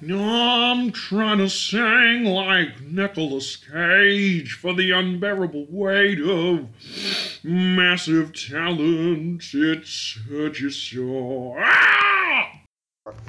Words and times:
I'm 0.00 0.92
trying 0.92 1.38
to 1.38 1.48
sing 1.48 2.24
like 2.24 2.80
Nicolas 2.82 3.56
Cage 3.56 4.52
for 4.52 4.72
the 4.72 4.92
unbearable 4.92 5.66
weight 5.68 6.20
of 6.20 6.68
massive 7.42 8.32
talent. 8.32 9.42
It's 9.52 10.18
such 10.30 10.62
a 10.62 10.70
sore. 10.70 11.58
Ah! 11.60 12.48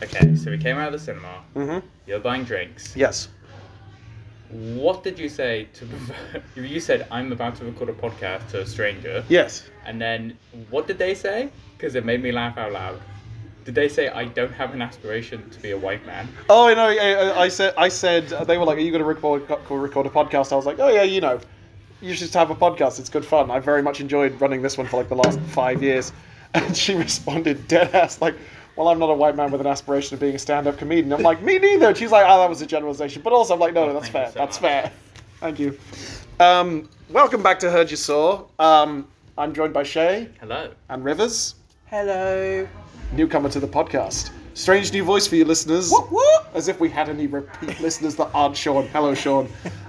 Okay, 0.04 0.36
so 0.36 0.52
we 0.52 0.58
came 0.60 0.78
out 0.78 0.88
of 0.88 0.94
the 0.94 1.00
cinema. 1.00 1.42
Mhm. 1.56 1.82
You're 2.06 2.20
buying 2.20 2.44
drinks. 2.44 2.96
Yes. 2.96 3.30
What 4.52 5.04
did 5.04 5.18
you 5.18 5.30
say 5.30 5.68
to? 5.74 5.88
you 6.62 6.80
said 6.80 7.08
I'm 7.10 7.32
about 7.32 7.56
to 7.58 7.66
record 7.66 7.90
a 7.90 7.94
podcast 7.94 8.50
to 8.52 8.62
a 8.62 8.66
stranger, 8.66 9.24
Yes. 9.28 9.68
and 9.86 10.00
then 10.00 10.38
what 10.70 10.86
did 10.88 11.00
they 11.00 11.16
say? 11.16 11.50
Because 11.78 11.96
it 11.96 12.06
made 12.06 12.22
me 12.22 12.32
laugh 12.32 12.58
out 12.60 12.74
loud. 12.74 13.00
Did 13.66 13.76
they 13.76 13.90
say 13.90 14.08
I 14.10 14.26
don't 14.26 14.54
have 14.54 14.74
an 14.74 14.82
aspiration 14.82 15.48
to 15.52 15.60
be 15.60 15.72
a 15.72 15.78
white 15.78 16.06
man? 16.06 16.28
Oh 16.50 16.74
no! 16.74 16.88
I, 16.88 17.44
I 17.44 17.48
said 17.50 17.74
I 17.78 17.88
said 17.90 18.28
they 18.48 18.58
were 18.58 18.66
like, 18.66 18.78
"Are 18.78 18.82
you 18.82 18.92
going 18.92 19.02
to 19.04 19.08
record 19.08 19.48
record 19.70 20.06
a 20.06 20.10
podcast?" 20.10 20.52
I 20.52 20.56
was 20.56 20.66
like, 20.66 20.80
"Oh 20.80 20.88
yeah, 20.88 21.04
you 21.04 21.22
know, 21.22 21.40
you 22.02 22.14
should 22.14 22.20
just 22.22 22.34
have 22.34 22.50
a 22.50 22.56
podcast. 22.56 23.00
It's 23.00 23.10
good 23.10 23.26
fun. 23.26 23.52
I 23.52 23.60
very 23.60 23.84
much 23.84 24.00
enjoyed 24.02 24.40
running 24.42 24.62
this 24.62 24.78
one 24.78 24.88
for 24.88 24.98
like 24.98 25.10
the 25.10 25.16
last 25.16 25.40
five 25.42 25.82
years." 25.84 26.12
And 26.56 26.76
she 26.76 26.96
responded 26.96 27.68
dead 27.68 27.94
ass 27.94 28.22
like, 28.22 28.34
"Well, 28.76 28.88
I'm 28.88 28.98
not 28.98 29.12
a 29.12 29.14
white 29.14 29.36
man 29.36 29.52
with 29.52 29.62
an 29.62 29.68
aspiration 29.68 30.16
of 30.16 30.20
being 30.20 30.34
a 30.34 30.40
stand 30.40 30.66
up 30.66 30.80
comedian." 30.80 31.14
I'm 31.14 31.22
like, 31.22 31.44
"Me 31.44 31.60
neither." 31.60 31.90
And 31.90 31.96
she's 31.98 32.10
like, 32.12 32.26
"Oh, 32.28 32.40
that 32.40 32.50
was 32.50 32.60
a 32.64 32.66
generalization," 32.66 33.22
but 33.22 33.34
also 33.34 33.54
I'm 33.54 33.60
like, 33.60 33.76
"No, 33.76 33.86
no, 33.86 33.94
that's 33.94 34.10
fair. 34.10 34.32
so 34.32 34.40
that's 34.40 34.60
much. 34.60 34.72
fair. 34.72 34.92
Thank 35.42 35.60
you." 35.60 35.78
Um, 36.40 36.90
welcome 37.12 37.44
back 37.44 37.60
to 37.60 37.70
Heard 37.70 37.92
You 37.92 37.98
Saw. 37.98 38.46
Um, 38.58 39.08
I'm 39.38 39.54
joined 39.54 39.74
by 39.74 39.84
Shay 39.84 40.30
Hello. 40.40 40.72
and 40.90 41.04
Rivers, 41.06 41.54
Hello. 41.86 42.68
Newcomer 43.12 43.50
to 43.50 43.60
the 43.60 43.68
podcast. 43.68 44.32
Strange 44.54 44.92
new 44.92 45.04
voice 45.04 45.26
for 45.26 45.36
you 45.36 45.46
listeners. 45.46 45.90
What? 45.90 46.12
What? 46.12 46.50
As 46.54 46.68
if 46.68 46.80
we 46.80 46.90
had 46.90 47.10
any 47.10 47.28
repeat 47.28 47.80
listeners 47.82 48.16
that 48.16 48.30
aren't 48.34 48.58
Sean. 48.58 48.88
Hello, 48.88 49.14
Sean. 49.14 49.48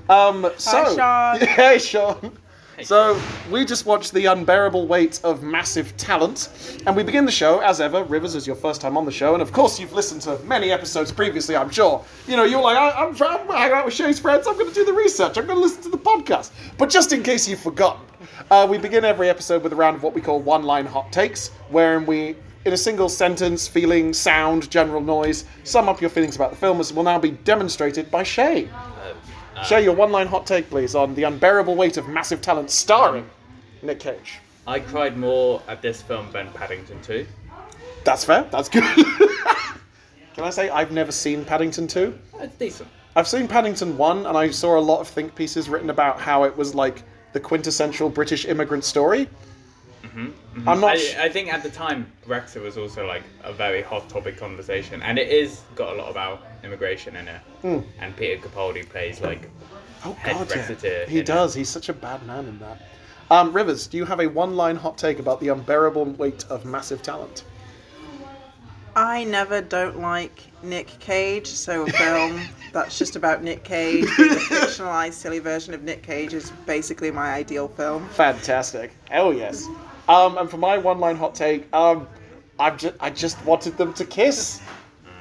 Um, 0.08 0.50
so, 0.56 0.94
Sean. 0.96 1.40
Hey, 1.40 1.78
Sean. 1.78 2.36
So, 2.82 3.20
we 3.50 3.66
just 3.66 3.84
watched 3.84 4.14
The 4.14 4.24
Unbearable 4.26 4.86
Weight 4.86 5.20
of 5.22 5.42
Massive 5.42 5.94
Talent, 5.98 6.80
and 6.86 6.96
we 6.96 7.02
begin 7.02 7.26
the 7.26 7.32
show, 7.32 7.58
as 7.58 7.78
ever. 7.78 8.04
Rivers 8.04 8.34
is 8.34 8.46
your 8.46 8.56
first 8.56 8.80
time 8.80 8.96
on 8.96 9.04
the 9.04 9.12
show, 9.12 9.34
and 9.34 9.42
of 9.42 9.52
course, 9.52 9.78
you've 9.78 9.92
listened 9.92 10.22
to 10.22 10.38
many 10.44 10.70
episodes 10.70 11.12
previously, 11.12 11.54
I'm 11.56 11.68
sure. 11.68 12.02
You 12.26 12.36
know, 12.36 12.44
you're 12.44 12.62
like, 12.62 12.78
I, 12.78 12.90
I'm, 12.90 13.08
I'm 13.22 13.46
hanging 13.48 13.76
out 13.76 13.84
with 13.84 13.92
Shay's 13.92 14.18
friends, 14.18 14.46
I'm 14.46 14.54
going 14.54 14.68
to 14.68 14.74
do 14.74 14.86
the 14.86 14.94
research, 14.94 15.36
I'm 15.36 15.44
going 15.46 15.58
to 15.58 15.62
listen 15.62 15.82
to 15.82 15.90
the 15.90 15.98
podcast. 15.98 16.52
But 16.78 16.88
just 16.88 17.12
in 17.12 17.22
case 17.22 17.46
you've 17.46 17.60
forgotten, 17.60 18.00
uh, 18.50 18.66
we 18.70 18.78
begin 18.78 19.04
every 19.04 19.28
episode 19.28 19.62
with 19.62 19.74
a 19.74 19.76
round 19.76 19.96
of 19.96 20.02
what 20.02 20.14
we 20.14 20.22
call 20.22 20.40
one 20.40 20.62
line 20.62 20.86
hot 20.86 21.12
takes, 21.12 21.48
wherein 21.68 22.06
we 22.06 22.34
in 22.64 22.72
a 22.72 22.76
single 22.76 23.08
sentence, 23.08 23.66
feeling, 23.66 24.12
sound, 24.12 24.70
general 24.70 25.00
noise, 25.00 25.44
sum 25.64 25.88
up 25.88 26.00
your 26.00 26.10
feelings 26.10 26.36
about 26.36 26.50
the 26.50 26.56
film, 26.56 26.80
as 26.80 26.92
will 26.92 27.02
now 27.02 27.18
be 27.18 27.30
demonstrated 27.30 28.10
by 28.10 28.22
Shay. 28.22 28.66
Um, 28.66 28.92
uh, 29.56 29.62
Shay, 29.64 29.82
your 29.82 29.94
one 29.94 30.12
line 30.12 30.26
hot 30.26 30.46
take, 30.46 30.68
please, 30.68 30.94
on 30.94 31.14
The 31.14 31.24
Unbearable 31.24 31.74
Weight 31.74 31.96
of 31.96 32.08
Massive 32.08 32.40
Talent, 32.40 32.70
starring 32.70 33.24
um, 33.24 33.30
Nick 33.82 34.00
Cage. 34.00 34.40
I 34.66 34.80
cried 34.80 35.16
more 35.16 35.62
at 35.68 35.80
this 35.80 36.02
film 36.02 36.30
than 36.32 36.50
Paddington 36.52 37.00
2. 37.02 37.26
That's 38.04 38.24
fair, 38.24 38.46
that's 38.50 38.68
good. 38.68 38.84
Can 40.34 40.44
I 40.44 40.50
say 40.50 40.70
I've 40.70 40.92
never 40.92 41.12
seen 41.12 41.44
Paddington 41.44 41.86
2? 41.86 42.18
Uh, 42.34 42.38
it's 42.42 42.56
decent. 42.56 42.88
I've 43.16 43.26
seen 43.26 43.48
Paddington 43.48 43.96
1, 43.96 44.26
and 44.26 44.36
I 44.36 44.50
saw 44.50 44.78
a 44.78 44.80
lot 44.80 45.00
of 45.00 45.08
think 45.08 45.34
pieces 45.34 45.68
written 45.68 45.90
about 45.90 46.20
how 46.20 46.44
it 46.44 46.56
was 46.56 46.74
like 46.74 47.02
the 47.32 47.40
quintessential 47.40 48.08
British 48.08 48.44
immigrant 48.44 48.84
story. 48.84 49.28
Mm-hmm, 50.10 50.26
mm-hmm. 50.26 50.68
I'm 50.68 50.80
not. 50.80 50.98
sh- 50.98 51.14
I, 51.16 51.26
I 51.26 51.28
think 51.28 51.52
at 51.52 51.62
the 51.62 51.70
time 51.70 52.10
Brexit 52.26 52.62
was 52.62 52.76
also 52.76 53.06
like 53.06 53.22
a 53.44 53.52
very 53.52 53.82
hot 53.82 54.08
topic 54.08 54.36
conversation, 54.36 55.02
and 55.02 55.18
it 55.18 55.28
is 55.28 55.62
got 55.76 55.94
a 55.94 55.96
lot 55.96 56.10
about 56.10 56.42
immigration 56.64 57.16
in 57.16 57.28
it. 57.28 57.40
Hmm. 57.62 57.78
And 58.00 58.16
Peter 58.16 58.40
Capaldi 58.46 58.88
plays 58.88 59.20
like 59.20 59.48
oh, 60.04 60.12
head 60.14 60.48
God, 60.48 60.82
yeah. 60.82 61.06
He 61.06 61.16
in 61.16 61.20
it. 61.20 61.26
does. 61.26 61.54
He's 61.54 61.68
such 61.68 61.88
a 61.88 61.92
bad 61.92 62.26
man 62.26 62.46
in 62.46 62.58
that. 62.58 62.82
Um, 63.30 63.52
Rivers, 63.52 63.86
do 63.86 63.96
you 63.96 64.04
have 64.04 64.18
a 64.18 64.26
one 64.26 64.56
line 64.56 64.74
hot 64.76 64.98
take 64.98 65.20
about 65.20 65.38
the 65.40 65.48
unbearable 65.48 66.04
weight 66.04 66.44
of 66.50 66.64
massive 66.64 67.02
talent? 67.02 67.44
I 68.96 69.22
never 69.22 69.60
don't 69.60 70.00
like 70.00 70.42
Nick 70.64 70.88
Cage, 70.98 71.46
so 71.46 71.82
a 71.82 71.86
film 71.86 72.40
that's 72.72 72.98
just 72.98 73.14
about 73.14 73.44
Nick 73.44 73.62
Cage, 73.62 74.04
being 74.16 74.30
a 74.32 74.34
fictionalized, 74.34 75.12
silly 75.12 75.38
version 75.38 75.74
of 75.74 75.82
Nick 75.84 76.02
Cage, 76.02 76.34
is 76.34 76.50
basically 76.66 77.12
my 77.12 77.32
ideal 77.32 77.68
film. 77.68 78.08
Fantastic. 78.08 78.90
Hell 79.08 79.32
yes. 79.32 79.68
Um, 80.10 80.38
and 80.38 80.50
for 80.50 80.56
my 80.56 80.76
one-line 80.76 81.14
hot 81.14 81.36
take, 81.36 81.72
um, 81.72 82.08
I'm 82.58 82.76
just, 82.76 82.96
I 82.98 83.10
just 83.10 83.42
wanted 83.44 83.78
them 83.78 83.92
to 83.92 84.04
kiss. 84.04 84.60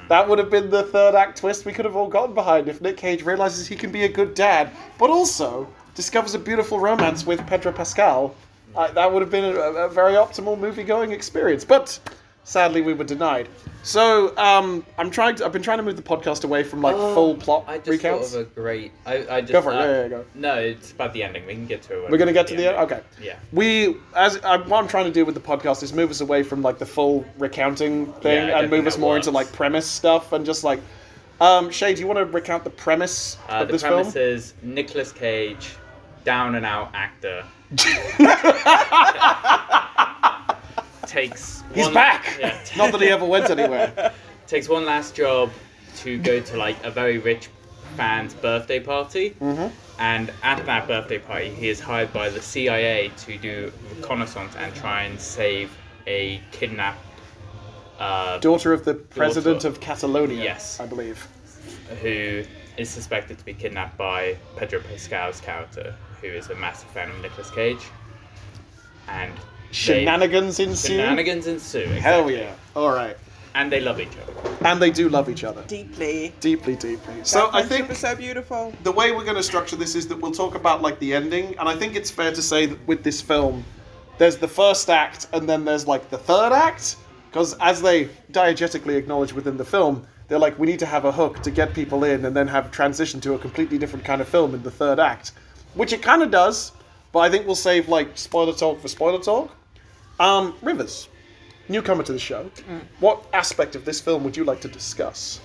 That 0.07 0.27
would 0.27 0.39
have 0.39 0.49
been 0.49 0.71
the 0.71 0.81
third 0.81 1.13
act 1.13 1.37
twist 1.37 1.63
we 1.63 1.73
could 1.73 1.85
have 1.85 1.95
all 1.95 2.07
gotten 2.07 2.33
behind 2.33 2.67
if 2.67 2.81
Nick 2.81 2.97
Cage 2.97 3.21
realizes 3.21 3.67
he 3.67 3.75
can 3.75 3.91
be 3.91 4.05
a 4.05 4.09
good 4.09 4.33
dad, 4.33 4.71
but 4.97 5.11
also 5.11 5.69
discovers 5.93 6.33
a 6.33 6.39
beautiful 6.39 6.79
romance 6.79 7.23
with 7.23 7.45
Pedro 7.45 7.71
Pascal. 7.71 8.33
Uh, 8.75 8.91
that 8.93 9.13
would 9.13 9.21
have 9.21 9.29
been 9.29 9.43
a, 9.43 9.59
a 9.59 9.87
very 9.87 10.13
optimal 10.13 10.57
movie-going 10.57 11.11
experience, 11.11 11.63
but 11.63 11.99
sadly 12.49 12.81
we 12.81 12.93
were 12.93 13.03
denied. 13.03 13.47
So 13.83 14.35
um, 14.37 14.85
I'm 14.97 15.09
trying 15.09 15.35
to. 15.35 15.45
I've 15.45 15.53
been 15.53 15.61
trying 15.61 15.77
to 15.77 15.83
move 15.83 15.95
the 15.95 16.01
podcast 16.01 16.43
away 16.43 16.63
from 16.63 16.81
like 16.81 16.95
full 16.95 17.35
plot 17.35 17.63
Oh, 17.67 17.71
I 17.71 17.77
just 17.77 17.89
recounts. 17.89 18.31
thought 18.33 18.39
of 18.41 18.47
a 18.47 18.59
great. 18.59 18.91
I, 19.05 19.27
I 19.37 19.41
just, 19.41 19.53
Go 19.53 19.61
for 19.61 19.71
it, 19.71 19.75
uh, 19.77 19.85
yeah, 19.85 20.01
yeah, 20.01 20.07
go. 20.09 20.25
No, 20.35 20.55
it's 20.55 20.91
about 20.91 21.13
the 21.13 21.23
ending. 21.23 21.45
We 21.45 21.53
can 21.53 21.65
get 21.65 21.81
to 21.83 22.03
it. 22.03 22.11
We're 22.11 22.17
gonna 22.17 22.33
get 22.33 22.47
to 22.47 22.55
the 22.55 22.67
end. 22.67 22.77
Okay. 22.77 23.01
Yeah. 23.21 23.37
We, 23.53 23.95
as 24.15 24.37
I, 24.43 24.57
what 24.57 24.79
I'm 24.81 24.87
trying 24.89 25.05
to 25.05 25.11
do 25.11 25.25
with 25.25 25.35
the 25.35 25.41
podcast 25.41 25.81
is 25.83 25.93
move 25.93 26.09
us 26.11 26.19
away 26.21 26.43
from 26.43 26.61
like 26.61 26.77
the 26.77 26.85
full 26.85 27.25
recounting 27.37 28.11
thing 28.13 28.49
Yeah, 28.49 28.59
and 28.59 28.69
move 28.69 28.79
think 28.79 28.87
us 28.87 28.95
that 28.95 29.01
more 29.01 29.15
into 29.15 29.31
works. 29.31 29.47
like 29.47 29.53
premise 29.55 29.85
stuff 29.87 30.33
and 30.33 30.45
just 30.45 30.63
like, 30.65 30.81
um, 31.39 31.69
Shay, 31.71 31.93
do 31.93 32.01
you 32.01 32.07
want 32.07 32.19
to 32.19 32.25
recount 32.25 32.65
the 32.65 32.69
premise 32.69 33.37
Uh, 33.47 33.61
of 33.61 33.67
the 33.67 33.73
this 33.73 33.81
premise 33.83 34.11
film? 34.13 34.25
is 34.25 34.53
Nicolas 34.61 35.13
Cage, 35.13 35.69
down 36.25 36.55
and 36.55 36.65
out 36.65 36.89
actor, 36.93 37.45
takes. 41.09 41.63
He's 41.73 41.85
one- 41.85 41.93
back. 41.93 42.37
Yeah, 42.39 42.57
Not 42.77 42.91
that 42.91 43.01
he 43.01 43.07
ever 43.09 43.25
went 43.25 43.49
anywhere. 43.49 44.13
takes 44.47 44.69
one 44.69 44.85
last 44.85 45.15
job 45.15 45.51
to 45.97 46.17
go 46.19 46.39
to 46.39 46.57
like 46.57 46.77
a 46.83 46.91
very 46.91 47.17
rich 47.17 47.49
fan's 47.97 48.33
birthday 48.33 48.79
party. 48.79 49.31
Mm-hmm. 49.41 49.67
And 49.99 50.31
at 50.43 50.65
that 50.65 50.87
birthday 50.87 51.19
party, 51.19 51.49
he 51.49 51.67
is 51.69 51.79
hired 51.79 52.13
by 52.13 52.29
the 52.29 52.41
CIA 52.41 53.11
to 53.17 53.37
do 53.37 53.71
reconnaissance 53.97 54.55
and 54.57 54.73
try 54.75 55.03
and 55.03 55.19
save 55.19 55.75
a 56.07 56.41
kidnapped 56.51 57.03
uh, 57.99 58.37
Daughter 58.37 58.71
of 58.71 58.85
the 58.85 58.93
president 58.93 59.57
Daughter. 59.61 59.67
of 59.67 59.81
Catalonia. 59.81 60.41
Yes. 60.41 60.79
I 60.79 60.85
believe. 60.85 61.27
who 62.01 62.43
is 62.77 62.89
suspected 62.89 63.37
to 63.37 63.43
be 63.43 63.53
kidnapped 63.53 63.97
by 63.97 64.37
Pedro 64.55 64.79
Pascal's 64.79 65.41
character, 65.41 65.93
who 66.21 66.27
is 66.27 66.49
a 66.49 66.55
massive 66.55 66.89
fan 66.91 67.09
of 67.11 67.19
Nicolas 67.21 67.51
Cage. 67.51 67.83
And 69.09 69.33
they- 69.69 69.75
Shenanigans 69.75 70.59
ensue. 70.59 70.87
shenanigans 70.97 71.47
ensue. 71.47 71.85
Hell 71.85 72.27
exactly. 72.27 72.37
yeah! 72.37 72.53
All 72.75 72.89
right, 72.91 73.15
And 73.55 73.71
they 73.71 73.79
love 73.81 73.99
each 73.99 74.09
other. 74.21 74.55
and 74.65 74.81
they 74.81 74.89
do 74.91 75.09
love 75.09 75.29
each 75.29 75.43
other 75.43 75.63
Deeply. 75.67 76.33
deeply, 76.39 76.75
deeply. 76.75 77.13
So 77.23 77.47
I 77.47 77.61
friendship 77.63 77.69
think 77.69 77.89
is 77.91 77.97
so 77.99 78.15
beautiful. 78.15 78.73
the 78.83 78.91
way 78.91 79.11
we're 79.11 79.23
going 79.25 79.35
to 79.37 79.43
structure 79.43 79.75
this 79.75 79.95
is 79.95 80.07
that 80.07 80.19
we'll 80.19 80.31
talk 80.31 80.55
about 80.55 80.81
like 80.81 80.97
the 80.99 81.13
ending, 81.13 81.55
and 81.59 81.67
I 81.69 81.75
think 81.75 81.95
it's 81.95 82.09
fair 82.11 82.31
to 82.31 82.41
say 82.41 82.65
that 82.67 82.87
with 82.87 83.03
this 83.03 83.21
film, 83.21 83.63
there's 84.17 84.37
the 84.37 84.47
first 84.47 84.89
act, 84.89 85.27
and 85.33 85.47
then 85.47 85.65
there's 85.65 85.87
like 85.87 86.09
the 86.09 86.17
third 86.17 86.51
act, 86.51 86.95
because 87.31 87.53
as 87.59 87.81
they 87.81 88.05
diegetically 88.31 88.95
acknowledge 88.97 89.33
within 89.33 89.55
the 89.57 89.65
film, 89.65 90.05
they're 90.27 90.39
like, 90.39 90.57
we 90.59 90.67
need 90.67 90.79
to 90.79 90.85
have 90.85 91.05
a 91.05 91.11
hook 91.11 91.41
to 91.43 91.51
get 91.51 91.73
people 91.73 92.03
in, 92.03 92.25
and 92.25 92.35
then 92.35 92.47
have 92.47 92.69
transition 92.71 93.19
to 93.21 93.33
a 93.35 93.39
completely 93.39 93.77
different 93.77 94.03
kind 94.05 94.19
of 94.21 94.27
film 94.27 94.53
in 94.55 94.61
the 94.63 94.71
third 94.71 94.99
act, 94.99 95.31
which 95.75 95.93
it 95.93 96.01
kind 96.01 96.21
of 96.21 96.31
does, 96.31 96.71
but 97.11 97.19
I 97.19 97.29
think 97.29 97.45
we'll 97.47 97.55
save 97.55 97.87
like 97.89 98.09
spoiler 98.17 98.53
talk 98.53 98.79
for 98.81 98.87
spoiler 98.87 99.19
talk. 99.19 99.55
Um, 100.19 100.55
Rivers, 100.61 101.07
newcomer 101.69 102.03
to 102.03 102.13
the 102.13 102.19
show, 102.19 102.51
what 102.99 103.23
aspect 103.33 103.75
of 103.75 103.85
this 103.85 104.01
film 104.01 104.23
would 104.23 104.35
you 104.35 104.43
like 104.43 104.61
to 104.61 104.67
discuss? 104.67 105.39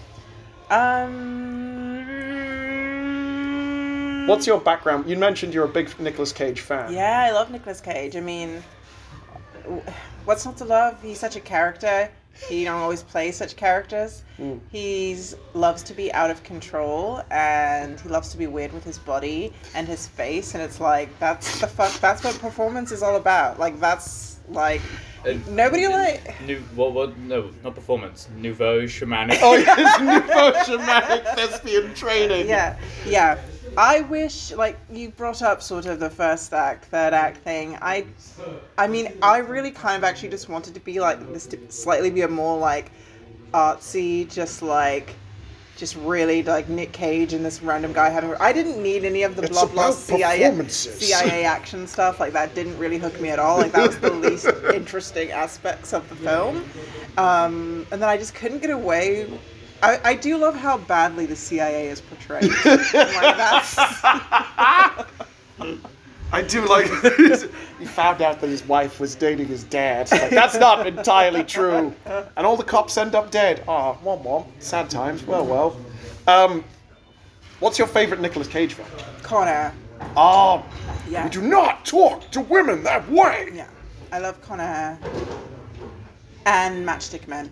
Um. 0.71 1.85
What's 4.27 4.47
your 4.47 4.59
background? 4.59 5.09
You 5.09 5.19
mentioned 5.19 5.53
you're 5.53 5.67
a 5.67 5.69
big 5.69 5.99
Nicolas 6.01 6.33
Cage 6.33 6.61
fan. 6.61 6.93
Yeah, 6.93 7.25
I 7.29 7.31
love 7.31 7.51
Nicolas 7.51 7.81
Cage. 7.81 8.17
I 8.17 8.21
mean, 8.21 8.65
what's 10.25 10.47
not 10.47 10.57
to 10.59 10.65
love? 10.65 11.01
He's 11.03 11.19
such 11.19 11.37
a 11.37 11.41
character. 11.41 12.11
He 12.49 12.65
don't 12.65 12.81
always 12.81 13.03
play 13.03 13.31
such 13.31 13.55
characters. 13.55 14.23
Mm. 14.39 14.61
He's 14.73 15.37
loves 15.53 15.83
to 15.85 15.95
be 15.95 16.13
out 16.13 16.31
of 16.31 16.43
control, 16.43 17.23
and 17.31 18.01
he 18.01 18.09
loves 18.09 18.31
to 18.31 18.39
be 18.39 18.47
weird 18.47 18.73
with 18.73 18.83
his 18.83 18.99
body 18.99 19.53
and 19.75 19.87
his 19.87 20.09
face. 20.09 20.55
And 20.55 20.63
it's 20.63 20.81
like 20.81 21.17
that's 21.21 21.61
the 21.61 21.67
fuck. 21.69 21.93
That's 22.01 22.25
what 22.25 22.37
performance 22.39 22.93
is 22.93 23.03
all 23.03 23.17
about. 23.17 23.61
Like 23.61 23.79
that's 23.79 24.34
like 24.49 24.81
Uh, 25.27 25.35
nobody 25.49 25.87
like. 25.89 26.39
New, 26.43 26.59
what, 26.75 26.93
what, 26.93 27.17
no, 27.17 27.51
not 27.63 27.75
performance. 27.75 28.29
Nouveau 28.37 28.83
shamanic. 28.83 29.39
Oh, 29.41 29.57
yes, 29.57 30.01
nouveau 30.01 30.53
shamanic 30.65 31.35
thespian 31.35 31.95
training. 31.95 32.47
Yeah, 32.47 32.79
yeah. 33.07 33.39
I 33.77 34.03
wish, 34.03 34.53
like 34.53 34.79
you 34.91 35.11
brought 35.11 35.43
up, 35.43 35.63
sort 35.63 35.87
of 35.87 35.99
the 35.99 36.11
first 36.11 36.53
act, 36.53 36.85
third 36.87 37.15
act 37.15 37.39
thing. 37.39 37.79
I, 37.81 38.07
I 38.79 38.87
mean, 38.87 39.13
I 39.23 39.39
really 39.39 39.71
kind 39.71 39.97
of 39.97 40.05
actually 40.05 40.29
just 40.29 40.49
wanted 40.49 40.75
to 40.75 40.81
be 40.81 41.01
like 41.01 41.33
this, 41.33 41.47
to 41.49 41.59
slightly 41.71 42.11
be 42.11 42.21
a 42.21 42.29
more 42.29 42.59
like 42.59 42.93
artsy, 43.53 44.31
just 44.31 44.63
like 44.63 45.15
just 45.77 45.97
really 45.97 46.43
like 46.43 46.69
Nick 46.69 46.93
Cage 46.93 47.33
and 47.33 47.45
this 47.45 47.63
random 47.63 47.93
guy 47.93 48.09
having. 48.09 48.35
I 48.39 48.53
didn't 48.53 48.83
need 48.83 49.05
any 49.05 49.23
of 49.23 49.37
the 49.37 49.43
It's 49.43 49.51
blah 49.51 49.67
blah 49.67 49.91
CIA. 49.91 50.55
CIA 50.61 51.45
action 51.45 51.87
stuff. 51.87 52.21
Like 52.21 52.33
that 52.33 52.55
didn't 52.55 52.79
really 52.79 52.99
hook 52.99 53.21
me 53.21 53.31
at 53.31 53.39
all. 53.39 53.59
Like 53.59 53.73
that 53.73 53.87
was 53.87 53.99
the 53.99 54.11
least 54.25 54.47
interesting 54.73 55.31
aspects 55.31 55.93
of 55.93 56.09
the 56.09 56.17
film. 56.17 56.65
Um, 57.17 57.87
and 57.91 58.01
then 58.01 58.09
I 58.09 58.17
just 58.17 58.35
couldn't 58.35 58.61
get 58.61 58.71
away. 58.71 59.27
I, 59.83 60.01
I 60.05 60.15
do 60.15 60.37
love 60.39 60.55
how 60.55 60.79
badly 60.79 61.27
the 61.27 61.37
CIA 61.37 61.89
is 61.89 62.01
portrayed. 62.01 62.45
like 62.65 63.37
that's 63.37 63.77
I 66.35 66.43
do 66.43 66.67
like. 66.67 66.87
he 67.79 67.87
found 67.87 68.21
out 68.21 68.41
that 68.41 68.49
his 68.49 68.67
wife 68.67 68.99
was 68.99 69.15
dating 69.15 69.47
his 69.47 69.63
dad. 69.65 70.11
Like, 70.11 70.31
that's 70.31 70.57
not 70.57 70.85
entirely 70.87 71.45
true. 71.45 71.95
And 72.37 72.45
all 72.47 72.57
the 72.57 72.65
cops 72.65 72.97
end 72.97 73.15
up 73.15 73.31
dead. 73.31 73.63
Ah, 73.69 73.97
oh, 73.97 74.05
womp 74.05 74.25
womp. 74.25 74.47
Sad 74.59 74.91
times. 74.91 75.25
Well, 75.25 75.47
well. 75.47 75.77
Um, 76.27 76.65
what's 77.61 77.79
your 77.79 77.87
favorite 77.87 78.21
Nicolas 78.21 78.49
Cage 78.49 78.75
film? 78.75 78.89
Con 79.23 79.47
Air. 79.47 79.73
Oh, 80.17 80.65
Yeah. 81.09 81.25
we 81.25 81.31
do 81.31 81.41
not 81.43 81.85
talk 81.85 82.29
to 82.33 82.41
women 82.41 82.83
that 82.83 83.09
way. 83.09 83.51
Yeah, 83.55 83.69
I 84.11 84.19
love 84.19 84.41
Con 84.43 84.61
Air. 84.61 84.99
And 86.47 86.87
Matchstick 86.87 87.29
Men. 87.29 87.49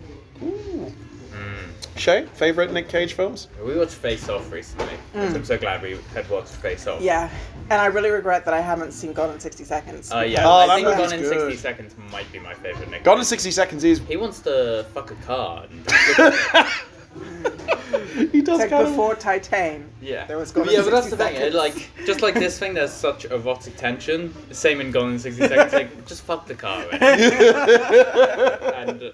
Shay, 1.95 2.25
favorite 2.33 2.73
Nick 2.73 2.89
Cage 2.89 3.13
films? 3.13 3.47
We 3.63 3.77
watched 3.77 3.93
Face 3.93 4.27
Off 4.27 4.51
recently. 4.51 4.93
I'm 5.15 5.45
so 5.45 5.57
glad 5.57 5.81
we 5.81 5.97
had 6.13 6.27
watched 6.29 6.49
Face 6.49 6.87
Off. 6.87 7.01
Yeah, 7.01 7.29
and 7.69 7.79
I 7.81 7.85
really 7.85 8.09
regret 8.09 8.45
that 8.45 8.53
I 8.53 8.61
haven't 8.61 8.91
seen 8.93 9.13
Gone 9.13 9.29
in 9.31 9.39
60 9.39 9.63
Seconds. 9.63 10.11
Uh, 10.11 10.19
yeah, 10.21 10.41
Oh, 10.45 10.59
that 10.67 10.69
I 10.71 10.75
think 10.83 10.87
Gone 10.97 11.13
in 11.13 11.21
good. 11.21 11.51
60 11.51 11.55
Seconds 11.57 11.95
might 12.11 12.29
be 12.31 12.39
my 12.39 12.53
favorite 12.55 12.89
Nick. 12.89 13.03
Gone 13.03 13.19
in 13.19 13.25
60 13.25 13.51
Seconds 13.51 13.83
is. 13.83 13.99
He 14.07 14.17
wants 14.17 14.39
to 14.41 14.85
fuck 14.93 15.11
a 15.11 15.15
car. 15.15 15.65
And 15.69 15.85
He 18.31 18.41
does 18.41 18.59
It's 18.59 18.59
like 18.59 18.69
kind 18.71 18.83
of. 18.85 18.89
before 18.89 19.13
Titan. 19.15 19.87
yeah. 20.01 20.25
There 20.25 20.37
was 20.39 20.51
Gone 20.51 20.67
in 20.67 20.73
yeah, 20.73 20.81
but 20.81 20.89
that's 20.91 21.09
60 21.09 21.15
the 21.17 21.23
thing. 21.23 21.35
Seconds. 21.35 21.53
It, 21.55 21.57
like, 21.57 21.89
just 22.07 22.21
like 22.21 22.33
this 22.33 22.57
thing, 22.57 22.73
there's 22.73 22.91
such 22.91 23.25
erotic 23.25 23.77
tension. 23.77 24.33
Same 24.51 24.81
in 24.81 24.89
Gone 24.91 25.11
in 25.13 25.19
60 25.19 25.47
Seconds. 25.47 25.73
Like, 25.73 26.05
just 26.07 26.23
fuck 26.23 26.47
the 26.47 26.55
car, 26.55 26.83
and 26.91 27.03
uh, 29.03 29.11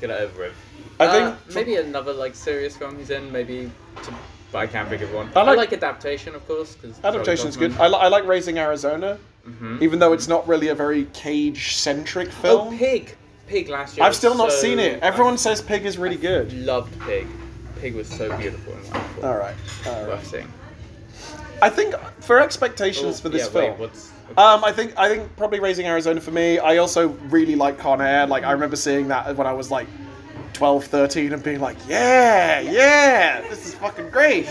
get 0.00 0.10
it 0.10 0.20
over 0.20 0.40
with. 0.40 0.54
I 1.00 1.06
Uh, 1.06 1.12
think. 1.46 1.54
maybe 1.54 1.76
another 1.76 2.12
like 2.12 2.34
serious 2.34 2.76
film 2.76 2.96
he's 2.98 3.10
in. 3.10 3.32
Maybe, 3.32 3.70
to, 4.04 4.14
but 4.52 4.58
I 4.58 4.66
can't 4.66 4.88
think 4.88 5.02
of 5.02 5.12
one. 5.12 5.30
I 5.34 5.40
I 5.40 5.42
like- 5.44 5.56
like, 5.56 5.72
adaptation, 5.72 6.34
of 6.34 6.46
course. 6.46 6.76
Cause 6.80 6.94
Adaptation's 7.02 7.56
good. 7.56 7.74
I, 7.80 7.88
li- 7.88 7.98
I 7.98 8.08
like 8.08 8.26
Raising 8.26 8.58
Arizona, 8.58 9.18
Mhm. 9.48 9.80
even 9.82 9.98
though 9.98 10.12
it's 10.12 10.28
not 10.28 10.46
really 10.46 10.68
a 10.68 10.74
very 10.74 11.06
Cage 11.14 11.74
centric 11.76 12.30
film. 12.30 12.74
Oh, 12.74 12.76
Pig. 12.78 13.16
Pig 13.48 13.68
last 13.68 13.96
year. 13.96 14.06
I've 14.06 14.14
still 14.14 14.34
not 14.36 14.52
so- 14.52 14.58
seen 14.58 14.78
it. 14.78 15.02
Everyone 15.02 15.36
says 15.38 15.60
Pig 15.62 15.84
is 15.86 15.98
really 15.98 16.16
good. 16.16 16.52
loved 16.52 16.96
Pig. 17.00 17.26
Pig 17.80 17.94
was 17.96 18.06
so 18.08 18.36
beautiful 18.36 18.74
and 18.74 18.84
wonderful. 18.92 19.24
All 19.26 19.36
right. 19.38 19.54
All 19.88 20.04
right. 20.04 20.24
Seeing. 20.26 20.52
I 21.62 21.68
think 21.70 21.94
for 22.20 22.38
expectations 22.40 23.18
Oh, 23.18 23.22
for 23.22 23.28
this 23.30 23.44
yeah, 23.46 23.48
film. 23.50 23.70
Wait, 23.72 23.78
what's, 23.78 24.10
Um, 24.36 24.62
I 24.64 24.70
think 24.72 24.92
I 24.96 25.08
think 25.08 25.34
probably 25.36 25.58
Raising 25.60 25.86
Arizona 25.86 26.20
for 26.20 26.30
me. 26.30 26.58
I 26.58 26.76
also 26.76 27.08
really 27.30 27.56
like 27.56 27.78
Con 27.78 28.00
Air. 28.00 28.26
Like 28.26 28.44
I 28.44 28.52
remember 28.52 28.76
seeing 28.76 29.08
that 29.08 29.34
when 29.36 29.46
I 29.46 29.52
was 29.52 29.70
like 29.70 29.86
12, 30.60 30.84
13 30.84 31.32
and 31.32 31.42
being 31.42 31.58
like, 31.58 31.78
yeah, 31.88 32.60
yeah, 32.60 33.40
this 33.48 33.66
is 33.68 33.74
fucking 33.76 34.10
great. 34.10 34.46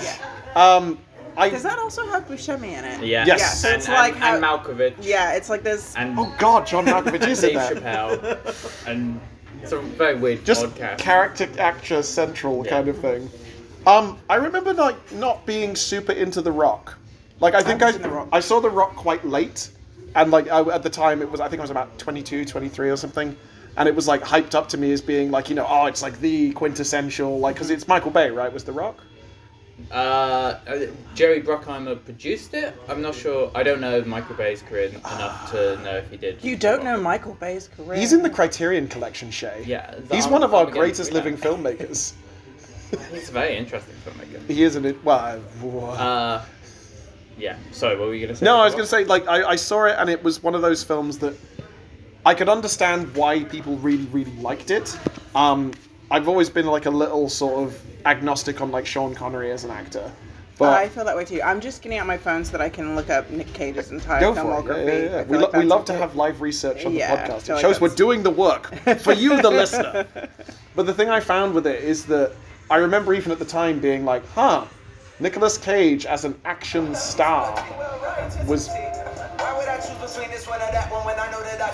Um, 0.55 0.97
I 1.37 1.49
Does 1.49 1.61
that 1.61 1.77
also 1.77 2.03
have 2.07 2.27
Buscemi 2.27 2.69
in 2.69 2.83
it? 2.83 3.05
yeah. 3.05 3.25
Yes. 3.27 3.39
Yeah, 3.39 3.45
so 3.49 3.67
and, 3.67 3.77
it's 3.77 3.87
like 3.87 4.13
and, 4.15 4.23
how- 4.23 4.33
and 4.33 4.43
Malkovich. 4.43 4.95
Yeah, 5.03 5.33
it's 5.33 5.51
like 5.51 5.61
this. 5.61 5.95
And 5.95 6.17
oh 6.17 6.33
god, 6.39 6.65
John 6.65 6.87
Malkovich 6.87 7.27
is 7.27 7.43
in 7.43 7.53
Dave 7.53 7.83
there. 7.83 8.07
Chappelle. 8.07 8.85
and 8.87 9.21
it's 9.61 9.71
a 9.71 9.77
very 9.77 10.15
weird 10.15 10.43
Just 10.43 10.65
podcast. 10.65 10.97
character 10.97 11.47
actor 11.59 12.01
central 12.01 12.65
Yeah. 12.65 12.71
kind 12.71 12.87
of 12.87 12.97
thing. 12.97 13.29
Um, 13.85 14.17
I 14.31 14.37
remember 14.37 14.73
like 14.73 15.11
not 15.11 15.45
being 15.45 15.75
super 15.75 16.13
into 16.13 16.41
The 16.41 16.51
Rock. 16.51 16.97
Like 17.39 17.53
I 17.53 17.61
think 17.61 17.83
I, 17.83 17.91
haven't 17.91 18.01
The 18.01 18.09
Rock. 18.09 18.29
I 18.31 18.39
saw 18.39 18.59
The 18.59 18.69
Rock 18.71 18.95
quite 18.95 19.23
late, 19.27 19.69
and 20.15 20.31
like 20.31 20.49
I, 20.49 20.61
at 20.73 20.81
the 20.81 20.89
time 20.89 21.21
it 21.21 21.29
was 21.29 21.39
I 21.39 21.47
think 21.47 21.59
I 21.59 21.63
was 21.63 21.69
about 21.69 21.99
22, 21.99 22.45
23 22.45 22.89
or 22.89 22.97
something, 22.97 23.37
and 23.77 23.87
it 23.87 23.95
was 23.95 24.07
like 24.07 24.21
hyped 24.21 24.55
up 24.55 24.67
to 24.69 24.77
me 24.77 24.91
as 24.91 25.01
being 25.01 25.31
like 25.31 25.49
you 25.49 25.55
know 25.55 25.65
oh 25.67 25.85
it's 25.85 26.01
like 26.01 26.19
the 26.19 26.51
quintessential 26.53 27.39
like 27.39 27.55
because 27.55 27.69
it's 27.69 27.87
Michael 27.87 28.11
Bay 28.11 28.29
right 28.29 28.51
was 28.51 28.63
The 28.63 28.71
Rock. 28.71 28.97
Uh, 29.91 30.59
uh, 30.67 30.79
Jerry 31.15 31.41
Bruckheimer 31.41 32.03
produced 32.03 32.53
it. 32.53 32.75
I'm 32.89 33.01
not 33.01 33.15
sure. 33.15 33.49
I 33.55 33.63
don't 33.63 33.79
know 33.79 34.01
Michael 34.03 34.35
Bay's 34.35 34.61
career 34.61 34.89
enough 34.89 35.51
to 35.51 35.81
know 35.83 35.95
if 35.95 36.11
he 36.11 36.17
did. 36.17 36.43
You 36.43 36.57
don't 36.57 36.83
know 36.83 36.99
Michael 36.99 37.35
Bay's 37.35 37.69
career. 37.69 37.97
He's 37.97 38.11
in 38.11 38.21
the 38.21 38.29
Criterion 38.29 38.89
Collection, 38.89 39.31
Shay. 39.31 39.63
Yeah, 39.65 39.95
He's 40.11 40.25
Arm- 40.25 40.33
one 40.33 40.43
of 40.43 40.53
our 40.53 40.65
greatest 40.65 41.13
living 41.13 41.37
thriller. 41.37 41.57
filmmakers. 41.75 42.13
He's 43.13 43.29
a 43.29 43.31
very 43.31 43.55
interesting 43.55 43.95
filmmaker. 44.05 44.45
He 44.49 44.63
isn't 44.63 44.85
it? 44.85 45.01
Well, 45.03 45.41
uh, 45.97 46.43
yeah. 47.37 47.55
Sorry, 47.71 47.97
what 47.97 48.09
were 48.09 48.15
you 48.15 48.25
gonna 48.27 48.35
say? 48.35 48.45
No, 48.45 48.59
I 48.59 48.65
was 48.65 48.73
going 48.73 48.83
to 48.83 48.89
say, 48.89 49.05
like, 49.05 49.27
I, 49.27 49.43
I 49.51 49.55
saw 49.55 49.85
it 49.85 49.95
and 49.97 50.09
it 50.09 50.21
was 50.23 50.43
one 50.43 50.55
of 50.55 50.61
those 50.61 50.83
films 50.83 51.19
that 51.19 51.35
I 52.29 52.35
could 52.35 52.47
understand 52.47 53.15
why 53.15 53.43
people 53.45 53.75
really, 53.77 54.05
really 54.11 54.31
liked 54.33 54.69
it. 54.69 54.95
Um, 55.33 55.71
I've 56.11 56.27
always 56.27 56.47
been, 56.47 56.67
like, 56.67 56.85
a 56.85 56.91
little 56.91 57.27
sort 57.27 57.63
of 57.63 57.75
agnostic 58.05 58.61
on, 58.61 58.69
like, 58.69 58.85
Sean 58.85 59.15
Connery 59.15 59.51
as 59.51 59.63
an 59.63 59.71
actor. 59.71 60.11
But 60.59 60.73
I 60.77 60.89
feel 60.89 61.05
that 61.05 61.15
way 61.15 61.25
too. 61.25 61.41
I'm 61.41 61.59
just 61.59 61.81
getting 61.81 61.97
out 61.97 62.05
my 62.05 62.17
phone 62.17 62.45
so 62.45 62.51
that 62.51 62.61
I 62.61 62.69
can 62.69 62.95
look 62.95 63.09
up 63.09 63.31
Nick 63.31 63.51
Cage's 63.53 63.89
entire 63.91 64.19
go 64.19 64.35
for 64.35 64.41
filmography. 64.41 64.77
it. 64.77 64.85
Yeah, 64.87 64.93
yeah, 64.93 65.09
yeah. 65.15 65.17
I 65.21 65.23
We, 65.23 65.37
lo- 65.37 65.43
like 65.45 65.53
we 65.53 65.59
that's 65.61 65.69
love 65.69 65.85
to 65.85 65.93
have 65.93 66.15
live 66.15 66.39
research 66.41 66.85
on 66.85 66.93
Yeah, 66.93 67.13
I 67.13 67.15
the 67.15 67.33
podcast. 67.33 67.41
feel 67.41 67.55
It 67.55 67.57
like 67.57 67.61
shows 67.61 67.81
we're 67.81 67.87
that's- 67.87 67.97
doing 67.97 68.21
the 68.21 68.29
work 68.29 68.75
for 68.99 69.13
you, 69.13 69.41
the 69.41 69.49
listener. 69.49 70.05
But 70.75 70.85
the 70.85 70.93
thing 70.93 71.09
I 71.09 71.19
found 71.21 71.55
with 71.55 71.65
it 71.65 71.81
is 71.83 72.05
that 72.07 72.33
I 72.69 72.75
remember 72.77 73.15
even 73.15 73.31
at 73.31 73.39
the 73.39 73.45
time 73.45 73.79
being 73.79 74.05
like, 74.05 74.23
huh, 74.35 74.65
Nicolas 75.19 75.57
Cage 75.57 76.05
as 76.05 76.25
an 76.25 76.39
action 76.45 76.93
star 76.93 77.55
was 78.45 78.67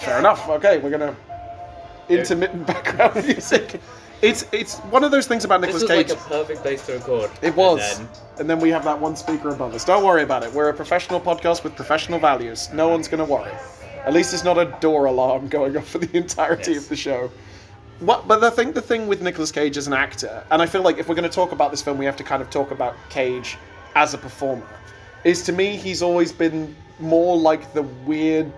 Fair 0.01 0.19
enough. 0.19 0.48
Okay, 0.50 0.77
we're 0.80 0.89
gonna 0.89 1.16
intermittent 2.10 2.66
background 2.74 3.16
music. 3.25 3.80
It's 4.22 4.45
it's 4.51 4.77
one 4.80 5.04
of 5.04 5.12
those 5.12 5.27
things 5.27 5.44
about 5.44 5.62
This 5.62 5.74
Nicolas 5.81 5.83
was 5.83 5.92
Cage. 5.92 6.10
like 6.10 6.25
a 6.25 6.30
perfect 6.30 6.62
place 6.62 6.86
to 6.86 6.94
record. 6.94 7.31
it 7.42 7.56
was, 7.56 8.00
And 8.00 8.07
and 8.07 8.18
then, 8.38 8.48
then, 8.48 8.60
we 8.60 8.69
have 8.69 8.83
that 8.86 9.00
one 9.00 9.16
speaker 9.16 9.50
above 9.50 9.74
us. 9.74 9.86
Don't 9.86 10.04
worry 10.04 10.24
about 10.24 10.44
it. 10.44 10.51
We're 10.54 10.69
a 10.69 10.74
professional 10.74 11.19
podcast 11.19 11.63
with 11.63 11.75
professional 11.75 12.19
values. 12.19 12.69
No 12.74 12.86
uh-huh. 12.86 12.92
one's 12.95 13.07
gonna 13.07 13.25
worry. 13.25 13.51
At 14.06 14.13
least 14.13 14.33
it's 14.33 14.44
not 14.44 14.57
a 14.57 14.66
door 14.81 15.06
alarm 15.06 15.48
going 15.48 15.75
off 15.78 15.88
for 15.89 15.98
the 15.98 16.16
entirety 16.18 16.74
Yes. 16.74 16.83
of 16.83 16.89
the 16.89 16.95
show. 16.95 17.31
What, 18.00 18.28
but 18.28 18.44
I 18.44 18.50
think 18.50 18.75
the 18.75 18.81
thing 18.81 19.07
with 19.07 19.21
Nicolas 19.21 19.51
Cage 19.51 19.78
as 19.78 19.88
an 19.88 19.94
actor, 19.94 20.44
and 20.51 20.62
I 20.62 20.66
feel 20.66 20.81
like 20.81 20.98
if 20.98 21.07
we're 21.07 21.16
going 21.16 21.30
to 21.30 21.33
talk 21.33 21.54
about 21.54 21.71
this 21.71 21.81
film, 21.81 21.98
we 21.98 22.06
have 22.06 22.18
to 22.18 22.24
kind 22.25 22.42
of 22.42 22.50
talk 22.50 22.71
about 22.71 22.94
Cage 23.10 23.57
as 23.95 24.13
a 24.13 24.18
performer. 24.18 24.68
Is 25.23 25.42
to 25.44 25.54
me, 25.54 25.78
he's 25.78 26.02
always 26.02 26.33
been 26.33 26.76
more 26.99 27.37
like 27.37 27.73
the 27.73 27.83
weird, 27.83 28.52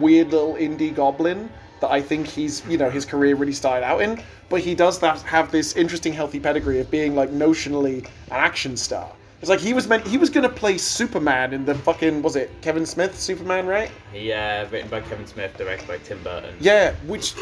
weird 0.00 0.30
little 0.30 0.54
indie 0.54 0.94
goblin 0.94 1.50
that 1.80 1.90
I 1.90 2.00
think 2.00 2.26
he's, 2.26 2.64
you 2.66 2.78
know, 2.78 2.90
his 2.90 3.04
career 3.04 3.36
really 3.36 3.52
started 3.52 3.84
out 3.84 4.00
in. 4.00 4.22
But 4.48 4.60
he 4.60 4.74
does 4.74 4.98
that, 5.00 5.20
have 5.22 5.50
this 5.50 5.74
interesting, 5.76 6.12
healthy 6.12 6.40
pedigree 6.40 6.80
of 6.80 6.90
being 6.90 7.14
like 7.14 7.30
notionally 7.30 8.04
an 8.04 8.32
action 8.32 8.76
star. 8.76 9.10
It's 9.40 9.50
like 9.50 9.60
he 9.60 9.74
was 9.74 9.86
meant, 9.86 10.06
he 10.06 10.16
was 10.16 10.30
going 10.30 10.48
to 10.48 10.54
play 10.54 10.78
Superman 10.78 11.52
in 11.52 11.66
the 11.66 11.74
fucking, 11.74 12.22
was 12.22 12.34
it 12.34 12.50
Kevin 12.62 12.86
Smith 12.86 13.18
Superman, 13.18 13.66
right? 13.66 13.90
yeah, 14.14 14.64
uh, 14.66 14.70
written 14.70 14.88
by 14.88 15.02
Kevin 15.02 15.26
Smith, 15.26 15.54
directed 15.58 15.86
by 15.86 15.98
Tim 15.98 16.22
Burton. 16.22 16.54
Yeah, 16.60 16.94
which, 17.06 17.34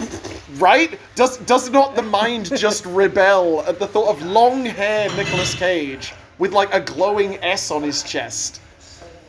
right? 0.55 0.99
Does 1.15 1.39
does 1.39 1.71
not 1.71 1.95
the 1.95 2.03
mind 2.03 2.57
just 2.57 2.85
rebel 3.01 3.63
at 3.69 3.79
the 3.79 3.87
thought 3.87 4.09
of 4.09 4.21
long-haired 4.23 5.17
Nicolas 5.17 5.55
Cage 5.55 6.13
with 6.39 6.51
like 6.51 6.75
a 6.75 6.81
glowing 6.81 7.37
S 7.37 7.71
on 7.71 7.85
his 7.85 8.03
chest? 8.03 8.61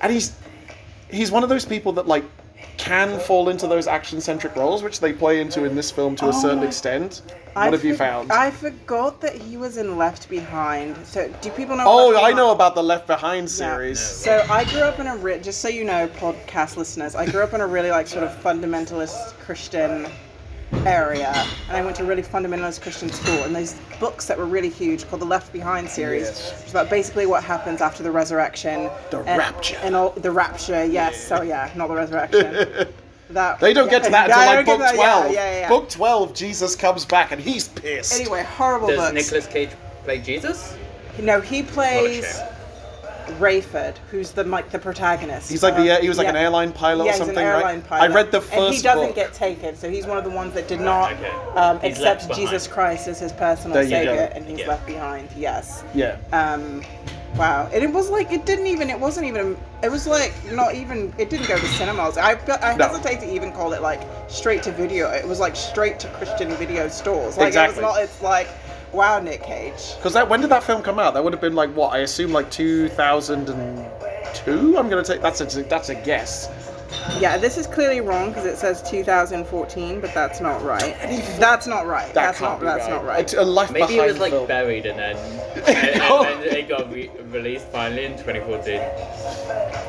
And 0.01 0.11
he's 0.11 0.35
he's 1.13 1.31
one 1.31 1.43
of 1.43 1.49
those 1.49 1.65
people 1.65 1.91
that 1.93 2.07
like 2.07 2.25
can 2.77 3.19
fall 3.19 3.49
into 3.49 3.67
those 3.67 3.87
action-centric 3.87 4.55
roles, 4.55 4.81
which 4.83 4.99
they 4.99 5.13
play 5.13 5.39
into 5.41 5.63
in 5.63 5.75
this 5.75 5.91
film 5.91 6.15
to 6.15 6.25
a 6.25 6.29
oh 6.29 6.31
certain 6.31 6.63
extent. 6.63 7.21
I 7.55 7.65
What 7.65 7.73
have 7.73 7.83
you 7.83 7.95
found? 7.95 8.31
I 8.31 8.49
forgot 8.49 9.21
that 9.21 9.35
he 9.35 9.57
was 9.57 9.77
in 9.77 9.97
Left 9.97 10.27
Behind. 10.27 10.97
So, 11.05 11.31
do 11.41 11.51
people 11.51 11.75
know? 11.77 11.83
oh, 11.85 12.07
Left 12.07 12.17
I 12.17 12.19
Behind? 12.19 12.37
know 12.37 12.51
about 12.51 12.73
the 12.73 12.83
Left 12.83 13.05
Behind 13.05 13.49
series. 13.49 13.99
So 13.99 14.43
I 14.49 14.63
grew 14.65 14.81
up 14.81 14.99
in 14.99 15.07
a 15.07 15.15
re- 15.15 15.39
just 15.39 15.61
so 15.61 15.67
you 15.67 15.83
know, 15.83 16.07
podcast 16.07 16.75
listeners, 16.77 17.15
I 17.15 17.29
grew 17.29 17.43
up 17.43 17.53
in 17.53 17.61
a 17.61 17.67
really 17.67 17.91
like 17.91 18.07
sort 18.07 18.23
of 18.23 18.31
fundamentalist 18.41 19.33
Christian 19.39 20.07
area, 20.85 21.33
and 21.67 21.77
I 21.77 21.83
went 21.83 21.95
to 21.97 22.03
a 22.03 22.05
really 22.05 22.23
fundamentalist 22.23 22.81
Christian 22.81 23.09
school. 23.09 23.43
And 23.43 23.55
those 23.55 23.73
books 23.99 24.25
that 24.27 24.37
were 24.37 24.45
really 24.45 24.69
huge 24.69 25.07
called 25.07 25.21
the 25.21 25.25
Left 25.25 25.51
Behind 25.53 25.89
series, 25.89 26.23
Yes. 26.23 26.51
which 26.57 26.65
is 26.67 26.71
about 26.71 26.89
basically 26.89 27.25
what 27.25 27.43
happens 27.43 27.81
after 27.81 28.03
the 28.03 28.11
resurrection. 28.11 28.89
The 29.11 29.19
and, 29.19 29.37
rapture. 29.37 29.77
And 29.83 29.95
all 29.95 30.11
the 30.11 30.31
rapture, 30.31 30.83
yes. 30.85 31.21
So 31.23 31.37
oh, 31.37 31.41
yeah, 31.41 31.71
not 31.75 31.87
the 31.87 31.95
resurrection. 31.95 32.87
that 33.29 33.59
They 33.59 33.73
don't 33.73 33.89
get 33.89 34.03
to 34.03 34.11
that 34.11 34.29
until 34.29 34.43
Yeah, 34.43 34.49
like 34.51 34.65
book 34.65 34.79
that, 34.79 34.95
twelve. 34.95 35.31
Yeah, 35.31 35.51
yeah, 35.51 35.59
yeah. 35.61 35.69
Book 35.69 35.89
twelve, 35.89 36.33
Jesus 36.33 36.75
comes 36.75 37.05
back 37.05 37.31
and 37.31 37.41
he's 37.41 37.67
pissed. 37.69 38.19
Anyway, 38.19 38.43
horrible 38.43 38.87
Does 38.89 38.97
books. 38.97 39.13
Nicolas 39.13 39.47
Cage 39.47 39.69
play 40.03 40.19
Jesus? 40.19 40.75
No, 41.19 41.41
he 41.41 41.63
plays. 41.63 42.39
Shame. 43.27 43.35
Rayford, 43.37 43.97
who's 44.09 44.31
the 44.31 44.43
like 44.43 44.69
the 44.71 44.79
protagonist. 44.79 45.49
He's 45.49 45.63
like 45.63 45.75
the 45.75 45.95
he 45.97 46.07
was 46.09 46.17
like 46.17 46.27
an 46.27 46.35
airline 46.35 46.71
pilot 46.71 47.05
yeah, 47.05 47.11
or 47.11 47.15
something, 47.15 47.35
he's 47.35 47.41
an 47.43 47.47
airline 47.47 47.75
right? 47.79 47.87
pilot. 47.87 48.11
I 48.11 48.13
read 48.13 48.31
the 48.31 48.41
first 48.41 48.53
and 48.53 48.73
he 48.75 48.81
doesn't 48.81 49.07
book. 49.07 49.15
get 49.15 49.33
taken, 49.33 49.75
so 49.75 49.89
he's 49.89 50.05
one 50.05 50.17
of 50.17 50.23
the 50.23 50.29
ones 50.29 50.53
that 50.53 50.67
did 50.67 50.81
not 50.81 51.13
Okay. 51.13 51.29
um, 51.55 51.79
accept 51.83 52.33
Jesus. 52.35 52.67
Christ 52.67 53.07
as 53.07 53.19
his 53.19 53.31
personal 53.33 53.81
savior, 53.83 54.15
go. 54.15 54.33
and 54.35 54.45
he's 54.45 54.59
Yeah. 54.59 54.67
left 54.67 54.85
behind. 54.85 55.29
Yes. 55.35 55.83
Yeah. 55.93 56.17
Um, 56.31 56.83
wow. 57.35 57.69
And 57.73 57.83
it 57.83 57.91
was 57.91 58.09
like 58.09 58.31
it 58.31 58.45
didn't 58.45 58.67
even. 58.67 58.89
It 58.89 58.99
wasn't 58.99 59.27
even. 59.27 59.57
It 59.81 59.91
was 59.91 60.07
like 60.07 60.33
not 60.51 60.75
even. 60.75 61.13
It 61.17 61.29
didn't 61.29 61.47
go 61.47 61.57
to 61.57 61.67
cinemas. 61.67 62.17
I 62.17 62.33
I 62.61 62.75
No. 62.75 62.87
hesitate 62.87 63.19
to 63.21 63.29
even 63.33 63.51
call 63.51 63.73
it 63.73 63.81
like 63.81 64.01
straight 64.27 64.63
to 64.63 64.71
video. 64.71 65.11
It 65.11 65.27
was 65.27 65.39
like 65.39 65.55
straight 65.55 65.99
to 65.99 66.07
Christian 66.09 66.49
video 66.55 66.87
stores. 66.87 67.37
Like 67.37 67.47
Exactly. 67.47 67.81
it 67.83 67.85
was 67.85 67.95
not. 67.95 68.03
It's 68.03 68.21
like, 68.21 68.47
wow, 68.93 69.19
Nick 69.19 69.43
Cage. 69.43 69.95
Because 69.97 70.13
that 70.13 70.29
when 70.29 70.41
did 70.41 70.49
that 70.51 70.63
film 70.63 70.81
come 70.81 70.99
out? 70.99 71.13
That 71.13 71.23
would 71.23 71.33
have 71.33 71.41
been 71.41 71.55
like 71.55 71.69
what 71.75 71.93
I 71.93 71.99
assume 71.99 72.31
like 72.31 72.49
2002. 72.51 74.77
I'm 74.77 74.89
gonna 74.89 75.03
take 75.03 75.21
that's 75.21 75.41
a 75.41 75.63
that's 75.63 75.89
a 75.89 75.95
guess. 75.95 76.49
Yeah, 77.19 77.37
this 77.37 77.57
is 77.57 77.65
clearly 77.67 77.99
wrong 78.01 78.29
because 78.29 78.45
it 78.45 78.57
says 78.57 78.81
2014, 78.89 79.99
but 79.99 80.13
that's 80.13 80.39
not 80.39 80.63
right. 80.63 80.95
That's 81.39 81.67
not 81.67 81.85
right. 81.87 82.05
That 82.07 82.13
that's 82.13 82.39
can't 82.39 82.51
not. 82.53 82.59
be 82.61 82.65
That's 82.65 82.83
right. 82.83 82.91
not 82.91 83.03
right. 83.05 83.19
It's 83.19 83.33
a 83.33 83.43
life 83.43 83.71
Maybe 83.71 83.87
behind 83.87 84.09
it 84.09 84.13
was 84.13 84.19
like 84.21 84.31
film. 84.31 84.47
buried 84.47 84.85
and 84.85 84.99
then, 84.99 85.15
and, 85.67 85.97
No. 85.99 86.23
and 86.23 86.43
then 86.43 86.55
it 86.55 86.69
got 86.69 86.91
re- 86.93 87.09
released 87.29 87.65
finally 87.69 88.05
in 88.05 88.11
2014. 88.13 88.79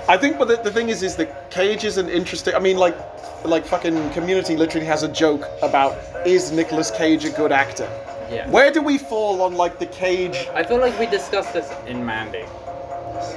I 0.08 0.16
think, 0.16 0.38
but 0.38 0.48
the, 0.48 0.56
the 0.56 0.70
thing 0.72 0.88
is, 0.88 1.02
is 1.02 1.14
that 1.16 1.50
Cage 1.50 1.84
is 1.84 1.98
an 1.98 2.08
interesting. 2.08 2.54
I 2.54 2.58
mean, 2.58 2.78
like, 2.78 2.96
like 3.44 3.66
fucking 3.66 4.10
Community 4.10 4.56
literally 4.56 4.86
has 4.86 5.02
a 5.02 5.08
joke 5.08 5.44
about 5.62 5.96
is 6.26 6.50
Nicolas 6.52 6.90
Cage 6.90 7.24
a 7.26 7.30
good 7.30 7.52
actor? 7.52 7.88
Yeah. 8.30 8.48
Where 8.50 8.70
do 8.72 8.82
we 8.82 8.98
fall 8.98 9.42
on 9.42 9.54
like 9.54 9.78
the 9.78 9.86
Cage? 9.86 10.36
I 10.54 10.62
feel 10.62 10.78
like 10.78 10.98
we 10.98 11.06
discussed 11.06 11.52
this 11.52 11.70
in 11.86 12.04
Mandy 12.04 12.44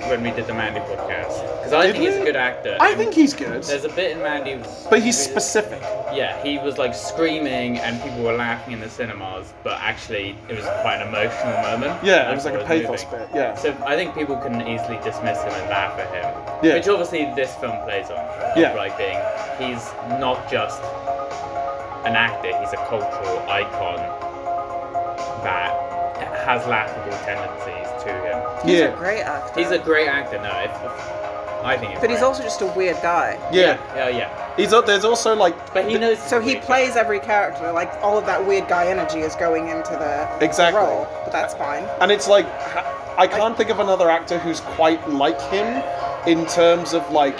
when 0.10 0.24
we 0.24 0.32
did 0.32 0.48
the 0.48 0.53
Mandy 0.53 0.79
podcast 0.79 1.41
because 1.58 1.74
I 1.74 1.88
Did 1.88 1.94
think 1.94 2.06
he's 2.06 2.15
we? 2.15 2.22
a 2.22 2.25
good 2.25 2.36
actor. 2.36 2.77
I 2.79 2.89
and 2.89 2.98
think 2.98 3.13
he's 3.13 3.34
good, 3.34 3.63
There's 3.63 3.86
a 3.86 3.89
bit 3.89 4.12
in 4.12 4.20
Mandy, 4.24 4.62
but 4.89 5.01
he's 5.01 5.17
specific. 5.17 5.82
Yeah, 6.13 6.41
he 6.44 6.58
was 6.58 6.77
like 6.77 6.96
screaming 6.96 7.77
and 7.79 8.01
people 8.01 8.24
were 8.24 8.34
laughing 8.34 8.74
in 8.74 8.79
the 8.79 8.89
cinemas, 8.89 9.53
but 9.63 9.79
actually 9.82 10.36
it 10.50 10.56
was 10.56 10.65
quite 10.82 11.01
an 11.01 11.10
emotional 11.10 11.62
moment. 11.62 12.03
Yeah, 12.03 12.32
it 12.32 12.36
was 12.36 12.46
like 12.46 12.56
a 12.56 12.63
pathos 12.65 13.03
bit. 13.06 13.29
Yeah. 13.34 13.56
So 13.56 13.75
I 13.86 13.96
think 13.96 14.15
people 14.15 14.38
can 14.38 14.62
easily 14.67 14.98
dismiss 15.03 15.41
him 15.44 15.51
and 15.53 15.70
laugh 15.70 15.98
at 16.00 16.08
him. 16.13 16.63
Yeah. 16.63 16.75
Which 16.75 16.88
obviously 16.88 17.25
this 17.36 17.53
film 17.56 17.77
plays 17.84 18.10
on. 18.10 18.17
of, 18.17 18.58
Yeah. 18.58 18.74
Like 18.74 18.98
being, 18.98 19.20
he's 19.60 19.84
not 20.20 20.50
just 20.50 20.82
an 22.06 22.15
actor, 22.15 22.58
he's 22.60 22.74
a 22.74 22.77
cultural 22.88 23.39
icon 23.50 24.00
that 25.44 25.74
has 26.46 26.65
laughable 26.67 27.12
tendencies 27.25 28.03
to 28.03 28.12
him. 28.12 28.67
He's 28.67 28.79
yeah. 28.79 28.86
a 28.94 28.98
great 28.98 29.22
actor. 29.22 29.60
He's 29.60 29.72
a 29.72 29.79
great 29.79 30.08
actor, 30.08 30.38
no, 30.41 30.50
if, 30.62 30.72
if- 30.72 31.13
I 31.63 31.75
think 31.75 31.91
he's 31.91 32.00
but 32.00 32.10
he's 32.12 32.22
also 32.22 32.44
just 32.44 32.62
a 32.62 32.67
weird 32.67 32.98
guy. 33.01 33.38
yeah. 33.51 33.77
Yeah, 33.96 34.10
yeah. 34.10 34.56
He's 34.56 34.72
al- 34.74 34.84
there's 34.84 35.03
also 35.03 35.36
like 35.36 35.74
But 35.74 35.89
he 35.89 35.98
knows. 35.98 36.20
So 36.20 36.39
he 36.39 36.53
weird 36.53 36.63
plays 36.63 36.96
every 36.96 37.20
character. 37.20 37.72
Like 37.72 37.91
all 38.03 38.17
of 38.17 38.25
that 38.27 38.46
weird 38.46 38.67
guy 38.70 38.88
energy 38.88 39.20
is 39.20 39.36
going 39.36 39.67
into 39.67 39.91
the 39.91 40.29
Exactly. 40.46 40.79
role, 40.79 41.08
but 41.24 41.32
that's 41.32 41.56
fine. 41.56 41.84
And 42.00 42.12
it's 42.12 42.27
like 42.27 42.46
I 43.17 43.27
can't 43.27 43.58
think 43.58 43.70
of 43.72 43.79
another 43.79 44.10
actor 44.10 44.38
who's 44.38 44.62
quite 44.62 45.10
like 45.10 45.41
him 45.50 45.84
in 46.27 46.46
terms 46.46 46.94
of 46.94 47.10
like 47.12 47.38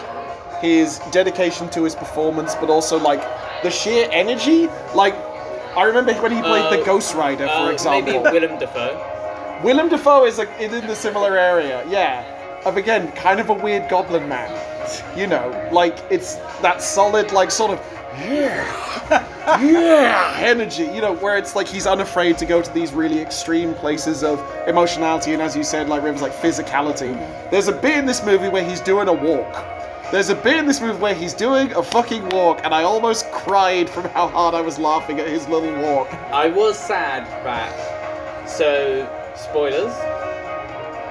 his 0.60 0.98
dedication 1.12 1.70
to 1.70 1.84
his 1.84 1.96
performance, 1.96 2.56
but 2.56 2.70
also 2.72 2.98
like 2.98 3.22
the 3.62 3.70
sheer 3.70 4.10
energy. 4.12 4.68
Like 4.96 5.14
I 5.78 5.84
remember 5.84 6.14
when 6.16 6.32
he 6.32 6.42
played 6.42 6.72
the 6.74 6.82
Uh, 6.82 6.86
Ghost 6.86 7.14
Rider, 7.16 7.46
for 7.48 7.52
Uh, 7.54 7.70
example. 7.70 8.22
Maybe 8.24 8.32
Willem 8.40 8.60
Dafoe. 8.60 9.62
Willem 9.64 9.90
Dafoe 9.90 10.26
is 10.26 10.38
like 10.38 10.50
is 10.60 10.74
in 10.74 10.88
the 10.88 10.96
similar 10.96 11.38
area, 11.38 11.84
yeah. 11.88 12.24
Of 12.66 12.78
again, 12.78 13.12
kind 13.14 13.40
of 13.40 13.50
a 13.50 13.54
weird 13.54 13.88
goblin 13.88 14.28
man. 14.28 14.50
You 15.16 15.28
know, 15.28 15.70
like 15.72 15.98
it's 16.10 16.36
that 16.62 16.82
solid, 16.82 17.32
like 17.32 17.52
sort 17.52 17.72
of 17.72 17.80
yeah, 18.20 18.66
yeah 19.62 20.34
energy. 20.38 20.86
You 20.86 21.02
know, 21.02 21.14
where 21.14 21.38
it's 21.38 21.56
like 21.56 21.68
he's 21.68 21.86
unafraid 21.86 22.38
to 22.40 22.46
go 22.46 22.62
to 22.62 22.74
these 22.74 22.92
really 22.94 23.20
extreme 23.20 23.74
places 23.76 24.24
of 24.24 24.40
emotionality 24.68 25.34
and, 25.34 25.42
as 25.42 25.56
you 25.56 25.64
said, 25.64 25.88
like 25.90 26.02
Rivers, 26.04 26.22
like 26.24 26.34
physicality. 26.34 27.12
There's 27.52 27.68
a 27.68 27.72
bit 27.74 27.98
in 27.98 28.06
this 28.08 28.24
movie 28.26 28.50
where 28.50 28.64
he's 28.64 28.82
doing 28.82 29.08
a 29.08 29.14
walk. 29.14 29.54
There's 30.10 30.30
a 30.30 30.36
bit 30.36 30.58
in 30.58 30.66
this 30.66 30.80
movie 30.80 30.98
where 31.00 31.14
he's 31.14 31.34
doing 31.34 31.74
a 31.74 31.84
fucking 31.84 32.30
walk, 32.30 32.62
and 32.64 32.74
I 32.74 32.84
almost 32.84 33.30
cried 33.32 33.90
from 33.90 34.06
how 34.06 34.30
hard 34.30 34.56
I 34.56 34.62
was 34.62 34.80
laughing 34.80 35.20
at 35.20 35.28
his 35.28 35.46
little 35.50 35.74
walk. 35.82 36.08
I 36.32 36.48
was 36.48 36.80
sad 36.80 37.26
that. 37.44 38.50
So, 38.50 39.06
spoilers. 39.36 39.94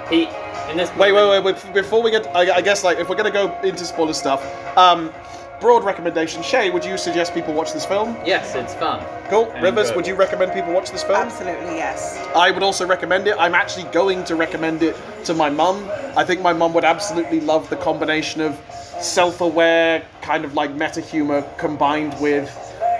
He 0.08 0.28
in 0.70 0.78
this. 0.78 0.90
Wait, 0.96 1.12
wait, 1.12 1.28
wait, 1.28 1.44
wait. 1.44 1.74
Before 1.74 2.02
we 2.02 2.10
get, 2.10 2.26
I, 2.34 2.56
I 2.56 2.60
guess, 2.62 2.84
like, 2.84 2.98
if 2.98 3.10
we're 3.10 3.16
gonna 3.16 3.30
go 3.30 3.60
into 3.60 3.84
spoiler 3.84 4.14
stuff, 4.14 4.42
um, 4.78 5.12
broad 5.60 5.84
recommendation. 5.84 6.42
Shay, 6.42 6.70
would 6.70 6.84
you 6.84 6.96
suggest 6.96 7.34
people 7.34 7.52
watch 7.52 7.74
this 7.74 7.84
film? 7.84 8.16
Yes, 8.24 8.54
it's 8.54 8.74
fun. 8.74 9.04
Cool. 9.28 9.50
And 9.52 9.62
Rivers, 9.62 9.88
good. 9.88 9.96
would 9.96 10.06
you 10.06 10.14
recommend 10.14 10.52
people 10.52 10.72
watch 10.72 10.90
this 10.90 11.02
film? 11.02 11.16
Absolutely 11.16 11.76
yes. 11.76 12.16
I 12.34 12.50
would 12.50 12.62
also 12.62 12.86
recommend 12.86 13.26
it. 13.26 13.36
I'm 13.38 13.54
actually 13.54 13.84
going 13.92 14.24
to 14.24 14.36
recommend 14.36 14.82
it 14.82 14.96
to 15.24 15.34
my 15.34 15.50
mum. 15.50 15.88
I 16.16 16.24
think 16.24 16.40
my 16.40 16.52
mum 16.52 16.72
would 16.74 16.84
absolutely 16.84 17.40
love 17.40 17.68
the 17.68 17.76
combination 17.76 18.40
of 18.40 18.58
self-aware, 19.00 20.04
kind 20.22 20.44
of 20.44 20.54
like 20.54 20.72
meta 20.72 21.00
humor 21.00 21.42
combined 21.58 22.14
with. 22.20 22.50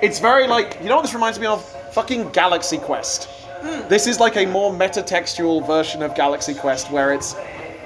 It's 0.02 0.20
very 0.20 0.46
like 0.46 0.78
you 0.82 0.88
know 0.88 0.96
what 0.96 1.02
this 1.02 1.14
reminds 1.14 1.38
me 1.38 1.46
of? 1.46 1.64
Fucking 1.92 2.30
Galaxy 2.30 2.78
Quest. 2.78 3.28
Hmm. 3.60 3.88
This 3.88 4.06
is 4.06 4.20
like 4.20 4.36
a 4.36 4.46
more 4.46 4.72
meta-textual 4.72 5.62
version 5.62 6.02
of 6.02 6.14
Galaxy 6.14 6.54
Quest, 6.54 6.90
where 6.90 7.12
it's 7.12 7.34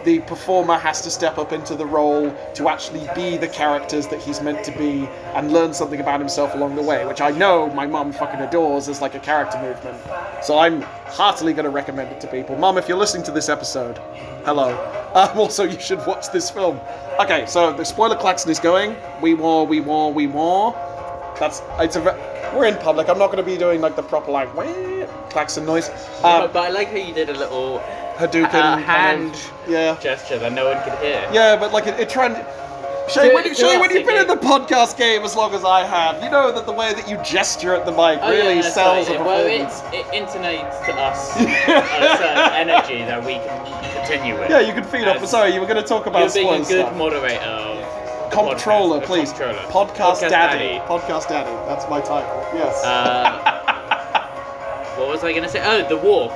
the 0.04 0.20
performer 0.20 0.78
has 0.78 1.02
to 1.02 1.10
step 1.10 1.38
up 1.38 1.52
into 1.52 1.74
the 1.74 1.84
role 1.86 2.30
to 2.54 2.68
actually 2.68 3.06
be 3.14 3.36
the 3.36 3.48
characters 3.48 4.06
that 4.08 4.20
he's 4.20 4.40
meant 4.40 4.64
to 4.64 4.72
be 4.78 5.06
and 5.34 5.52
learn 5.52 5.74
something 5.74 6.00
about 6.00 6.20
himself 6.20 6.54
along 6.54 6.76
the 6.76 6.82
way, 6.82 7.04
which 7.06 7.20
I 7.20 7.30
know 7.30 7.68
my 7.74 7.86
mum 7.86 8.12
fucking 8.12 8.40
adores 8.40 8.88
as 8.88 9.00
like 9.00 9.14
a 9.14 9.20
character 9.20 9.60
movement. 9.60 9.98
So 10.42 10.58
I'm 10.58 10.82
heartily 11.06 11.52
going 11.52 11.64
to 11.64 11.70
recommend 11.70 12.10
it 12.12 12.20
to 12.22 12.26
people. 12.28 12.56
Mum, 12.56 12.78
if 12.78 12.88
you're 12.88 12.98
listening 12.98 13.24
to 13.24 13.30
this 13.32 13.48
episode, 13.48 13.98
hello. 14.44 14.96
Um, 15.10 15.40
also, 15.40 15.64
you 15.64 15.80
should 15.80 15.98
watch 16.06 16.30
this 16.30 16.52
film. 16.52 16.78
Okay, 17.18 17.44
so 17.48 17.72
the 17.72 17.82
spoiler 17.84 18.14
klaxon 18.14 18.48
is 18.52 18.60
going. 18.60 18.94
We 19.20 19.34
war, 19.34 19.66
we 19.66 19.80
war, 19.80 20.12
we 20.12 20.28
war. 20.28 20.70
That's 21.40 21.60
it's 21.80 21.96
a. 21.96 22.00
ve- 22.00 22.56
We're 22.56 22.66
in 22.66 22.76
public. 22.76 23.08
I'm 23.08 23.18
not 23.18 23.26
going 23.32 23.44
to 23.44 23.50
be 23.50 23.58
doing 23.58 23.80
like 23.80 23.96
the 23.96 24.04
proper 24.04 24.30
like 24.30 24.54
wah 24.54 25.06
klaxon 25.30 25.66
noise. 25.66 25.88
Uh, 26.22 26.46
but 26.46 26.56
I 26.56 26.68
like 26.68 26.90
how 26.90 26.96
you 26.96 27.12
did 27.12 27.28
a 27.28 27.32
little 27.36 27.80
Hadouken 28.20 28.54
uh, 28.54 28.76
kind 28.76 28.84
hand 28.84 29.34
of- 29.34 29.52
yeah. 29.68 29.98
gesture 30.00 30.38
that 30.38 30.52
no 30.52 30.66
one 30.72 30.82
could 30.84 30.98
hear. 31.00 31.28
Yeah, 31.32 31.56
but 31.58 31.72
like 31.72 31.86
it, 31.86 31.98
it 32.00 32.08
trying. 32.10 32.36
Shay, 33.08 33.34
when, 33.34 33.44
you, 33.44 33.54
Shay, 33.56 33.76
when 33.76 33.90
you've 33.90 34.06
been 34.06 34.20
in 34.20 34.28
the 34.28 34.36
podcast 34.36 34.96
game 34.96 35.22
as 35.22 35.34
long 35.34 35.52
as 35.52 35.64
I 35.64 35.84
have, 35.84 36.22
you 36.22 36.30
know 36.30 36.52
that 36.52 36.64
the 36.64 36.72
way 36.72 36.94
that 36.94 37.08
you 37.10 37.18
gesture 37.24 37.74
at 37.74 37.84
the 37.84 37.90
mic 37.90 38.20
Oh, 38.22 38.30
really 38.30 38.56
yeah, 38.56 38.60
sells 38.70 39.08
sorry, 39.08 39.18
a 39.18 39.24
Well, 39.24 39.42
performance. 39.42 39.82
it's, 39.92 39.96
it 39.96 40.06
intonates 40.14 40.86
to 40.86 40.92
us 40.94 41.34
a 41.40 41.42
certain 41.42 42.52
energy 42.54 42.98
that 43.10 43.18
we 43.24 43.34
can 43.34 44.06
continue 44.06 44.38
with. 44.38 44.48
Yeah, 44.48 44.60
you 44.60 44.72
can 44.72 44.84
feed 44.84 45.08
off. 45.08 45.20
As 45.20 45.28
Sorry, 45.30 45.52
you 45.52 45.58
were 45.60 45.66
going 45.66 45.82
to 45.82 45.88
talk 45.88 46.04
You're 46.06 46.14
about 46.14 46.32
being 46.32 46.48
a 46.54 46.58
good 46.58 46.66
stuff. 46.66 46.96
moderator 46.96 47.40
of 47.40 47.78
the 48.30 48.36
Comptroller, 48.36 49.00
podcast, 49.00 49.02
a 49.02 49.06
please. 49.06 49.32
comptroller. 49.32 49.58
Podcast, 49.74 50.20
daddy. 50.30 50.78
daddy. 50.78 50.86
Podcast 50.86 51.28
daddy. 51.28 51.50
That's 51.66 51.88
my 51.90 52.00
title. 52.00 52.46
Yes. 52.54 52.80
Uh, 52.84 53.42
what 54.98 55.08
was 55.08 55.24
I 55.24 55.32
going 55.32 55.42
to 55.42 55.48
say? 55.48 55.60
Oh, 55.64 55.82
the 55.88 55.96
walk. 55.96 56.30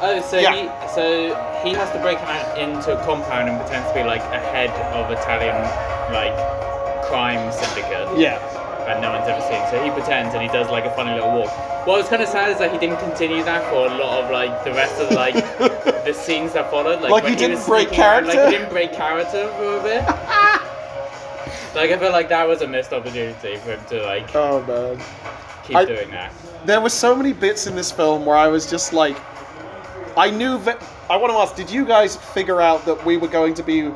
Oh, 0.00 0.20
so 0.20 0.38
Yeah. 0.38 0.52
he 0.54 0.88
so 0.94 1.34
he 1.64 1.72
has 1.72 1.90
to 1.92 1.98
break 2.00 2.18
out 2.18 2.58
into 2.58 2.92
a 2.98 3.04
compound 3.04 3.48
and 3.48 3.58
pretend 3.60 3.86
to 3.88 3.94
be 3.94 4.04
like 4.04 4.20
a 4.32 4.38
head 4.52 4.70
of 4.92 5.10
Italian 5.10 5.56
like 6.12 6.34
crime 7.08 7.50
syndicate 7.52 8.18
yeah. 8.18 8.38
that 8.86 9.00
no 9.00 9.12
one's 9.12 9.26
ever 9.28 9.40
seen. 9.40 9.62
So 9.70 9.82
he 9.82 9.90
pretends 9.90 10.34
and 10.34 10.42
he 10.42 10.48
does 10.48 10.70
like 10.70 10.84
a 10.84 10.90
funny 10.94 11.14
little 11.14 11.32
walk. 11.32 11.50
What 11.86 11.98
was 11.98 12.08
kind 12.08 12.20
of 12.22 12.28
sad 12.28 12.50
is 12.50 12.58
that 12.58 12.72
he 12.72 12.78
didn't 12.78 12.98
continue 12.98 13.42
that 13.44 13.62
for 13.70 13.86
a 13.86 13.94
lot 13.96 14.24
of 14.24 14.30
like 14.30 14.64
the 14.64 14.72
rest 14.72 15.00
of 15.00 15.12
like 15.12 15.34
the 16.04 16.12
scenes 16.12 16.52
that 16.52 16.70
followed. 16.70 17.00
Like, 17.00 17.10
Like 17.12 17.24
he 17.26 17.34
didn't 17.36 17.56
was 17.58 17.66
break 17.66 17.90
character? 17.90 18.34
Like 18.34 18.44
he 18.52 18.58
didn't 18.58 18.70
break 18.70 18.92
character 18.92 19.48
for 19.56 19.78
a 19.78 19.82
bit. 19.82 20.02
like 21.74 21.90
I 21.90 21.98
feel 21.98 22.10
like 22.12 22.28
that 22.28 22.46
was 22.46 22.62
a 22.62 22.66
missed 22.68 22.92
opportunity 22.92 23.56
for 23.56 23.72
him 23.72 23.80
to 23.88 24.02
like 24.04 24.34
Oh 24.34 24.62
man. 24.66 24.98
keep 25.64 25.76
I- 25.76 25.84
doing 25.84 26.10
that. 26.10 26.32
There 26.66 26.80
were 26.80 26.90
so 26.90 27.14
many 27.14 27.32
bits 27.32 27.66
in 27.68 27.76
this 27.76 27.92
film 27.92 28.26
where 28.26 28.36
I 28.36 28.48
was 28.48 28.68
just 28.68 28.92
like, 28.92 29.16
I 30.16 30.30
knew 30.30 30.58
that. 30.64 30.82
I 31.10 31.16
want 31.16 31.32
to 31.32 31.36
ask, 31.38 31.54
did 31.54 31.70
you 31.70 31.84
guys 31.84 32.16
figure 32.16 32.60
out 32.60 32.84
that 32.86 33.04
we 33.04 33.16
were 33.16 33.28
going 33.28 33.54
to 33.54 33.62
be, 33.62 33.92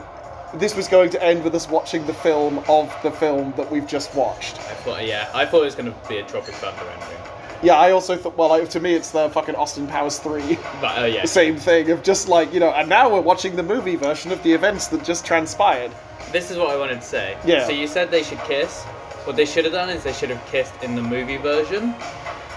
this 0.55 0.77
was 0.77 0.87
going 0.87 1.11
to 1.11 1.25
end 1.25 1.43
with 1.43 1.55
us 1.55 1.69
watching 1.69 2.07
the 2.07 2.13
film 2.15 2.59
of 2.69 2.95
the 3.03 3.11
film 3.11 3.55
that 3.57 3.71
we've 3.71 3.87
just 3.87 4.15
watched? 4.15 4.59
I 4.59 4.75
thought, 4.75 5.07
yeah, 5.07 5.31
I 5.35 5.47
thought 5.47 5.63
it 5.63 5.67
was 5.67 5.75
gonna 5.75 5.95
be 6.09 6.19
a 6.19 6.23
Tropic 6.25 6.55
Thunder 6.57 6.83
ending. 6.91 7.19
Yeah, 7.63 7.75
I 7.75 7.91
also 7.91 8.17
thought. 8.17 8.37
Well, 8.39 8.49
like, 8.51 8.69
to 8.71 8.81
me, 8.81 8.95
it's 8.95 9.11
the 9.11 9.29
fucking 9.31 9.55
Austin 9.55 9.87
Powers 9.87 10.19
three. 10.19 10.59
But 10.81 10.99
oh 10.99 11.05
yeah, 11.17 11.25
same 11.27 11.57
thing 11.57 11.91
of 11.91 12.03
just 12.03 12.29
like 12.29 12.53
you 12.55 12.61
know, 12.61 12.71
and 12.73 12.89
now 12.89 13.11
we're 13.13 13.21
watching 13.21 13.55
the 13.57 13.63
movie 13.63 13.97
version 13.97 14.31
of 14.33 14.43
the 14.43 14.53
events 14.53 14.89
that 14.89 15.05
just 15.05 15.25
transpired. 15.27 15.91
this 16.33 16.51
is 16.51 16.57
what 16.57 16.71
I 16.71 16.77
wanted 16.77 17.01
to 17.01 17.07
say. 17.07 17.37
Yeah. 17.45 17.67
So 17.67 17.73
you 17.73 17.87
said 17.87 18.11
they 18.11 18.23
should 18.23 18.41
kiss. 18.45 18.85
What 19.25 19.37
they 19.37 19.45
should 19.45 19.65
have 19.65 19.75
done 19.75 19.91
is 19.91 20.03
they 20.03 20.15
should 20.15 20.31
have 20.31 20.45
kissed 20.51 20.73
in 20.83 20.95
the 20.95 21.03
movie 21.03 21.37
version, 21.37 21.95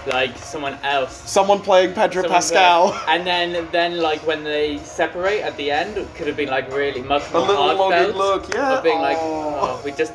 like 0.06 0.36
someone 0.38 0.74
else. 0.82 1.28
Someone 1.30 1.60
playing 1.60 1.94
Pedro 1.94 2.22
someone 2.22 2.36
Pascal. 2.40 2.90
there. 2.92 3.00
And 3.08 3.26
then, 3.26 3.68
then 3.72 3.98
like 3.98 4.24
when 4.26 4.44
they 4.44 4.78
separate 4.78 5.40
at 5.42 5.56
the 5.56 5.70
end, 5.70 5.96
it 5.98 6.14
could 6.14 6.26
have 6.26 6.36
been 6.36 6.48
like 6.50 6.70
really 6.72 7.02
much 7.02 7.22
A 7.30 7.32
more 7.38 7.46
little 7.48 7.64
longing 7.76 7.98
heartfelt. 8.12 8.16
look, 8.16 8.54
yeah. 8.54 8.78
Of 8.78 8.84
being 8.84 9.00
like, 9.00 9.18
Oh. 9.20 9.80
we 9.84 9.92
just, 9.92 10.12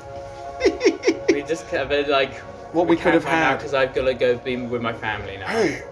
we 1.33 1.41
just 1.43 1.67
could 1.67 1.79
have 1.79 1.89
been 1.89 2.09
like, 2.09 2.33
What 2.73 2.87
we 2.87 2.95
could 2.95 3.13
have 3.13 3.23
had. 3.25 3.57
because 3.57 3.73
I've 3.73 3.93
got 3.93 4.05
to 4.05 4.13
go 4.13 4.37
be 4.37 4.57
with 4.57 4.81
my 4.81 4.93
family 4.93 5.37
now. 5.37 5.47
Hey, 5.47 5.83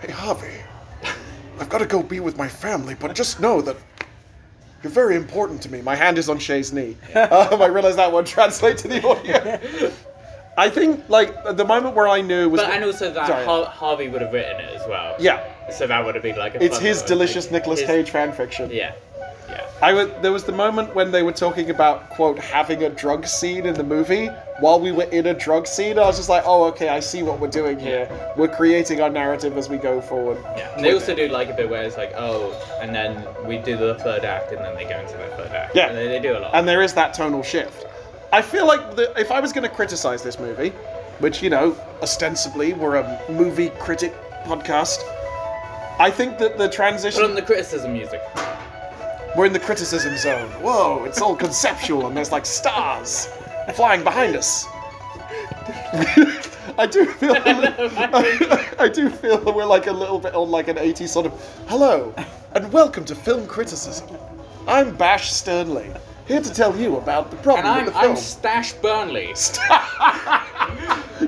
hey, 0.00 0.12
Harvey. 0.12 0.54
I've 1.58 1.68
got 1.68 1.78
to 1.78 1.86
go 1.86 2.02
be 2.02 2.20
with 2.20 2.36
my 2.38 2.48
family, 2.48 2.94
but 2.94 3.14
just 3.14 3.38
know 3.40 3.60
that 3.62 3.76
you're 4.82 4.90
very 4.90 5.14
important 5.14 5.60
to 5.62 5.70
me. 5.70 5.82
My 5.82 5.94
hand 5.94 6.16
is 6.16 6.30
on 6.30 6.38
Shay's 6.38 6.72
knee. 6.72 6.96
Um, 7.14 7.60
I 7.60 7.66
realize 7.66 7.96
that 7.96 8.10
won't 8.10 8.26
translate 8.26 8.78
to 8.78 8.88
the 8.88 9.06
audio. 9.06 9.92
I 10.60 10.68
think, 10.68 11.08
like, 11.08 11.30
the 11.56 11.64
moment 11.64 11.94
where 11.96 12.06
I 12.08 12.20
knew 12.20 12.48
was. 12.50 12.60
But 12.60 12.70
and 12.70 12.84
also 12.84 13.10
that 13.10 13.26
Sorry. 13.26 13.44
Har- 13.46 13.64
Harvey 13.64 14.08
would 14.08 14.20
have 14.20 14.32
written 14.32 14.60
it 14.60 14.74
as 14.78 14.86
well. 14.86 15.16
Yeah, 15.18 15.42
So 15.70 15.86
that 15.86 16.04
would 16.04 16.14
have 16.14 16.22
been 16.22 16.36
like 16.36 16.54
a. 16.54 16.62
it's 16.62 16.76
fun 16.76 16.84
his 16.86 16.96
moment. 16.98 17.08
delicious 17.08 17.50
Nicolas 17.50 17.80
His- 17.80 17.88
Cage 17.88 18.10
fan 18.10 18.32
fiction. 18.32 18.68
Yeah, 18.70 18.92
yeah. 19.48 19.66
I 19.82 19.94
would, 19.94 20.20
there 20.22 20.32
was 20.32 20.44
the 20.44 20.52
moment 20.52 20.94
when 20.94 21.10
they 21.10 21.22
were 21.22 21.32
talking 21.32 21.70
about 21.70 22.10
quote 22.10 22.38
having 22.38 22.82
a 22.84 22.90
drug 22.90 23.26
scene 23.26 23.64
in 23.64 23.72
the 23.74 23.82
movie. 23.96 24.26
While 24.60 24.78
we 24.78 24.92
were 24.92 25.04
in 25.04 25.24
a 25.28 25.32
drug 25.32 25.66
scene, 25.66 25.98
I 25.98 26.02
was 26.04 26.18
just 26.18 26.28
like, 26.28 26.42
"Oh, 26.44 26.64
okay, 26.64 26.90
I 26.90 27.00
see 27.00 27.22
what 27.22 27.40
we're 27.40 27.48
doing 27.62 27.78
here. 27.78 28.06
We're 28.36 28.54
creating 28.60 29.00
our 29.00 29.08
narrative 29.08 29.56
as 29.56 29.70
we 29.70 29.78
go 29.78 30.02
forward." 30.02 30.36
Yeah, 30.58 30.74
and 30.76 30.84
they 30.84 30.92
also 30.92 31.14
do 31.14 31.28
like 31.28 31.48
a 31.48 31.54
bit 31.54 31.70
where 31.70 31.82
it's 31.82 31.96
like, 31.96 32.12
oh, 32.14 32.52
and 32.82 32.94
then 32.94 33.24
we 33.46 33.56
do 33.56 33.78
the 33.78 33.94
third 34.04 34.26
act, 34.26 34.52
and 34.52 34.60
then 34.62 34.74
they 34.74 34.84
go 34.84 34.98
into 35.00 35.16
the 35.16 35.28
third 35.38 35.52
act. 35.52 35.74
Yeah. 35.74 35.88
and 35.88 35.96
they, 35.96 36.08
they 36.08 36.20
do 36.20 36.36
a 36.36 36.40
lot. 36.40 36.50
and 36.54 36.68
there 36.68 36.82
is 36.82 36.92
that 36.94 37.14
tonal 37.14 37.42
shift. 37.42 37.86
I 38.32 38.42
feel 38.42 38.66
like 38.66 38.94
the, 38.94 39.12
if 39.18 39.32
I 39.32 39.40
was 39.40 39.52
going 39.52 39.68
to 39.68 39.74
criticize 39.74 40.22
this 40.22 40.38
movie, 40.38 40.70
which 41.18 41.42
you 41.42 41.50
know, 41.50 41.76
ostensibly 42.00 42.72
we're 42.72 42.96
a 42.96 43.22
movie 43.30 43.70
critic 43.70 44.14
podcast, 44.44 44.98
I 45.98 46.10
think 46.10 46.38
that 46.38 46.56
the 46.56 46.68
transition. 46.68 47.22
Put 47.22 47.30
on 47.30 47.34
the 47.34 47.42
criticism 47.42 47.92
music. 47.92 48.22
we're 49.36 49.46
in 49.46 49.52
the 49.52 49.58
criticism 49.60 50.16
zone. 50.16 50.48
Whoa, 50.62 51.04
it's 51.04 51.20
all 51.20 51.34
conceptual, 51.34 52.06
and 52.06 52.16
there's 52.16 52.30
like 52.30 52.46
stars 52.46 53.28
flying 53.74 54.04
behind 54.04 54.36
us. 54.36 54.66
I 56.78 56.86
do 56.90 57.06
feel 57.06 57.32
I, 58.78 58.90
do 58.92 59.10
feel 59.10 59.38
that 59.38 59.54
we're 59.54 59.66
like 59.66 59.86
a 59.88 59.92
little 59.92 60.18
bit 60.18 60.34
on 60.34 60.50
like 60.50 60.68
an 60.68 60.76
80s 60.76 61.08
sort 61.08 61.26
of 61.26 61.32
hello 61.68 62.14
and 62.52 62.72
welcome 62.72 63.04
to 63.06 63.14
film 63.14 63.46
criticism. 63.46 64.08
I'm 64.66 64.96
Bash 64.96 65.32
Sternley, 65.32 65.92
here 66.30 66.40
to 66.40 66.52
tell 66.54 66.76
you 66.76 66.96
about 66.96 67.30
the 67.30 67.36
problem 67.38 67.66
And 67.66 67.74
I'm 67.80 67.84
with 67.86 67.94
the 67.94 68.00
I'm. 68.00 68.16
Stash 68.16 68.72
Burnley. 68.74 69.26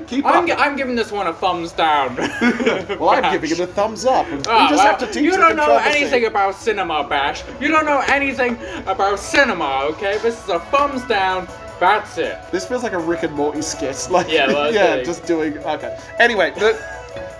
Keep 0.07 0.25
I'm, 0.25 0.49
up. 0.49 0.59
I'm 0.59 0.75
giving 0.75 0.95
this 0.95 1.11
one 1.11 1.27
a 1.27 1.33
thumbs 1.33 1.71
down. 1.73 2.15
well, 2.15 3.09
I'm 3.09 3.31
giving 3.33 3.51
it 3.51 3.59
a 3.59 3.67
thumbs 3.67 4.05
up. 4.05 4.25
And 4.27 4.45
Ah, 4.47 4.65
we 4.65 4.69
just 4.69 4.83
well, 4.83 4.87
have 4.87 4.99
to 4.99 5.05
teach 5.07 5.23
you 5.23 5.31
the 5.31 5.37
don't 5.37 5.55
know 5.55 5.65
controversy. 5.67 5.99
anything 6.01 6.25
about 6.25 6.55
cinema, 6.55 7.07
Bash. 7.07 7.43
You 7.59 7.67
don't 7.67 7.85
know 7.85 8.03
anything 8.07 8.57
about 8.87 9.19
cinema, 9.19 9.81
okay? 9.91 10.17
This 10.19 10.41
is 10.41 10.49
a 10.49 10.59
thumbs 10.59 11.03
down. 11.07 11.47
That's 11.79 12.17
it. 12.17 12.39
This 12.51 12.65
feels 12.65 12.81
like 12.83 12.93
a 12.93 12.99
Rick 12.99 13.23
and 13.23 13.33
Morty 13.33 13.61
skit. 13.61 14.07
Like, 14.09 14.31
Yeah, 14.31 14.47
well, 14.47 14.65
it's 14.65 14.75
yeah, 14.75 14.95
like- 14.95 15.05
just 15.05 15.25
doing. 15.25 15.57
Okay. 15.59 15.99
Anyway, 16.17 16.51
the, 16.51 16.79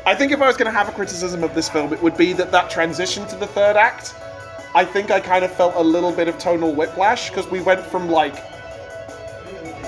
I 0.06 0.14
think 0.14 0.32
if 0.32 0.42
I 0.42 0.48
was 0.48 0.58
going 0.58 0.72
to 0.72 0.78
have 0.78 0.90
a 0.90 0.92
criticism 0.92 1.44
of 1.44 1.56
this 1.56 1.70
film, 1.70 1.94
it 1.94 2.02
would 2.04 2.18
be 2.18 2.34
that 2.34 2.52
that 2.52 2.70
transition 2.70 3.26
to 3.30 3.36
the 3.38 3.48
third 3.48 3.78
act. 3.78 4.16
I 4.76 4.86
think 4.86 5.12
I 5.12 5.20
kind 5.20 5.46
of 5.46 5.52
felt 5.52 5.76
a 5.76 5.82
little 5.82 6.12
bit 6.12 6.28
of 6.28 6.38
tonal 6.38 6.74
whiplash 6.74 7.30
because 7.30 7.48
we 7.50 7.62
went 7.62 7.82
from 7.82 8.10
like 8.10 8.36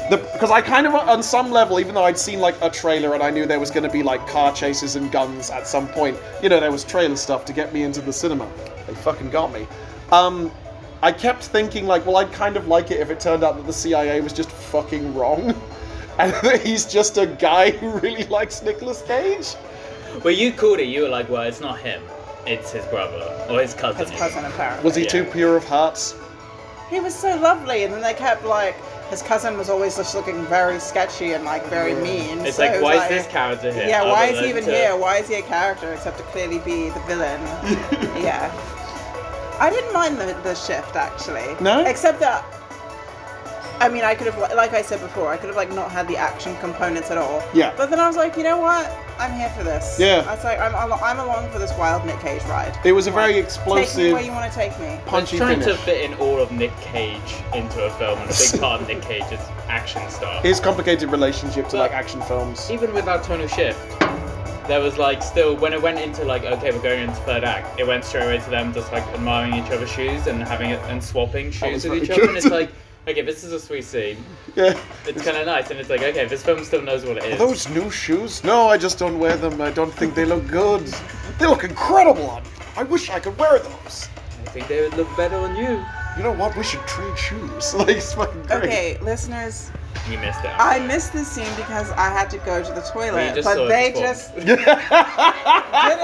the 0.10 0.18
because 0.34 0.52
I 0.52 0.62
kind 0.62 0.86
of 0.86 0.94
on 0.94 1.24
some 1.24 1.50
level, 1.52 1.80
even 1.80 1.96
though 1.96 2.04
I'd 2.04 2.20
seen 2.20 2.40
like 2.40 2.56
a 2.62 2.70
trailer 2.70 3.14
and 3.16 3.24
I 3.24 3.32
knew 3.32 3.46
there 3.48 3.60
was 3.60 3.72
going 3.72 3.84
to 3.84 3.90
be 3.90 4.04
like 4.04 4.28
car 4.28 4.54
chases 4.54 4.96
and 4.96 5.12
guns 5.12 5.50
at 5.50 5.66
some 5.66 5.88
point, 5.88 6.18
you 6.44 6.50
know, 6.50 6.60
there 6.60 6.72
was 6.72 6.84
trailer 6.84 7.16
stuff 7.16 7.46
to 7.46 7.54
get 7.54 7.74
me 7.74 7.84
into 7.84 8.02
the 8.02 8.14
cinema. 8.14 8.48
They 8.86 8.94
fucking 8.94 9.32
got 9.32 9.52
me. 9.52 9.68
Um, 10.12 10.52
I 11.02 11.12
kept 11.12 11.44
thinking 11.44 11.88
like, 11.88 12.06
well, 12.06 12.18
I'd 12.18 12.32
kind 12.32 12.56
of 12.56 12.68
like 12.68 12.92
it 12.92 13.00
if 13.00 13.10
it 13.10 13.20
turned 13.20 13.44
out 13.44 13.58
that 13.58 13.66
the 13.66 13.74
CIA 13.74 14.22
was 14.22 14.34
just 14.34 14.52
fucking 14.52 15.16
wrong, 15.16 15.50
and 16.20 16.32
that 16.34 16.66
he's 16.66 16.86
just 16.86 17.18
a 17.18 17.26
guy 17.26 17.72
who 17.72 17.90
really 18.00 18.26
likes 18.26 18.62
Nicolas 18.62 19.02
Cage. 19.02 19.56
Well, 20.24 20.34
you 20.34 20.54
called 20.54 20.80
it. 20.80 20.86
You 20.86 21.04
were 21.04 21.10
like, 21.10 21.30
well, 21.30 21.42
it's 21.42 21.60
not 21.60 21.80
him. 21.80 22.02
It's 22.46 22.72
his 22.72 22.86
brother 22.86 23.24
or 23.50 23.62
his 23.62 23.74
cousin. 23.74 24.08
His 24.08 24.20
cousin, 24.20 24.46
apparently. 24.46 24.84
Was 24.84 24.96
he 24.96 25.04
Yeah. 25.04 25.10
too 25.10 25.24
pure 25.26 25.58
of 25.58 25.64
hearts? 25.66 26.16
He 26.90 27.00
was 27.00 27.16
so 27.16 27.36
lovely, 27.38 27.84
and 27.84 27.94
then 27.94 28.02
they 28.02 28.14
kept 28.14 28.46
like 28.46 28.76
his 29.10 29.22
cousin 29.22 29.58
was 29.58 29.70
always 29.70 29.96
just 29.98 30.14
looking 30.16 30.46
very 30.46 30.80
sketchy 30.80 31.34
and 31.34 31.44
like 31.44 31.66
very 31.68 31.94
mean. 31.96 32.46
It's 32.46 32.58
so 32.58 32.64
like, 32.64 32.72
it 32.74 32.82
was 32.82 32.84
why 32.84 33.04
is 33.04 33.10
this 33.10 33.28
character 33.28 33.72
here? 33.72 33.88
Yeah, 33.88 34.04
why 34.04 34.26
is 34.26 34.40
he 34.40 34.50
even 34.50 34.64
to- 34.66 34.72
here? 34.72 34.96
Why 34.96 35.18
is 35.18 35.28
he 35.28 35.36
a 35.36 35.42
character 35.42 35.92
except 35.94 36.18
to 36.18 36.24
clearly 36.26 36.60
be 36.60 36.90
the 36.90 37.00
villain? 37.02 37.42
yeah. 38.24 38.52
I 39.60 39.70
didn't 39.70 39.94
mind 39.94 40.18
the, 40.20 40.38
the 40.44 40.54
shift 40.54 40.96
actually. 40.96 41.56
No? 41.62 41.86
Except 41.86 42.20
that. 42.20 42.44
I 43.80 43.90
mean, 43.90 44.04
I 44.04 44.16
could 44.16 44.28
have, 44.32 44.38
like 44.56 44.74
I 44.74 44.82
said 44.82 45.02
before, 45.02 45.30
I 45.32 45.38
could 45.38 45.48
have 45.48 45.56
like 45.56 45.72
not 45.74 45.92
had 45.92 46.08
the 46.08 46.16
action 46.18 46.56
components 46.58 47.12
at 47.12 47.18
all. 47.18 47.44
Yeah. 47.54 47.74
But 47.76 47.90
then 47.90 48.00
I 48.00 48.08
was 48.08 48.16
like, 48.16 48.38
you 48.38 48.44
know 48.44 48.58
what? 48.58 48.90
I'm 49.20 49.34
here 49.38 49.50
for 49.50 49.64
this. 49.64 49.98
Yeah. 50.00 50.24
I 50.28 50.36
was 50.36 50.44
like, 50.44 50.60
I'm, 50.60 50.74
I'm, 50.76 50.94
I'm 50.94 51.20
along 51.20 51.50
for 51.52 51.60
this 51.60 51.72
wild 51.78 52.06
Nick 52.06 52.20
Cage 52.20 52.42
ride. 52.44 52.78
It 52.86 52.94
was 52.94 53.08
a 53.08 53.12
very 53.12 53.34
Take 53.34 53.36
me 53.36 53.42
explosive, 53.44 54.14
where 54.14 54.22
you 54.22 54.32
want 54.32 54.52
to 54.52 54.58
take 54.58 54.78
me. 54.80 54.88
I 54.88 54.96
was 54.96 55.04
punchy 55.06 55.38
trying 55.38 55.60
finish. 55.60 55.76
to 55.78 55.82
fit 55.84 56.10
in 56.10 56.18
all 56.20 56.40
of 56.40 56.52
Nick 56.52 56.76
Cage 56.82 57.20
into 57.54 57.84
a 57.84 57.90
film, 57.92 58.18
and 58.20 58.30
a 58.30 58.34
big 58.34 58.60
part 58.62 58.82
of 58.82 58.88
Nick 58.88 59.02
Cage's 59.10 59.40
action 59.68 60.02
stuff. 60.10 60.44
His 60.44 60.60
complicated 60.60 61.10
relationship 61.12 61.66
to 61.70 61.72
But- 61.78 61.80
like 61.80 61.92
action 61.92 62.22
films. 62.22 62.70
even 62.72 62.94
with 62.94 63.06
that 63.06 63.24
tonal 63.24 63.48
shift, 63.48 64.00
there 64.68 64.80
was 64.82 64.98
like 64.98 65.22
still 65.22 65.56
when 65.58 65.74
it 65.74 65.82
went 65.82 66.00
into 66.00 66.24
like 66.24 66.44
okay 66.44 66.72
we're 66.72 66.82
going 66.82 67.02
into 67.02 67.16
third 67.22 67.44
act, 67.44 67.80
it 67.80 67.86
went 67.86 68.04
straight 68.04 68.24
away 68.26 68.38
to 68.40 68.50
them 68.50 68.74
just 68.74 68.92
like 68.92 69.04
admiring 69.10 69.54
each 69.54 69.70
other's 69.72 69.92
shoes 69.92 70.26
and 70.28 70.42
having 70.42 70.72
it 70.72 70.80
and 70.86 71.04
swapping 71.04 71.48
was 71.48 71.56
shoes 71.56 71.84
with 71.84 71.92
very 71.94 72.02
each 72.02 72.10
other, 72.10 72.28
and 72.30 72.38
it's 72.38 72.48
like 72.48 72.72
okay 73.08 73.22
this 73.22 73.44
is 73.44 73.52
a 73.54 73.60
sweet 73.60 73.84
scene. 73.84 74.18
Yeah. 74.56 74.80
It's 75.06 75.22
kind 75.22 75.36
of 75.36 75.46
nice, 75.48 75.70
and 75.70 75.80
it's 75.82 75.90
like 75.90 76.02
okay 76.02 76.26
this 76.28 76.42
film 76.42 76.64
still 76.64 76.82
knows 76.82 77.04
what 77.04 77.18
it 77.18 77.24
Are 77.24 77.28
is. 77.28 77.38
those 77.40 77.70
new 77.70 77.90
shoes? 77.92 78.42
No, 78.44 78.68
I 78.70 78.78
just 78.78 78.98
don't 78.98 79.20
wear 79.20 79.36
them. 79.36 79.60
I 79.62 79.70
don't 79.72 79.92
think 79.94 80.16
they 80.16 80.24
look 80.24 80.48
good. 80.48 80.86
They 81.40 81.46
look 81.46 81.66
incredible 81.66 82.30
on 82.30 82.44
me. 82.44 82.50
I 82.78 82.84
wish 82.84 83.10
I 83.10 83.20
could 83.20 83.38
wear 83.38 83.60
those. 83.60 84.08
I 84.46 84.50
think 84.52 84.70
they 84.70 84.80
would 84.82 84.94
look 84.96 85.10
better 85.18 85.36
on 85.36 85.58
you. 85.58 85.84
You 86.16 86.24
know 86.24 86.32
what? 86.32 86.56
We 86.56 86.64
should 86.64 86.86
trade 86.88 87.18
shoes. 87.18 87.74
Like, 87.78 87.90
it's 87.98 88.14
fucking 88.14 88.44
great. 88.44 88.64
Okay, 88.64 88.98
listeners, 89.02 89.72
You 90.10 90.18
missed 90.20 90.46
out. 90.46 90.56
I 90.58 90.80
missed 90.88 91.12
this 91.12 91.28
scene 91.28 91.54
because 91.58 91.92
I 91.92 92.08
had 92.08 92.30
to 92.30 92.38
go 92.50 92.64
to 92.64 92.72
the 92.72 92.80
toilet, 92.94 93.28
you 93.28 93.36
just 93.36 93.48
saw 93.50 93.56
but 93.56 93.66
it 93.66 93.68
they 93.76 93.88
before. 93.92 94.04
just 94.08 94.36
did 94.40 94.48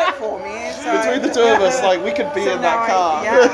it 0.06 0.16
for 0.16 0.40
me. 0.44 0.72
So 0.84 0.92
Between 0.98 1.22
the 1.22 1.34
two 1.34 1.48
of 1.56 1.62
us, 1.62 1.82
like, 1.84 2.04
we 2.04 2.12
could 2.12 2.34
be 2.34 2.44
So 2.44 2.56
in 2.56 2.62
now 2.62 2.84
that 2.84 2.90
I- 2.90 2.92
car. 2.92 3.24
yeah. 3.24 3.48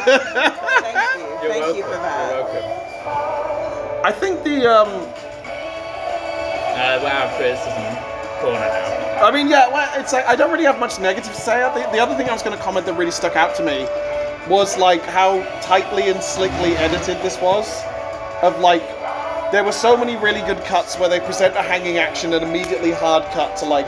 Thank 0.81 1.19
you. 1.21 1.27
You're 1.43 1.53
Thank 1.53 1.61
welcome. 1.61 1.77
you 1.77 1.83
for 1.83 1.89
that. 2.01 2.31
You're 2.33 2.43
welcome. 2.53 2.76
I 4.07 4.11
think 4.13 4.41
the, 4.45 4.65
um, 4.65 4.87
Uh, 4.87 5.03
we're 7.03 7.09
out 7.09 7.27
of 7.27 7.35
criticism 7.35 7.83
corner 8.39 8.57
now. 8.57 9.25
I 9.25 9.31
mean, 9.31 9.49
yeah, 9.49 9.67
well, 9.67 9.91
it's 9.99 10.13
like, 10.13 10.25
I 10.25 10.33
don't 10.33 10.49
really 10.49 10.63
have 10.63 10.79
much 10.79 10.97
negative 10.97 11.33
to 11.33 11.41
say. 11.41 11.59
The, 11.73 11.89
the 11.91 11.99
other 11.99 12.15
thing 12.15 12.29
I 12.29 12.31
was 12.31 12.41
going 12.41 12.55
to 12.55 12.63
comment 12.63 12.85
that 12.85 12.93
really 12.93 13.11
stuck 13.11 13.35
out 13.35 13.53
to 13.55 13.63
me 13.63 13.85
was, 14.47 14.77
like, 14.77 15.03
how 15.03 15.43
tightly 15.59 16.09
and 16.09 16.23
slickly 16.23 16.77
edited 16.77 17.21
this 17.21 17.37
was. 17.41 17.83
Of, 18.41 18.61
like, 18.61 18.81
there 19.51 19.65
were 19.65 19.73
so 19.73 19.97
many 19.97 20.15
really 20.15 20.41
good 20.43 20.63
cuts 20.63 20.97
where 20.97 21.09
they 21.09 21.19
present 21.19 21.57
a 21.57 21.61
hanging 21.61 21.97
action 21.97 22.33
and 22.33 22.45
immediately 22.45 22.91
hard 22.91 23.25
cut 23.33 23.57
to, 23.57 23.65
like, 23.65 23.87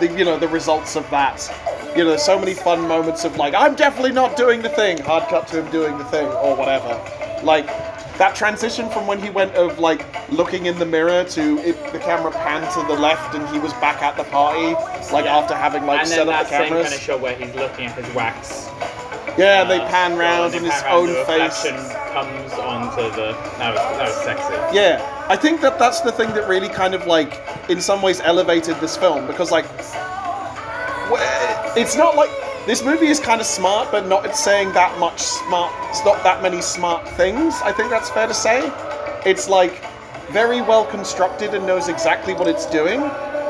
the, 0.00 0.08
you 0.08 0.24
know, 0.24 0.36
the 0.36 0.48
results 0.48 0.96
of 0.96 1.08
that. 1.10 1.48
You 1.96 2.02
know, 2.02 2.16
so 2.16 2.40
many 2.40 2.54
fun 2.54 2.88
moments 2.88 3.24
of, 3.24 3.36
like, 3.36 3.54
I'm 3.54 3.76
definitely 3.76 4.14
not 4.14 4.36
doing 4.36 4.62
the 4.62 4.70
thing, 4.70 4.98
hard 4.98 5.28
cut 5.28 5.46
to 5.48 5.62
him 5.62 5.70
doing 5.70 5.96
the 5.96 6.06
thing, 6.06 6.26
or 6.26 6.56
whatever. 6.56 7.00
Like, 7.44 7.70
that 8.20 8.34
transition 8.34 8.86
from 8.90 9.06
when 9.06 9.18
he 9.18 9.30
went 9.30 9.50
of 9.54 9.78
like 9.78 10.04
looking 10.30 10.66
in 10.66 10.78
the 10.78 10.84
mirror 10.84 11.24
to 11.24 11.56
it, 11.66 11.90
the 11.90 11.98
camera 11.98 12.30
panned 12.30 12.70
to 12.74 12.82
the 12.86 13.00
left 13.00 13.34
and 13.34 13.48
he 13.48 13.58
was 13.58 13.72
back 13.74 14.02
at 14.02 14.14
the 14.14 14.24
party, 14.24 14.74
like 15.10 15.24
Yeah. 15.24 15.38
after 15.38 15.54
having 15.54 15.86
like 15.86 16.00
and 16.00 16.08
set 16.08 16.26
then 16.26 16.28
up 16.28 16.46
that 16.46 16.50
the 16.50 16.68
same 16.68 16.82
kind 16.82 16.94
of 16.94 17.00
shot 17.00 17.20
where 17.22 17.34
he's 17.34 17.54
looking 17.54 17.86
at 17.86 17.96
his 18.04 18.14
wax. 18.14 18.68
yeah, 19.38 19.62
and 19.62 19.70
they 19.70 19.80
uh, 19.80 19.88
pan 19.88 20.18
round 20.18 20.54
and 20.54 20.66
in 20.66 20.70
his 20.70 20.82
own 20.86 21.08
face. 21.24 21.62
comes 22.12 22.52
onto 22.52 23.04
the. 23.16 23.32
That 23.56 23.72
was 23.74 23.96
that 23.96 24.06
was 24.08 24.16
sexy. 24.22 24.76
Yeah, 24.76 25.00
I 25.30 25.36
think 25.36 25.62
that 25.62 25.78
that's 25.78 26.02
the 26.02 26.12
thing 26.12 26.28
that 26.34 26.46
really 26.46 26.68
kind 26.68 26.92
of 26.92 27.06
like, 27.06 27.40
in 27.70 27.80
some 27.80 28.02
ways, 28.02 28.20
elevated 28.20 28.76
this 28.80 28.98
film 28.98 29.26
because 29.26 29.50
like, 29.50 29.64
it's 31.74 31.96
not 31.96 32.16
like 32.16 32.30
this 32.70 32.84
movie 32.84 33.08
is 33.08 33.18
kind 33.18 33.40
of 33.40 33.48
smart, 33.48 33.90
but 33.90 34.06
not 34.06 34.24
it's 34.24 34.38
saying 34.38 34.72
that 34.74 34.96
much 35.00 35.18
smart. 35.18 35.72
It's 35.88 36.04
not 36.04 36.22
that 36.22 36.40
many 36.40 36.62
smart 36.62 37.08
things. 37.16 37.60
I 37.64 37.72
think 37.72 37.90
that's 37.90 38.08
fair 38.10 38.28
to 38.28 38.32
say. 38.32 38.60
It's 39.26 39.48
like 39.48 39.84
very 40.30 40.62
well 40.62 40.86
constructed 40.86 41.52
and 41.52 41.66
knows 41.66 41.88
exactly 41.88 42.32
what 42.32 42.46
it's 42.46 42.66
doing, 42.66 43.00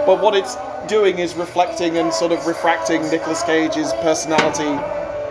but 0.06 0.22
what 0.22 0.34
it's 0.34 0.56
doing 0.88 1.18
is 1.18 1.34
reflecting 1.34 1.98
and 1.98 2.10
sort 2.10 2.32
of 2.32 2.46
refracting 2.46 3.02
Nicolas 3.10 3.42
Cage's 3.42 3.92
personality 4.00 4.72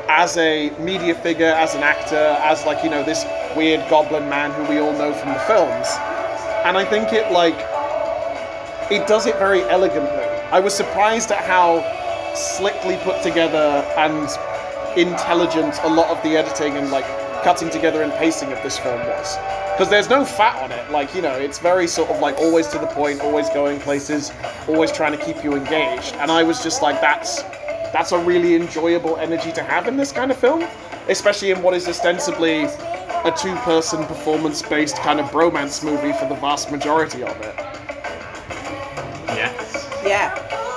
as 0.07 0.37
a 0.37 0.69
media 0.77 1.15
figure, 1.15 1.47
as 1.47 1.73
an 1.73 1.81
actor, 1.81 2.37
as 2.43 2.63
like 2.67 2.83
you 2.83 2.91
know 2.91 3.03
this 3.03 3.25
weird 3.57 3.79
goblin 3.89 4.29
man 4.29 4.51
who 4.51 4.71
we 4.71 4.79
all 4.79 4.93
know 4.93 5.15
from 5.15 5.29
the 5.29 5.39
films. 5.49 5.87
And 6.63 6.77
I 6.77 6.85
think 6.85 7.11
it 7.11 7.31
like 7.31 7.57
it 8.91 9.07
does 9.07 9.25
it 9.25 9.35
very 9.39 9.63
elegantly. 9.63 10.29
I 10.51 10.59
was 10.59 10.75
surprised 10.75 11.31
at 11.31 11.43
how 11.43 11.98
slickly 12.35 12.97
put 13.03 13.21
together 13.21 13.85
and 13.97 14.29
intelligent 14.97 15.79
a 15.83 15.89
lot 15.89 16.09
of 16.09 16.21
the 16.23 16.37
editing 16.37 16.77
and 16.77 16.91
like 16.91 17.05
cutting 17.43 17.69
together 17.69 18.01
and 18.03 18.11
pacing 18.13 18.51
of 18.51 18.61
this 18.63 18.77
film 18.77 18.99
was. 18.99 19.37
Because 19.73 19.89
there's 19.89 20.09
no 20.09 20.25
fat 20.25 20.61
on 20.61 20.71
it. 20.71 20.91
Like, 20.91 21.15
you 21.15 21.21
know, 21.21 21.33
it's 21.33 21.57
very 21.57 21.87
sort 21.87 22.09
of 22.09 22.19
like 22.19 22.37
always 22.37 22.67
to 22.67 22.79
the 22.79 22.87
point, 22.87 23.21
always 23.21 23.49
going 23.49 23.79
places, 23.79 24.31
always 24.67 24.91
trying 24.91 25.17
to 25.17 25.25
keep 25.25 25.41
you 25.43 25.53
engaged. 25.53 26.15
And 26.15 26.29
I 26.29 26.43
was 26.43 26.61
just 26.61 26.81
like, 26.81 26.99
that's 26.99 27.43
that's 27.93 28.11
a 28.11 28.19
really 28.19 28.55
enjoyable 28.55 29.17
energy 29.17 29.51
to 29.53 29.63
have 29.63 29.87
in 29.87 29.97
this 29.97 30.11
kind 30.11 30.31
of 30.31 30.37
film, 30.37 30.63
especially 31.07 31.51
in 31.51 31.61
what 31.63 31.73
is 31.73 31.87
ostensibly 31.87 32.63
a 32.63 33.33
two-person 33.37 34.05
performance-based 34.05 34.97
kind 34.97 35.19
of 35.19 35.25
bromance 35.27 35.83
movie 35.83 36.13
for 36.13 36.27
the 36.27 36.35
vast 36.35 36.71
majority 36.71 37.23
of 37.23 37.35
it. 37.41 37.55
Yeah. 39.27 39.51
Yeah. 40.05 40.68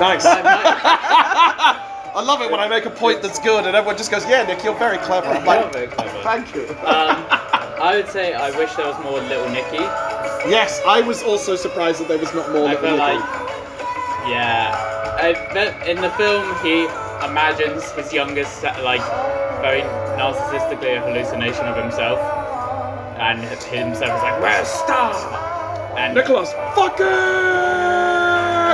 Nice. 0.00 0.24
I 2.14 2.20
love 2.22 2.42
it 2.42 2.50
when 2.50 2.60
I 2.60 2.68
make 2.68 2.84
a 2.84 2.90
point 2.90 3.22
that's 3.22 3.38
good 3.38 3.64
and 3.66 3.74
everyone 3.74 3.96
just 3.96 4.10
goes, 4.10 4.24
"Yeah, 4.28 4.42
Nick, 4.44 4.62
you're 4.64 4.74
very 4.78 4.98
clever." 4.98 5.28
I'm 5.28 5.44
like, 5.46 5.72
very 5.72 5.86
clever. 5.86 6.22
"Thank 6.22 6.54
you." 6.54 6.68
Um, 6.84 7.24
I 7.80 7.94
would 7.96 8.08
say 8.08 8.34
I 8.34 8.50
wish 8.56 8.72
there 8.74 8.86
was 8.86 8.98
more 9.02 9.20
Little 9.20 9.48
Nicky. 9.50 9.78
yes, 10.48 10.80
I 10.86 11.00
was 11.00 11.22
also 11.22 11.56
surprised 11.56 12.00
that 12.00 12.08
there 12.08 12.18
was 12.18 12.32
not 12.34 12.50
more. 12.52 12.68
I 12.68 12.74
Little 12.74 12.82
feel 12.82 12.96
Nicky. 12.98 13.18
like, 13.18 14.28
yeah, 14.28 14.70
I, 15.18 15.34
but 15.54 15.88
in 15.88 16.00
the 16.00 16.10
film 16.10 16.44
he 16.62 16.84
imagines 17.26 17.90
his 17.92 18.12
youngest, 18.12 18.60
se- 18.60 18.82
like, 18.82 19.00
very 19.62 19.80
narcissistically 20.20 20.96
a 20.96 21.00
hallucination 21.00 21.64
of 21.66 21.76
himself, 21.76 22.18
and 23.18 23.40
himself 23.42 24.16
is 24.18 24.22
like, 24.22 24.40
"Where's 24.40 24.68
Star?" 24.68 25.14
And 25.96 26.14
Nicholas, 26.14 26.52
fuck 26.74 26.98
it, 27.00 27.06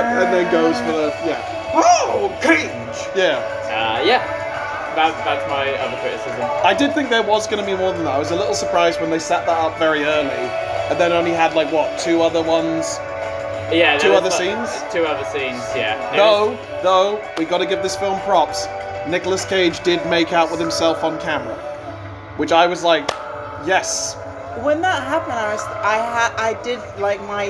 and 0.05 0.33
then 0.33 0.51
goes 0.51 0.77
for 0.81 0.91
the 0.91 1.09
yeah, 1.25 1.71
oh, 1.73 2.29
cage. 2.41 3.07
yeah. 3.15 3.37
Uh, 3.69 4.01
yeah, 4.05 4.25
that, 4.95 5.13
that's 5.23 5.47
my 5.49 5.69
other 5.77 5.97
criticism. 6.01 6.41
I 6.65 6.73
did 6.73 6.93
think 6.93 7.09
there 7.09 7.23
was 7.23 7.47
going 7.47 7.63
to 7.63 7.65
be 7.65 7.77
more 7.77 7.91
than 7.93 8.03
that. 8.05 8.15
I 8.15 8.19
was 8.19 8.31
a 8.31 8.35
little 8.35 8.55
surprised 8.55 8.99
when 8.99 9.09
they 9.11 9.19
set 9.19 9.45
that 9.45 9.57
up 9.57 9.77
very 9.77 10.03
early, 10.03 10.29
and 10.89 10.99
then 10.99 11.11
only 11.11 11.31
had 11.31 11.53
like 11.55 11.71
what 11.71 11.99
two 11.99 12.21
other 12.21 12.41
ones. 12.41 12.97
Yeah, 13.71 13.97
there 13.97 13.99
Two 13.99 14.09
was 14.09 14.17
other 14.21 14.29
like- 14.31 14.67
scenes? 14.71 14.91
Two 14.91 15.05
other 15.05 15.23
scenes, 15.25 15.61
yeah. 15.75 15.95
There 16.09 16.17
Though, 16.19 16.49
was- 16.51 16.83
though, 16.83 17.21
we 17.37 17.45
got 17.45 17.59
to 17.59 17.67
give 17.67 17.83
this 17.83 17.95
film 17.95 18.19
props. 18.21 18.65
Nicolas 19.07 19.45
Cage 19.45 19.79
did 19.83 20.03
make 20.09 20.33
out 20.33 20.49
with 20.49 20.59
himself 20.59 21.03
on 21.03 21.19
camera, 21.21 21.53
which 22.37 22.51
I 22.51 22.65
was 22.65 22.83
like, 22.83 23.07
yes, 23.67 24.15
When 24.63 24.81
that 24.81 25.03
happened, 25.03 25.33
I 25.33 25.53
was 25.53 25.61
I 25.83 25.97
had 25.97 26.33
I 26.35 26.61
did 26.63 26.79
like 26.99 27.21
my 27.27 27.45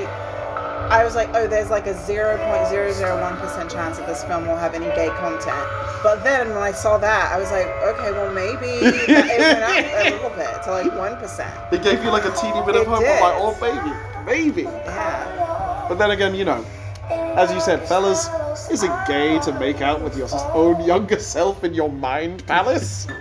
I 0.89 1.03
was 1.03 1.15
like, 1.15 1.29
oh, 1.33 1.47
there's 1.47 1.69
like 1.69 1.85
a 1.85 1.93
0.001% 1.93 3.71
chance 3.71 3.97
that 3.97 4.07
this 4.07 4.23
film 4.23 4.47
will 4.47 4.57
have 4.57 4.73
any 4.73 4.87
gay 4.87 5.09
content. 5.17 5.67
But 6.01 6.23
then 6.23 6.49
when 6.49 6.63
I 6.63 6.71
saw 6.71 6.97
that, 6.97 7.31
I 7.31 7.37
was 7.37 7.51
like, 7.51 7.67
okay, 7.67 8.11
well 8.11 8.33
maybe 8.33 8.67
it 8.67 9.07
went 9.39 9.63
up 9.63 10.05
a 10.05 10.09
little 10.15 10.29
bit 10.31 10.63
to 10.63 10.71
like 10.71 10.91
1%. 10.91 11.73
It 11.73 11.83
gave 11.83 12.03
you 12.03 12.09
like 12.09 12.25
a 12.25 12.31
teeny 12.31 12.65
bit 12.65 12.75
of 12.75 12.87
hope. 12.87 13.01
Did. 13.01 13.21
like, 13.21 13.35
oh 13.37 13.55
baby, 13.61 13.91
maybe. 14.25 14.63
Yeah. 14.63 15.85
But 15.87 15.95
then 15.95 16.11
again, 16.11 16.33
you 16.33 16.45
know, 16.45 16.65
as 17.09 17.51
you 17.51 17.59
said, 17.59 17.87
fellas, 17.87 18.27
is 18.69 18.81
it 18.83 18.91
gay 19.07 19.39
to 19.39 19.51
make 19.59 19.81
out 19.81 20.01
with 20.01 20.17
your 20.17 20.27
own 20.53 20.83
younger 20.83 21.19
self 21.19 21.63
in 21.63 21.73
your 21.73 21.91
mind 21.91 22.45
palace? 22.47 23.07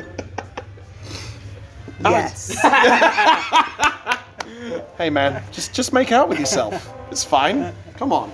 Yes. 2.00 2.56
hey 4.96 5.10
man, 5.10 5.42
just 5.52 5.72
just 5.74 5.92
make 5.92 6.12
out 6.12 6.28
with 6.28 6.38
yourself. 6.38 6.92
It's 7.10 7.24
fine. 7.24 7.72
Come 7.96 8.12
on. 8.12 8.32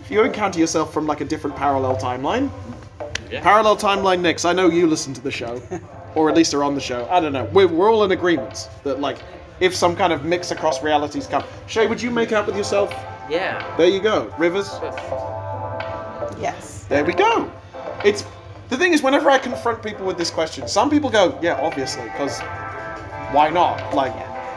If 0.00 0.10
you 0.10 0.22
encounter 0.22 0.58
yourself 0.58 0.92
from 0.92 1.06
like 1.06 1.20
a 1.20 1.24
different 1.24 1.56
parallel 1.56 1.96
timeline, 1.96 2.50
Yeah. 3.30 3.42
parallel 3.42 3.76
timeline 3.76 4.20
Nix, 4.20 4.44
I 4.44 4.52
know 4.52 4.68
you 4.68 4.86
listen 4.86 5.14
to 5.14 5.20
the 5.20 5.30
show, 5.30 5.60
or 6.14 6.28
at 6.28 6.36
least 6.36 6.52
are 6.54 6.62
on 6.62 6.74
the 6.74 6.80
show. 6.80 7.08
I 7.10 7.20
don't 7.20 7.32
know. 7.32 7.44
We're, 7.52 7.68
we're 7.68 7.90
all 7.90 8.04
in 8.04 8.12
agreement 8.12 8.68
that 8.84 9.00
like 9.00 9.18
if 9.60 9.74
some 9.74 9.96
kind 9.96 10.12
of 10.12 10.24
mix 10.24 10.50
across 10.50 10.82
realities 10.82 11.26
come. 11.26 11.42
Shay, 11.66 11.86
would 11.86 12.02
you 12.02 12.10
make 12.10 12.32
out 12.32 12.46
with 12.46 12.56
yourself? 12.56 12.90
yeah. 13.30 13.74
There 13.76 13.88
you 13.88 14.00
go. 14.00 14.32
Rivers. 14.38 14.68
yes. 16.40 16.84
There 16.88 17.04
we 17.04 17.12
go. 17.14 17.50
It's 18.04 18.24
the 18.68 18.76
thing 18.76 18.92
is, 18.92 19.02
whenever 19.02 19.30
I 19.30 19.38
confront 19.38 19.82
people 19.82 20.04
with 20.06 20.18
this 20.18 20.30
question, 20.30 20.66
some 20.68 20.90
people 20.90 21.08
go, 21.10 21.38
"Yeah, 21.42 21.54
obviously," 21.60 22.04
because 22.04 22.40
why 23.32 23.48
not? 23.50 23.94
Like, 23.94 24.12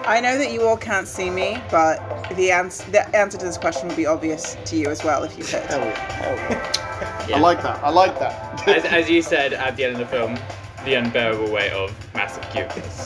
I 0.08 0.22
know 0.22 0.38
that 0.38 0.54
you 0.54 0.64
all 0.66 0.78
can't 0.78 1.06
see 1.06 1.30
me, 1.30 1.62
but 1.70 2.00
the 2.38 2.50
answer 2.50 2.90
the 2.92 3.14
answer 3.14 3.38
to 3.38 3.46
this 3.46 3.58
question 3.58 3.90
would 3.90 3.98
be 3.98 4.06
obvious 4.06 4.56
to 4.64 4.78
you 4.78 4.88
as 4.90 5.04
well 5.04 5.24
if 5.24 5.38
you 5.38 5.44
could. 5.44 5.64
hell 5.64 5.80
yeah, 5.80 6.12
hell 6.12 6.36
yeah. 6.36 7.28
Yeah. 7.28 7.36
I 7.36 7.40
like 7.40 7.62
that. 7.62 7.84
I 7.84 7.90
like 7.90 8.18
that. 8.20 8.68
as, 8.70 8.86
as 8.86 9.10
you 9.10 9.22
said 9.22 9.52
at 9.52 9.76
the 9.76 9.84
end 9.84 9.94
of 9.94 10.00
the 10.00 10.06
film, 10.06 10.40
the 10.86 10.94
unbearable 10.94 11.52
weight 11.52 11.74
of 11.74 11.94
massive 12.16 12.50
cuteness. 12.52 13.06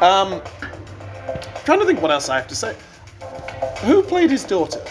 um, 0.00 0.40
trying 1.66 1.80
to 1.80 1.84
think 1.84 2.00
what 2.00 2.10
else 2.10 2.30
I 2.30 2.36
have 2.36 2.48
to 2.48 2.56
say. 2.56 2.74
Who 3.82 4.02
played 4.02 4.30
his 4.30 4.44
daughter? 4.44 4.82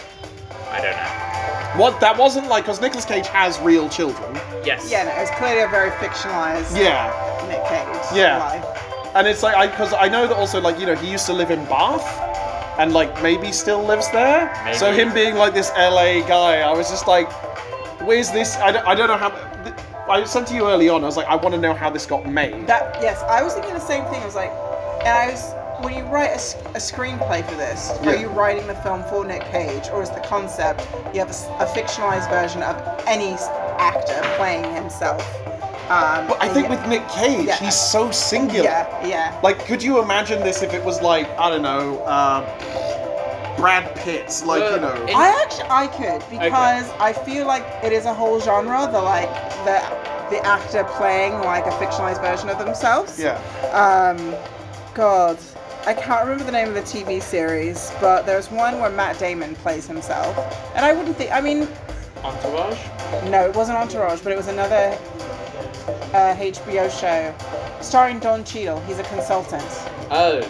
I 0.70 0.80
don't 0.80 0.96
know. 0.96 1.82
What? 1.82 1.98
That 2.00 2.16
wasn't 2.16 2.46
like 2.48 2.64
because 2.64 2.80
Nicolas 2.80 3.04
Cage 3.04 3.26
has 3.28 3.58
real 3.60 3.88
children. 3.88 4.34
Yes. 4.64 4.90
Yeah, 4.90 5.04
no, 5.04 5.10
it's 5.16 5.30
clearly 5.32 5.62
a 5.62 5.68
very 5.68 5.90
fictionalized 5.90 6.78
Yeah. 6.78 7.31
Nick 7.52 7.64
Cage 7.66 7.86
Yeah. 8.14 8.38
life. 8.38 8.64
And 9.14 9.26
it's 9.26 9.42
like 9.42 9.54
I 9.54 9.66
because 9.66 9.92
I 9.92 10.08
know 10.08 10.26
that 10.26 10.36
also 10.36 10.60
like 10.60 10.80
you 10.80 10.86
know 10.86 10.94
he 10.94 11.10
used 11.10 11.26
to 11.26 11.32
live 11.34 11.50
in 11.50 11.62
Bath, 11.66 12.06
and 12.78 12.92
like 12.94 13.10
maybe 13.22 13.52
still 13.52 13.82
lives 13.84 14.10
there. 14.10 14.50
Maybe. 14.64 14.76
So 14.76 14.90
him 14.92 15.12
being 15.12 15.34
like 15.36 15.52
this 15.54 15.70
LA 15.76 16.20
guy, 16.26 16.60
I 16.62 16.72
was 16.72 16.88
just 16.88 17.06
like, 17.06 17.28
where's 18.00 18.30
this? 18.30 18.56
I 18.56 18.72
don't, 18.72 18.86
I 18.86 18.94
don't 18.94 19.08
know 19.08 19.18
how. 19.18 19.30
I 20.10 20.24
said 20.24 20.46
to 20.48 20.54
you 20.54 20.66
early 20.66 20.88
on, 20.88 21.02
I 21.02 21.06
was 21.06 21.16
like, 21.16 21.26
I 21.28 21.36
want 21.36 21.54
to 21.54 21.60
know 21.60 21.74
how 21.74 21.88
this 21.90 22.06
got 22.06 22.26
made. 22.26 22.66
That 22.66 22.96
yes, 23.02 23.22
I 23.22 23.42
was 23.42 23.52
thinking 23.54 23.74
the 23.74 23.80
same 23.80 24.04
thing. 24.06 24.20
I 24.22 24.24
was 24.26 24.34
like, 24.34 24.50
and 25.04 25.08
I 25.08 25.30
was 25.30 25.42
when 25.84 25.94
you 25.94 26.04
write 26.04 26.30
a 26.30 26.78
screenplay 26.80 27.44
for 27.48 27.56
this, 27.56 27.90
are 28.00 28.14
Yeah. 28.14 28.20
you 28.22 28.28
writing 28.28 28.66
the 28.66 28.74
film 28.76 29.02
for 29.10 29.24
Nick 29.26 29.42
Cage, 29.50 29.88
or 29.92 30.00
is 30.02 30.10
the 30.10 30.20
concept 30.20 30.86
you 31.12 31.20
have 31.20 31.28
a 31.60 31.66
fictionalized 31.66 32.30
version 32.30 32.62
of 32.62 32.76
any 33.06 33.34
actor 33.78 34.20
playing 34.36 34.64
himself? 34.74 35.20
Um, 35.92 36.26
but 36.28 36.42
I 36.42 36.48
think 36.48 36.68
yeah- 36.68 36.76
with 36.80 36.88
Nick 36.88 37.06
Cage, 37.08 37.46
Yeah. 37.46 37.56
he's 37.56 37.74
so 37.78 38.10
singular. 38.10 38.64
yeah, 38.64 39.06
yeah. 39.06 39.40
Like, 39.42 39.58
could 39.66 39.82
you 39.82 40.00
imagine 40.00 40.40
this 40.42 40.62
if 40.62 40.72
it 40.74 40.82
was 40.84 41.02
like 41.02 41.28
I 41.38 41.50
don't 41.50 41.62
know, 41.62 41.98
uh, 42.04 42.42
Brad 43.56 43.94
Pitt? 43.96 44.42
Like 44.46 44.62
you 44.70 44.80
know. 44.80 44.94
it- 45.06 45.14
I 45.16 45.28
actually 45.42 45.68
I 45.70 45.86
could 45.86 46.22
because 46.30 46.90
I 46.98 47.12
feel 47.12 47.46
like 47.46 47.64
it 47.82 47.92
is 47.92 48.06
a 48.06 48.14
whole 48.14 48.40
genre. 48.40 48.88
The 48.90 49.00
like 49.02 49.30
the 49.66 49.82
the 50.30 50.44
actor 50.46 50.84
playing 50.84 51.34
like 51.40 51.66
a 51.66 51.70
fictionalized 51.72 52.20
version 52.22 52.48
of 52.48 52.58
themselves. 52.58 53.18
yeah. 53.18 53.36
Um, 53.72 54.34
God, 54.94 55.36
I 55.86 55.92
can't 55.94 56.22
remember 56.24 56.44
the 56.44 56.52
name 56.52 56.68
of 56.68 56.74
the 56.74 56.80
TV 56.82 57.20
series, 57.20 57.92
but 58.00 58.24
there's 58.24 58.50
one 58.50 58.80
where 58.80 58.88
Matt 58.90 59.18
Damon 59.18 59.54
plays 59.56 59.86
himself, 59.86 60.34
and 60.74 60.84
I 60.86 60.92
wouldn't 60.94 61.16
think. 61.18 61.32
I 61.32 61.40
mean, 61.42 61.68
Entourage? 62.24 62.78
no, 63.28 63.44
it 63.46 63.54
wasn't 63.54 63.76
Entourage, 63.78 64.20
but 64.20 64.32
it 64.32 64.36
was 64.36 64.48
another 64.48 64.96
uh, 65.88 66.36
HBO 66.36 66.90
show 66.90 67.34
starring 67.80 68.18
Don 68.18 68.44
Cheadle. 68.44 68.80
He's 68.82 68.98
a 68.98 69.04
consultant. 69.04 69.64
Oh. 70.10 70.40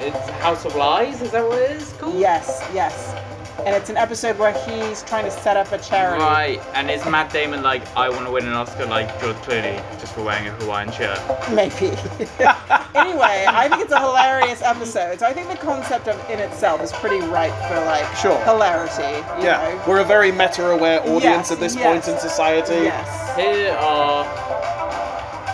It's 0.00 0.30
House 0.40 0.64
of 0.64 0.74
Lies? 0.74 1.22
Is 1.22 1.30
that 1.30 1.46
what 1.46 1.58
it 1.58 1.70
is 1.72 1.92
called? 1.92 2.18
Yes, 2.18 2.68
yes. 2.74 3.14
And 3.58 3.76
it's 3.76 3.90
an 3.90 3.96
episode 3.96 4.38
where 4.38 4.52
he's 4.64 5.02
trying 5.04 5.24
to 5.24 5.30
set 5.30 5.56
up 5.56 5.70
a 5.72 5.78
charity. 5.78 6.22
Right, 6.24 6.60
and 6.74 6.90
is 6.90 7.04
Matt 7.06 7.32
Damon 7.32 7.62
like, 7.62 7.82
I 7.96 8.08
want 8.08 8.26
to 8.26 8.32
win 8.32 8.46
an 8.46 8.54
Oscar 8.54 8.86
like 8.86 9.08
George 9.20 9.36
Clooney 9.36 9.76
just 10.00 10.14
for 10.14 10.22
wearing 10.24 10.48
a 10.48 10.50
Hawaiian 10.52 10.90
shirt? 10.90 11.18
Maybe. 11.52 11.86
anyway, 12.96 13.44
I 13.46 13.68
think 13.68 13.82
it's 13.82 13.92
a 13.92 14.00
hilarious 14.00 14.62
episode. 14.62 15.20
So 15.20 15.26
I 15.26 15.32
think 15.32 15.48
the 15.48 15.56
concept 15.56 16.08
of 16.08 16.18
in 16.30 16.40
itself 16.40 16.82
is 16.82 16.90
pretty 16.92 17.20
ripe 17.26 17.54
for 17.68 17.76
like 17.84 18.04
Sure. 18.16 18.38
hilarity. 18.44 19.02
You 19.38 19.46
Yeah, 19.46 19.62
Know? 19.76 19.82
we're 19.86 20.00
a 20.00 20.04
very 20.04 20.32
meta-aware 20.32 21.00
audience 21.02 21.22
Yes, 21.22 21.52
at 21.52 21.60
this 21.60 21.74
yes. 21.76 21.84
point 21.84 22.08
in 22.08 22.18
society. 22.20 22.84
Yes. 22.90 23.36
Here 23.36 23.72
are. 23.78 24.24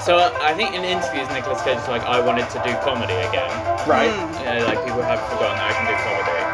So 0.01 0.17
I 0.41 0.55
think 0.55 0.73
in 0.75 0.85
interviews, 0.85 1.29
Nicolas 1.29 1.61
Cage 1.63 1.77
is 1.77 1.89
like, 1.89 2.01
I 2.03 2.19
wanted 2.25 2.49
to 2.57 2.63
do 2.65 2.73
comedy 2.81 3.13
again. 3.29 3.51
Right. 3.87 4.09
Mm. 4.09 4.45
Yeah, 4.45 4.65
like 4.65 4.81
people 4.85 5.03
have 5.03 5.21
forgotten 5.29 5.59
that 5.61 5.69
I 5.69 5.73
can 5.77 5.85
do 5.85 5.97
comedy. 6.01 6.48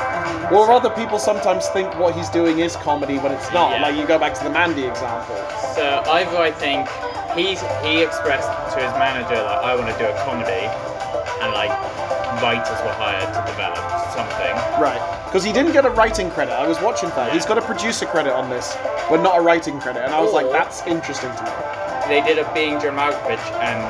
Or 0.52 0.70
other 0.70 0.90
people 0.90 1.18
sometimes 1.18 1.66
think 1.68 1.96
what 1.98 2.14
he's 2.14 2.28
doing 2.28 2.58
is 2.58 2.76
comedy 2.76 3.18
when 3.18 3.32
it's 3.32 3.50
not. 3.52 3.72
Yeah. 3.72 3.82
Like 3.82 3.96
you 3.96 4.06
go 4.06 4.18
back 4.18 4.34
to 4.34 4.44
the 4.44 4.50
Mandy 4.50 4.84
example. 4.84 5.36
So 5.74 6.02
either 6.10 6.36
I 6.38 6.50
think 6.50 6.88
he's 7.36 7.60
he 7.82 8.02
expressed 8.02 8.48
to 8.74 8.82
his 8.82 8.92
manager 8.98 9.36
like 9.42 9.62
I 9.64 9.74
want 9.74 9.90
to 9.92 9.98
do 9.98 10.06
a 10.06 10.14
comedy, 10.24 10.66
and 11.42 11.52
like 11.52 11.70
writers 12.42 12.78
were 12.84 12.92
hired 12.98 13.32
to 13.34 13.40
develop 13.50 13.78
something. 14.12 14.54
Right. 14.82 15.00
Because 15.26 15.44
he 15.44 15.52
didn't 15.52 15.72
get 15.72 15.84
a 15.84 15.90
writing 15.90 16.30
credit. 16.30 16.52
I 16.52 16.66
was 16.66 16.80
watching 16.80 17.08
that. 17.10 17.32
He's 17.32 17.46
got 17.46 17.58
a 17.58 17.62
producer 17.62 18.06
credit 18.06 18.32
on 18.32 18.50
this, 18.50 18.76
but 19.08 19.22
not 19.22 19.38
a 19.38 19.40
writing 19.42 19.80
credit. 19.80 20.04
And 20.04 20.14
I 20.14 20.20
was 20.20 20.32
like, 20.32 20.50
that's 20.50 20.86
interesting 20.86 21.30
to 21.30 21.42
me. 21.42 21.50
They 22.06 22.20
did 22.26 22.38
a 22.38 22.46
Being 22.54 22.78
John 22.80 22.94
Malkovich, 22.96 23.42
and 23.58 23.80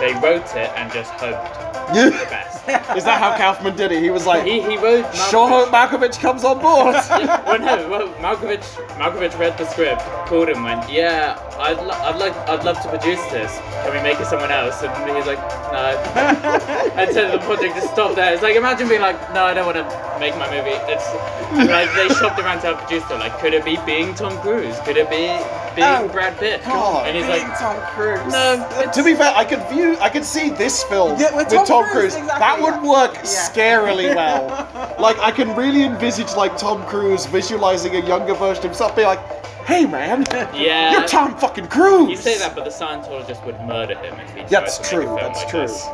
they 0.00 0.12
wrote 0.20 0.46
it 0.56 0.70
and 0.74 0.90
just 0.92 1.10
hoped 1.12 1.54
Yeah. 1.94 2.10
for 2.10 2.18
the 2.18 2.30
best. 2.30 2.66
Is 2.94 3.04
that 3.04 3.18
how 3.20 3.36
Kaufman 3.36 3.74
did 3.76 3.90
it? 3.92 4.02
He 4.02 4.10
was 4.10 4.26
like, 4.26 4.44
He, 4.44 4.60
he 4.60 4.76
wrote. 4.76 5.04
Malkovich- 5.06 5.30
sure 5.30 5.48
hope 5.48 5.68
Malkovich 5.70 6.20
comes 6.20 6.44
on 6.44 6.60
board. 6.60 6.94
Yeah, 7.26 7.42
well, 7.46 7.58
no, 7.58 7.88
well, 7.88 8.08
Malkovich, 8.20 8.62
Malkovich 8.98 9.36
read 9.38 9.56
the 9.58 9.66
script, 9.66 10.02
called 10.26 10.48
him, 10.48 10.62
went, 10.62 10.88
"Yeah, 10.90 11.38
I'd, 11.58 11.78
lo- 11.78 11.90
I'd 12.06 12.16
like, 12.18 12.34
I'd 12.48 12.64
love 12.64 12.80
to 12.82 12.88
produce 12.88 13.20
this. 13.30 13.50
Can 13.82 13.94
we 13.96 14.02
make 14.02 14.20
it 14.20 14.26
someone 14.26 14.50
else?" 14.52 14.82
And 14.82 15.16
he's 15.16 15.26
like, 15.26 15.38
"No." 15.72 15.96
and 16.96 17.12
so 17.12 17.30
the 17.30 17.38
project 17.38 17.74
just 17.74 17.92
stopped 17.92 18.16
there. 18.16 18.32
It's 18.34 18.42
like 18.42 18.54
imagine 18.56 18.88
being 18.88 19.00
like, 19.00 19.16
"No, 19.34 19.44
I 19.44 19.54
don't 19.54 19.66
want 19.66 19.76
to 19.78 20.16
make 20.20 20.36
my 20.36 20.48
movie." 20.50 20.76
It's 20.92 21.06
like 21.70 21.88
they 21.94 22.08
shopped 22.14 22.38
around 22.38 22.60
to 22.62 22.74
a 22.74 22.76
producer. 22.76 23.14
Like, 23.18 23.38
could 23.38 23.54
it 23.54 23.64
be 23.64 23.78
being 23.86 24.14
Tom 24.14 24.38
Cruise? 24.40 24.78
Could 24.80 24.96
it 24.96 25.08
be 25.10 25.26
being 25.74 25.88
Oh, 25.88 26.08
Brad 26.08 26.36
Pitt? 26.38 26.62
God. 26.64 27.06
And 27.06 27.16
he's 27.16 27.26
Being 27.26 27.48
like, 27.48 27.58
Tom 27.58 27.76
Cruise. 27.94 28.32
"No." 28.32 28.90
to 28.92 29.02
be 29.04 29.14
fair, 29.14 29.32
I 29.34 29.44
could 29.44 29.62
view, 29.68 29.96
I 30.00 30.08
could 30.08 30.24
see 30.24 30.50
this 30.50 30.82
film 30.84 31.18
Yeah, 31.20 31.34
with, 31.34 31.46
with 31.48 31.54
Tom, 31.54 31.66
Tom 31.66 31.84
Cruise. 31.84 32.14
Cruise, 32.14 32.16
exactly, 32.16 32.38
that 32.38 32.60
would 32.60 32.75
yeah. 32.82 33.04
work 33.04 33.14
Yeah. 33.14 33.22
scarily 33.22 34.14
well. 34.16 34.94
like 34.98 35.18
I 35.18 35.30
can 35.30 35.54
really 35.56 35.82
envisage 35.84 36.34
like 36.36 36.56
Tom 36.56 36.82
Cruise 36.86 37.26
visualizing 37.26 37.96
a 37.96 38.06
younger 38.06 38.34
version 38.34 38.58
of 38.58 38.64
himself, 38.64 38.94
being 38.96 39.08
like, 39.08 39.44
"Hey 39.66 39.86
man, 39.86 40.24
Yeah. 40.54 40.92
you're 40.92 41.08
Tom 41.08 41.36
fucking 41.36 41.66
Cruise." 41.68 42.08
You 42.10 42.16
say 42.16 42.38
that, 42.38 42.54
but 42.54 42.64
the 42.64 42.70
Scientologist 42.70 43.44
would 43.46 43.60
murder 43.62 43.94
him 43.96 44.14
if 44.20 44.28
he 44.30 44.40
tried 44.40 44.48
That's 44.48 44.76
to 44.78 44.82
make 44.82 44.90
true. 44.90 45.00
a 45.02 45.06
film 45.06 45.16
That's 45.20 45.38
like 45.40 45.48
true. 45.50 45.60
this. 45.62 45.84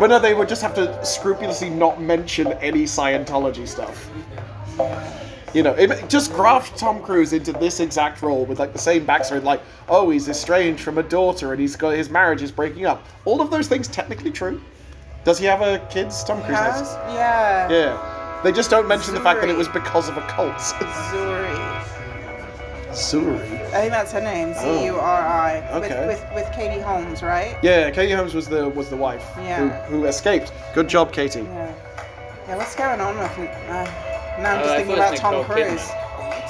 But 0.00 0.08
no, 0.08 0.18
they 0.18 0.34
would 0.34 0.48
just 0.48 0.62
have 0.62 0.74
to 0.74 1.04
scrupulously 1.04 1.70
not 1.70 2.00
mention 2.00 2.48
any 2.54 2.84
Scientology 2.84 3.66
stuff. 3.68 4.08
You 5.52 5.62
know, 5.62 5.70
it, 5.74 6.08
just 6.10 6.32
graft 6.32 6.76
Tom 6.76 7.00
Cruise 7.00 7.32
into 7.32 7.52
this 7.52 7.78
exact 7.78 8.22
role 8.22 8.44
with 8.44 8.58
like 8.58 8.72
the 8.72 8.78
same 8.78 9.06
backstory, 9.06 9.40
like, 9.40 9.60
oh, 9.88 10.10
he's 10.10 10.28
estranged 10.28 10.82
from 10.82 10.98
a 10.98 11.02
daughter 11.04 11.52
and 11.52 11.60
he's 11.60 11.76
got 11.76 11.90
his 11.90 12.10
marriage 12.10 12.42
is 12.42 12.50
breaking 12.50 12.86
up. 12.86 13.06
All 13.24 13.40
of 13.40 13.52
those 13.52 13.68
things 13.68 13.86
technically 13.86 14.32
true. 14.32 14.60
Does 15.24 15.38
he 15.38 15.46
have 15.46 15.62
a 15.62 15.78
kids? 15.90 16.22
Tom 16.24 16.42
Cruise 16.42 16.56
Has? 16.56 16.80
has. 16.80 17.14
Yeah. 17.14 17.68
Yeah. 17.70 18.40
They 18.44 18.52
just 18.52 18.68
don't 18.70 18.86
mention 18.86 19.14
the 19.14 19.20
fact 19.20 19.40
that 19.40 19.48
it 19.48 19.56
was 19.56 19.68
because 19.68 20.08
of 20.08 20.16
a 20.18 20.20
cult. 20.22 20.52
Zuri. 20.56 21.82
Zuri. 22.90 23.64
I 23.72 23.80
think 23.80 23.90
that's 23.92 24.12
her 24.12 24.20
name. 24.20 24.54
Z 24.54 24.84
U 24.84 24.96
R 24.96 25.22
I. 25.22 25.66
Oh. 25.70 25.78
Okay. 25.78 26.06
With, 26.06 26.20
with 26.34 26.44
with 26.46 26.54
Katie 26.54 26.80
Holmes, 26.80 27.22
right? 27.22 27.56
Yeah, 27.62 27.90
Katie 27.90 28.12
Holmes 28.12 28.34
was 28.34 28.46
the 28.48 28.68
was 28.68 28.90
the 28.90 28.96
wife 28.96 29.24
Yeah. 29.38 29.86
who, 29.86 29.96
who 30.00 30.04
escaped. 30.04 30.52
Good 30.74 30.88
job, 30.88 31.12
Katie. 31.12 31.40
Yeah. 31.40 31.74
Yeah. 32.46 32.56
What's 32.56 32.76
going 32.76 33.00
on 33.00 33.18
with? 33.18 33.30
Uh, 33.38 33.84
now 34.38 34.52
I'm 34.52 34.58
Oh, 34.58 34.62
just 34.62 34.70
I 34.70 34.76
thinking 34.76 34.94
about 34.96 35.14
it 35.14 35.20
Tom 35.20 35.34
Nicole 35.38 35.54
Cruise. 35.56 35.80
Kidman. 35.80 36.03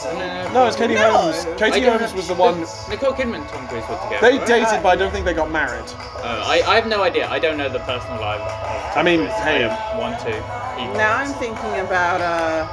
No, 0.05 0.53
No, 0.53 0.67
it's 0.67 0.77
Katie 0.77 0.95
Holmes. 0.95 1.47
I 1.47 1.55
Katie 1.71 1.81
Holmes 1.87 2.11
know. 2.11 2.17
was 2.17 2.29
the 2.29 2.35
one. 2.35 2.61
Nicole 2.91 3.13
Kidman 3.13 3.37
and 3.41 3.49
Tom 3.49 3.67
Cruise 3.69 3.85
were 3.89 3.97
together. 4.05 4.21
They 4.21 4.39
right? 4.39 4.47
dated, 4.47 4.83
but 4.83 4.89
I 4.91 4.97
don't 4.97 5.11
think 5.13 5.25
they 5.25 5.33
got 5.35 5.51
married. 5.51 5.85
Oh, 5.89 6.21
I, 6.47 6.63
I 6.67 6.75
have 6.77 6.87
no 6.87 7.03
idea. 7.03 7.29
I 7.29 7.39
don't 7.39 7.57
know 7.57 7.69
the 7.69 7.79
personal 7.81 8.21
life. 8.21 8.41
Of 8.41 8.95
Tom 8.95 8.99
I 8.99 9.03
mean, 9.03 9.21
Cruise. 9.21 9.33
hey. 9.43 9.65
I 9.65 9.91
don't 9.93 10.01
want 10.01 10.19
to. 10.21 10.33
He- 10.79 10.99
Now 10.99 11.17
I'm 11.17 11.33
thinking 11.35 11.81
about 11.81 12.21
uh, 12.21 12.67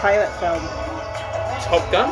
pilot 0.00 0.30
film. 0.40 0.60
Top 1.64 1.90
Gun 1.90 2.10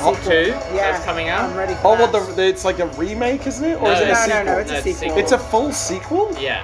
Hot 0.00 0.16
Sequel. 0.16 0.30
Two 0.30 0.46
Yeah. 0.74 0.92
that's 0.92 1.04
coming 1.04 1.28
out. 1.28 1.50
I'm 1.50 1.56
ready 1.56 1.74
for 1.74 1.80
Oh, 1.88 1.94
well, 1.94 2.06
that. 2.08 2.36
the, 2.36 2.44
it's 2.46 2.64
like 2.64 2.78
a 2.80 2.86
remake, 2.98 3.46
isn't 3.46 3.64
it? 3.64 3.76
Or 3.76 3.82
No, 3.84 3.90
is 3.92 4.00
it 4.00 4.04
a 4.04 4.08
no, 4.08 4.14
sequel? 4.14 4.44
no, 4.44 4.52
no, 4.54 4.58
it's 4.58 4.70
a 4.70 4.74
it's 4.76 4.84
sequel. 4.84 5.00
sequel. 5.00 5.18
It's 5.18 5.32
a 5.32 5.38
full 5.38 5.72
sequel? 5.72 6.36
Yeah. 6.40 6.62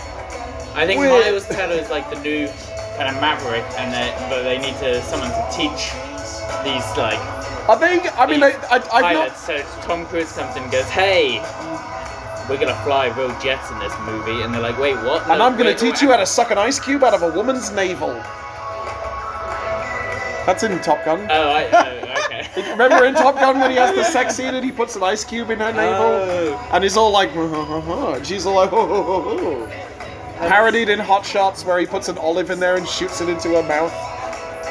I 0.74 0.86
think 0.86 1.00
Wait. 1.00 1.08
Miles 1.10 1.46
Teller 1.48 1.74
is 1.74 1.90
like 1.90 2.08
the 2.10 2.18
new 2.20 2.48
kind 2.96 3.08
of 3.08 3.20
maverick, 3.20 3.64
and 3.78 3.92
they, 3.92 4.10
but 4.28 4.42
they 4.42 4.58
need 4.58 4.76
to 4.78 5.02
someone 5.02 5.30
to 5.30 5.44
teach 5.50 5.92
these 6.64 6.86
like 6.96 7.20
I 7.68 7.76
think 7.76 8.18
I 8.18 8.26
mean, 8.26 8.42
I, 8.42 8.50
I, 8.70 8.82
I've 8.92 9.14
not. 9.14 9.36
So 9.36 9.62
Tom 9.82 10.04
Cruise 10.06 10.32
comes 10.32 10.56
in 10.56 10.64
and 10.64 10.72
goes, 10.72 10.88
"Hey, 10.90 11.38
we're 12.48 12.58
gonna 12.58 12.74
fly 12.82 13.06
real 13.16 13.28
jets 13.40 13.70
in 13.70 13.78
this 13.78 13.94
movie," 14.00 14.42
and 14.42 14.52
they're 14.52 14.60
like, 14.60 14.78
"Wait, 14.78 14.96
what?" 14.96 15.22
And 15.28 15.38
No, 15.38 15.46
I'm 15.46 15.52
going 15.52 15.66
wait, 15.66 15.78
to 15.78 15.84
teach 15.84 15.94
wait. 15.94 16.02
you 16.02 16.10
how 16.10 16.16
to 16.16 16.26
suck 16.26 16.50
an 16.50 16.58
ice 16.58 16.80
cube 16.80 17.04
out 17.04 17.14
of 17.14 17.22
a 17.22 17.30
woman's 17.30 17.70
navel. 17.70 18.14
That's 20.44 20.64
in 20.64 20.76
Top 20.80 21.04
Gun. 21.04 21.28
Oh, 21.30 21.50
I, 21.50 21.68
oh 21.72 22.24
okay. 22.24 22.70
Remember 22.72 23.04
in 23.04 23.14
Top 23.14 23.36
Gun 23.36 23.60
when 23.60 23.70
he 23.70 23.76
has 23.76 23.94
the 23.94 24.02
sex 24.02 24.34
scene 24.34 24.54
and 24.56 24.64
he 24.64 24.72
puts 24.72 24.96
an 24.96 25.04
ice 25.04 25.22
cube 25.24 25.50
in 25.50 25.60
her 25.60 25.72
navel? 25.72 26.06
Oh. 26.06 26.70
And 26.72 26.82
he's 26.82 26.96
all 26.96 27.12
like, 27.12 27.30
uh-huh, 27.30 27.78
uh-huh, 27.78 28.12
and 28.14 28.26
she's 28.26 28.44
all 28.44 28.56
like, 28.56 28.70
ho, 28.70 28.86
ho, 28.86 29.02
ho. 29.22 29.91
Parodied 30.48 30.88
in 30.88 30.98
Hot 30.98 31.24
Shots 31.24 31.64
where 31.64 31.78
he 31.78 31.86
puts 31.86 32.08
an 32.08 32.18
olive 32.18 32.50
in 32.50 32.58
there 32.60 32.76
and 32.76 32.86
shoots 32.88 33.20
it 33.20 33.28
into 33.28 33.50
her 33.50 33.62
mouth. 33.62 33.92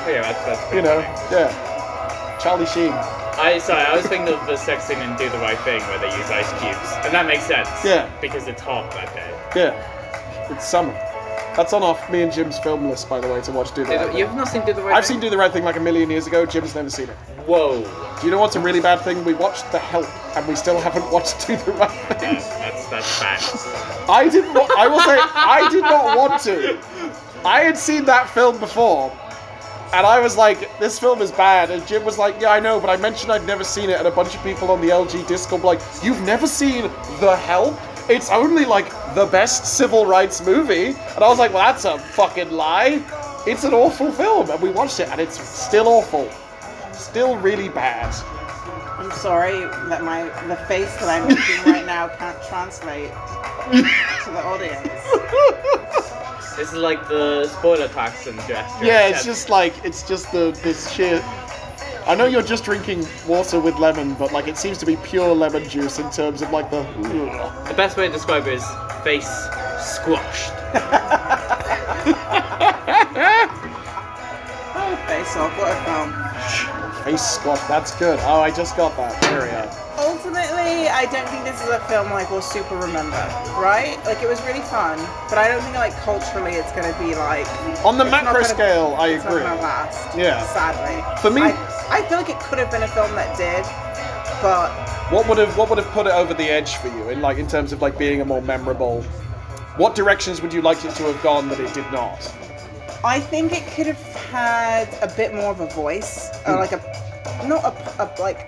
Yeah, 0.07 0.21
that's, 0.21 0.45
that's 0.45 0.73
You 0.75 0.81
know, 0.81 1.01
funny. 1.01 1.35
yeah. 1.35 2.37
Charlie 2.41 2.65
Sheen. 2.65 2.91
I 2.91 3.59
sorry, 3.59 3.83
I 3.85 3.95
was 3.95 4.05
thinking 4.05 4.33
of 4.33 4.45
the 4.45 4.57
sex 4.57 4.83
scene 4.85 4.99
in 4.99 5.15
Do 5.15 5.29
the 5.29 5.37
Right 5.37 5.57
Thing 5.59 5.79
where 5.83 5.99
they 5.99 6.15
use 6.17 6.29
ice 6.29 6.49
cubes, 6.61 6.91
and 7.05 7.13
that 7.13 7.25
makes 7.25 7.43
sense. 7.45 7.69
Yeah. 7.85 8.09
Because 8.19 8.47
it's 8.47 8.61
hot 8.61 8.91
that 8.91 9.13
day. 9.15 9.31
Yeah. 9.55 10.47
It's 10.53 10.67
summer. 10.67 10.91
That's 11.55 11.73
on 11.73 11.83
off 11.83 12.09
me 12.09 12.21
and 12.21 12.31
Jim's 12.31 12.57
film 12.59 12.89
list, 12.89 13.09
by 13.09 13.19
the 13.19 13.27
way, 13.27 13.41
to 13.41 13.51
watch 13.51 13.73
Do 13.73 13.83
the 13.83 13.89
Do 13.91 13.95
Right 13.97 14.07
Thing. 14.07 14.17
You've 14.17 14.33
not 14.35 14.47
seen 14.47 14.65
Do 14.65 14.73
the 14.73 14.81
Right 14.81 14.95
I've 14.95 15.05
Thing? 15.05 15.15
seen 15.15 15.21
Do 15.21 15.29
the 15.29 15.37
Right 15.37 15.51
Thing 15.51 15.63
like 15.63 15.75
a 15.75 15.81
million 15.81 16.09
years 16.09 16.25
ago. 16.27 16.45
Jim's 16.45 16.73
never 16.75 16.89
seen 16.89 17.09
it. 17.09 17.15
Whoa. 17.45 17.81
Do 18.19 18.25
you 18.25 18.31
know 18.31 18.39
what's 18.39 18.55
a 18.55 18.59
really 18.59 18.79
bad 18.79 19.01
thing? 19.01 19.23
We 19.25 19.33
watched 19.33 19.69
The 19.71 19.79
Help, 19.79 20.05
and 20.37 20.47
we 20.47 20.55
still 20.55 20.79
haven't 20.79 21.11
watched 21.11 21.45
Do 21.47 21.57
the 21.57 21.71
Right 21.73 21.89
Thing. 22.19 22.35
That's 22.35 22.87
that's 22.87 23.19
bad. 23.19 24.09
I 24.09 24.29
didn't. 24.29 24.53
wa- 24.53 24.67
I 24.77 24.87
will 24.87 24.99
say 25.01 25.17
I 25.19 25.67
did 25.71 25.81
not 25.81 26.17
want 26.17 26.41
to. 26.43 26.79
I 27.45 27.61
had 27.61 27.77
seen 27.77 28.05
that 28.05 28.29
film 28.29 28.59
before, 28.59 29.11
and 29.93 30.05
I 30.05 30.19
was 30.19 30.37
like, 30.37 30.79
"This 30.79 30.99
film 30.99 31.21
is 31.21 31.31
bad." 31.31 31.71
And 31.71 31.85
Jim 31.87 32.05
was 32.05 32.17
like, 32.17 32.39
"Yeah, 32.39 32.51
I 32.51 32.59
know, 32.59 32.79
but 32.79 32.89
I 32.89 32.97
mentioned 32.97 33.31
I'd 33.31 33.45
never 33.47 33.63
seen 33.63 33.89
it." 33.89 33.97
And 33.97 34.07
a 34.07 34.11
bunch 34.11 34.35
of 34.35 34.43
people 34.43 34.69
on 34.71 34.79
the 34.79 34.89
LG 34.89 35.27
Discord 35.27 35.63
were 35.63 35.73
like, 35.73 35.81
"You've 36.03 36.21
never 36.21 36.45
seen 36.47 36.83
The 37.19 37.35
Help? 37.35 37.77
It's 38.11 38.29
only 38.29 38.65
like 38.65 38.89
the 39.15 39.25
best 39.25 39.65
civil 39.65 40.05
rights 40.05 40.45
movie." 40.45 40.87
And 41.15 41.23
I 41.23 41.27
was 41.27 41.39
like, 41.39 41.53
"Well, 41.53 41.65
that's 41.65 41.85
a 41.85 41.97
fucking 41.97 42.51
lie. 42.51 43.01
It's 43.47 43.63
an 43.63 43.73
awful 43.73 44.11
film." 44.11 44.49
And 44.51 44.61
we 44.61 44.69
watched 44.69 44.99
it, 44.99 45.09
and 45.09 45.19
it's 45.21 45.39
still 45.39 45.87
awful. 45.87 46.29
Still 46.91 47.37
really 47.37 47.69
bad. 47.69 48.13
I'm 48.99 49.11
sorry 49.11 49.59
that 49.89 50.03
my 50.03 50.23
the 50.47 50.57
face 50.67 50.93
that 50.99 51.09
I'm 51.09 51.27
making 51.27 51.63
right 51.71 51.85
now 51.85 52.07
can't 52.07 52.37
translate 52.43 53.11
to 54.23 54.29
the 54.31 54.43
audience. 54.43 54.89
This 56.57 56.73
is 56.73 56.77
like 56.77 57.07
the 57.07 57.47
spoiler 57.47 57.87
klaxon 57.87 58.35
gesture. 58.47 58.85
Yeah, 58.85 59.07
it's 59.07 59.25
just 59.25 59.49
like 59.49 59.73
it's 59.83 60.03
just 60.03 60.31
the 60.31 60.51
this 60.61 60.91
sheer. 60.91 61.23
I 62.07 62.15
know 62.15 62.25
you're 62.25 62.41
just 62.41 62.63
drinking 62.63 63.05
water 63.27 63.59
with 63.59 63.75
lemon, 63.77 64.15
but 64.15 64.31
like 64.31 64.47
it 64.47 64.57
seems 64.57 64.77
to 64.79 64.85
be 64.85 64.95
pure 64.97 65.33
lemon 65.33 65.67
juice 65.69 65.99
in 65.99 66.09
terms 66.11 66.41
of 66.41 66.51
like 66.51 66.69
the. 66.71 66.83
the 67.67 67.73
best 67.75 67.97
way 67.97 68.07
to 68.07 68.13
describe 68.13 68.47
it 68.47 68.53
is 68.53 68.65
face 69.03 69.29
squashed. 69.79 70.53
Oh, 74.73 74.95
face 75.07 75.35
off! 75.35 75.57
What 75.57 75.71
a 75.71 75.83
film. 75.83 77.03
Face 77.03 77.21
squash. 77.21 77.59
That's 77.67 77.93
good. 77.97 78.19
Oh, 78.23 78.39
I 78.41 78.51
just 78.51 78.77
got 78.77 78.95
that. 78.95 79.21
There 79.21 79.41
we 79.41 79.47
go. 79.47 79.80
Ultimately, 80.01 80.89
I 80.89 81.05
don't 81.11 81.27
think 81.29 81.43
this 81.45 81.61
is 81.61 81.69
a 81.69 81.79
film 81.81 82.09
like 82.11 82.29
we'll 82.31 82.41
super 82.41 82.75
remember, 82.75 83.21
right? 83.61 83.99
Like 84.05 84.21
it 84.23 84.27
was 84.27 84.41
really 84.43 84.61
fun, 84.61 84.97
but 85.29 85.37
I 85.37 85.47
don't 85.47 85.61
think 85.61 85.75
like 85.75 85.93
culturally 86.01 86.53
it's 86.53 86.71
gonna 86.71 86.97
be 86.97 87.13
like 87.15 87.45
On 87.85 87.97
the 87.97 88.05
macro 88.05 88.41
scale, 88.43 88.95
I 88.97 89.09
it's 89.09 89.23
agree. 89.25 89.41
not 89.43 89.49
gonna 89.57 89.61
last. 89.61 90.17
Yeah. 90.17 90.41
Sadly. 90.47 90.97
For 91.21 91.29
me- 91.29 91.43
I, 91.43 91.99
I 91.99 92.01
feel 92.09 92.17
like 92.17 92.29
it 92.29 92.39
could 92.39 92.57
have 92.57 92.71
been 92.71 92.81
a 92.83 92.87
film 92.87 93.11
that 93.15 93.37
did, 93.37 93.63
but 94.41 94.71
What 95.11 95.27
would 95.29 95.37
have 95.37 95.55
what 95.55 95.69
would 95.69 95.77
have 95.77 95.91
put 95.91 96.07
it 96.07 96.13
over 96.13 96.33
the 96.33 96.49
edge 96.49 96.75
for 96.77 96.87
you 96.87 97.09
in 97.09 97.21
like 97.21 97.37
in 97.37 97.47
terms 97.47 97.71
of 97.71 97.81
like 97.81 97.97
being 97.99 98.21
a 98.21 98.25
more 98.25 98.41
memorable? 98.41 99.03
What 99.77 99.93
directions 99.93 100.41
would 100.41 100.51
you 100.51 100.61
like 100.63 100.83
it 100.83 100.95
to 100.95 101.03
have 101.03 101.21
gone 101.21 101.47
that 101.49 101.59
it 101.59 101.73
did 101.75 101.89
not? 101.91 102.19
I 103.03 103.19
think 103.19 103.51
it 103.53 103.65
could 103.75 103.87
have 103.87 104.01
had 104.31 104.87
a 105.03 105.13
bit 105.15 105.33
more 105.33 105.51
of 105.51 105.59
a 105.59 105.67
voice, 105.67 106.29
Hmm. 106.45 106.53
or 106.53 106.55
like 106.55 106.71
a 106.71 106.81
not 107.47 107.63
a, 107.65 108.03
a 108.03 108.05
like 108.21 108.47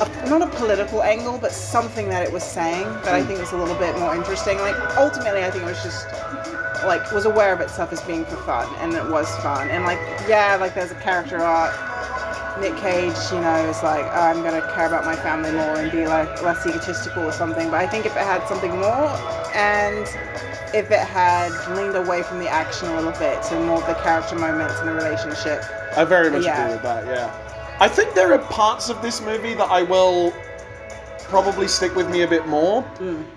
a, 0.00 0.28
not 0.28 0.42
a 0.42 0.46
political 0.46 1.02
angle, 1.02 1.38
but 1.38 1.52
something 1.52 2.08
that 2.10 2.22
it 2.22 2.32
was 2.32 2.42
saying 2.44 2.84
that 3.04 3.14
I 3.14 3.20
Hmm. 3.20 3.26
think 3.28 3.40
was 3.40 3.52
a 3.52 3.56
little 3.56 3.76
bit 3.76 3.98
more 3.98 4.14
interesting. 4.14 4.58
Like 4.58 4.76
ultimately, 4.96 5.44
I 5.44 5.50
think 5.50 5.64
it 5.64 5.66
was 5.66 5.82
just 5.82 6.06
like 6.84 7.10
was 7.12 7.24
aware 7.26 7.52
of 7.52 7.60
itself 7.60 7.92
as 7.92 8.00
being 8.02 8.24
for 8.24 8.36
fun, 8.38 8.68
and 8.80 8.94
it 8.94 9.04
was 9.08 9.28
fun. 9.38 9.68
And 9.70 9.84
like 9.84 9.98
yeah, 10.28 10.56
like 10.60 10.74
there's 10.74 10.90
a 10.92 10.96
character 10.96 11.38
arc. 11.38 11.74
Nick 12.60 12.76
Cage, 12.78 13.14
you 13.30 13.38
know, 13.38 13.54
is 13.70 13.84
like, 13.84 14.04
oh, 14.06 14.20
I'm 14.20 14.42
gonna 14.42 14.62
care 14.74 14.86
about 14.86 15.04
my 15.04 15.14
family 15.14 15.52
more 15.52 15.76
and 15.76 15.92
be 15.92 16.08
like 16.08 16.42
less 16.42 16.66
egotistical 16.66 17.22
or 17.22 17.30
something. 17.30 17.70
But 17.70 17.78
I 17.78 17.86
think 17.86 18.04
if 18.04 18.16
it 18.16 18.22
had 18.24 18.44
something 18.48 18.72
more, 18.80 19.08
and 19.54 20.02
if 20.74 20.90
it 20.90 20.98
had 20.98 21.50
leaned 21.76 21.94
away 21.94 22.24
from 22.24 22.40
the 22.40 22.48
action 22.48 22.88
a 22.88 22.96
little 22.96 23.12
bit 23.12 23.40
to 23.44 23.60
more 23.60 23.78
of 23.80 23.86
the 23.86 23.94
character 24.02 24.34
moments 24.34 24.74
and 24.80 24.88
the 24.88 24.92
relationship, 24.92 25.62
I 25.96 26.02
very 26.02 26.30
much 26.30 26.42
Yeah. 26.42 26.60
agree 26.62 26.72
with 26.74 26.82
that. 26.82 27.06
Yeah, 27.06 27.30
I 27.80 27.88
think 27.88 28.14
there 28.14 28.32
are 28.32 28.38
parts 28.38 28.88
of 28.88 29.00
this 29.02 29.20
movie 29.20 29.54
that 29.54 29.70
I 29.70 29.82
will 29.82 30.32
probably 31.24 31.68
stick 31.68 31.94
with 31.94 32.08
me 32.10 32.22
a 32.22 32.26
bit 32.28 32.46
more. 32.48 32.84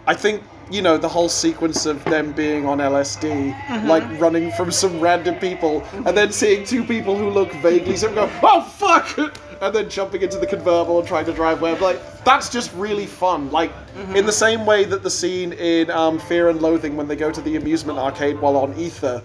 I 0.07 0.13
think 0.15 0.43
you 0.71 0.81
know 0.81 0.97
the 0.97 1.09
whole 1.09 1.27
sequence 1.29 1.85
of 1.85 2.03
them 2.05 2.31
being 2.31 2.65
on 2.65 2.77
LSD, 2.79 3.85
like 3.87 4.03
running 4.19 4.51
from 4.51 4.71
some 4.71 4.99
random 4.99 5.35
people, 5.35 5.83
and 6.05 6.17
then 6.17 6.31
seeing 6.31 6.65
two 6.65 6.83
people 6.83 7.15
who 7.17 7.29
look 7.29 7.51
vaguely 7.55 7.95
similar, 7.97 8.27
go, 8.27 8.33
"Oh 8.43 8.61
fuck!" 8.63 9.17
and 9.61 9.75
then 9.75 9.89
jumping 9.89 10.21
into 10.23 10.39
the 10.39 10.47
convertible 10.47 10.97
and 10.99 11.07
trying 11.07 11.25
to 11.25 11.33
drive 11.33 11.61
Webb. 11.61 11.81
Like 11.81 11.99
that's 12.23 12.49
just 12.49 12.73
really 12.73 13.05
fun. 13.05 13.51
Like 13.51 13.71
in 14.15 14.25
the 14.25 14.31
same 14.31 14.65
way 14.65 14.85
that 14.85 15.03
the 15.03 15.09
scene 15.11 15.53
in 15.53 15.91
um, 15.91 16.17
Fear 16.17 16.49
and 16.49 16.61
Loathing 16.61 16.95
when 16.95 17.07
they 17.07 17.15
go 17.15 17.29
to 17.31 17.41
the 17.41 17.57
amusement 17.57 17.99
arcade 17.99 18.39
while 18.39 18.57
on 18.57 18.73
Ether, 18.79 19.21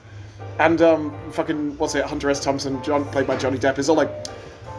and 0.59 0.83
um, 0.83 1.15
fucking 1.31 1.79
what's 1.79 1.95
it, 1.95 2.05
Hunter 2.05 2.29
S. 2.29 2.43
Thompson, 2.43 2.83
John, 2.83 3.05
played 3.07 3.27
by 3.27 3.37
Johnny 3.37 3.59
Depp, 3.59 3.79
is 3.79 3.89
all 3.89 3.97
like, 3.97 4.11